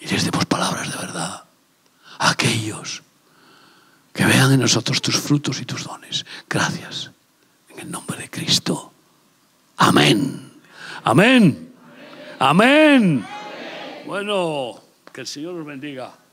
y 0.00 0.06
les 0.06 0.24
demos 0.24 0.44
palabras 0.46 0.90
de 0.90 0.96
verdad. 0.96 1.44
Aquellos 2.18 3.02
que 4.12 4.24
vean 4.24 4.52
en 4.52 4.60
nosotros 4.60 5.02
tus 5.02 5.16
frutos 5.16 5.60
y 5.60 5.64
tus 5.64 5.84
dones. 5.84 6.24
Gracias. 6.48 7.10
En 7.70 7.80
el 7.80 7.90
nombre 7.90 8.18
de 8.18 8.30
Cristo. 8.30 8.92
Amén. 9.76 10.52
Amén. 11.02 11.72
Amén. 12.38 13.26
Bueno, 14.06 14.80
que 15.12 15.22
el 15.22 15.26
Señor 15.26 15.54
os 15.54 15.66
bendiga. 15.66 16.23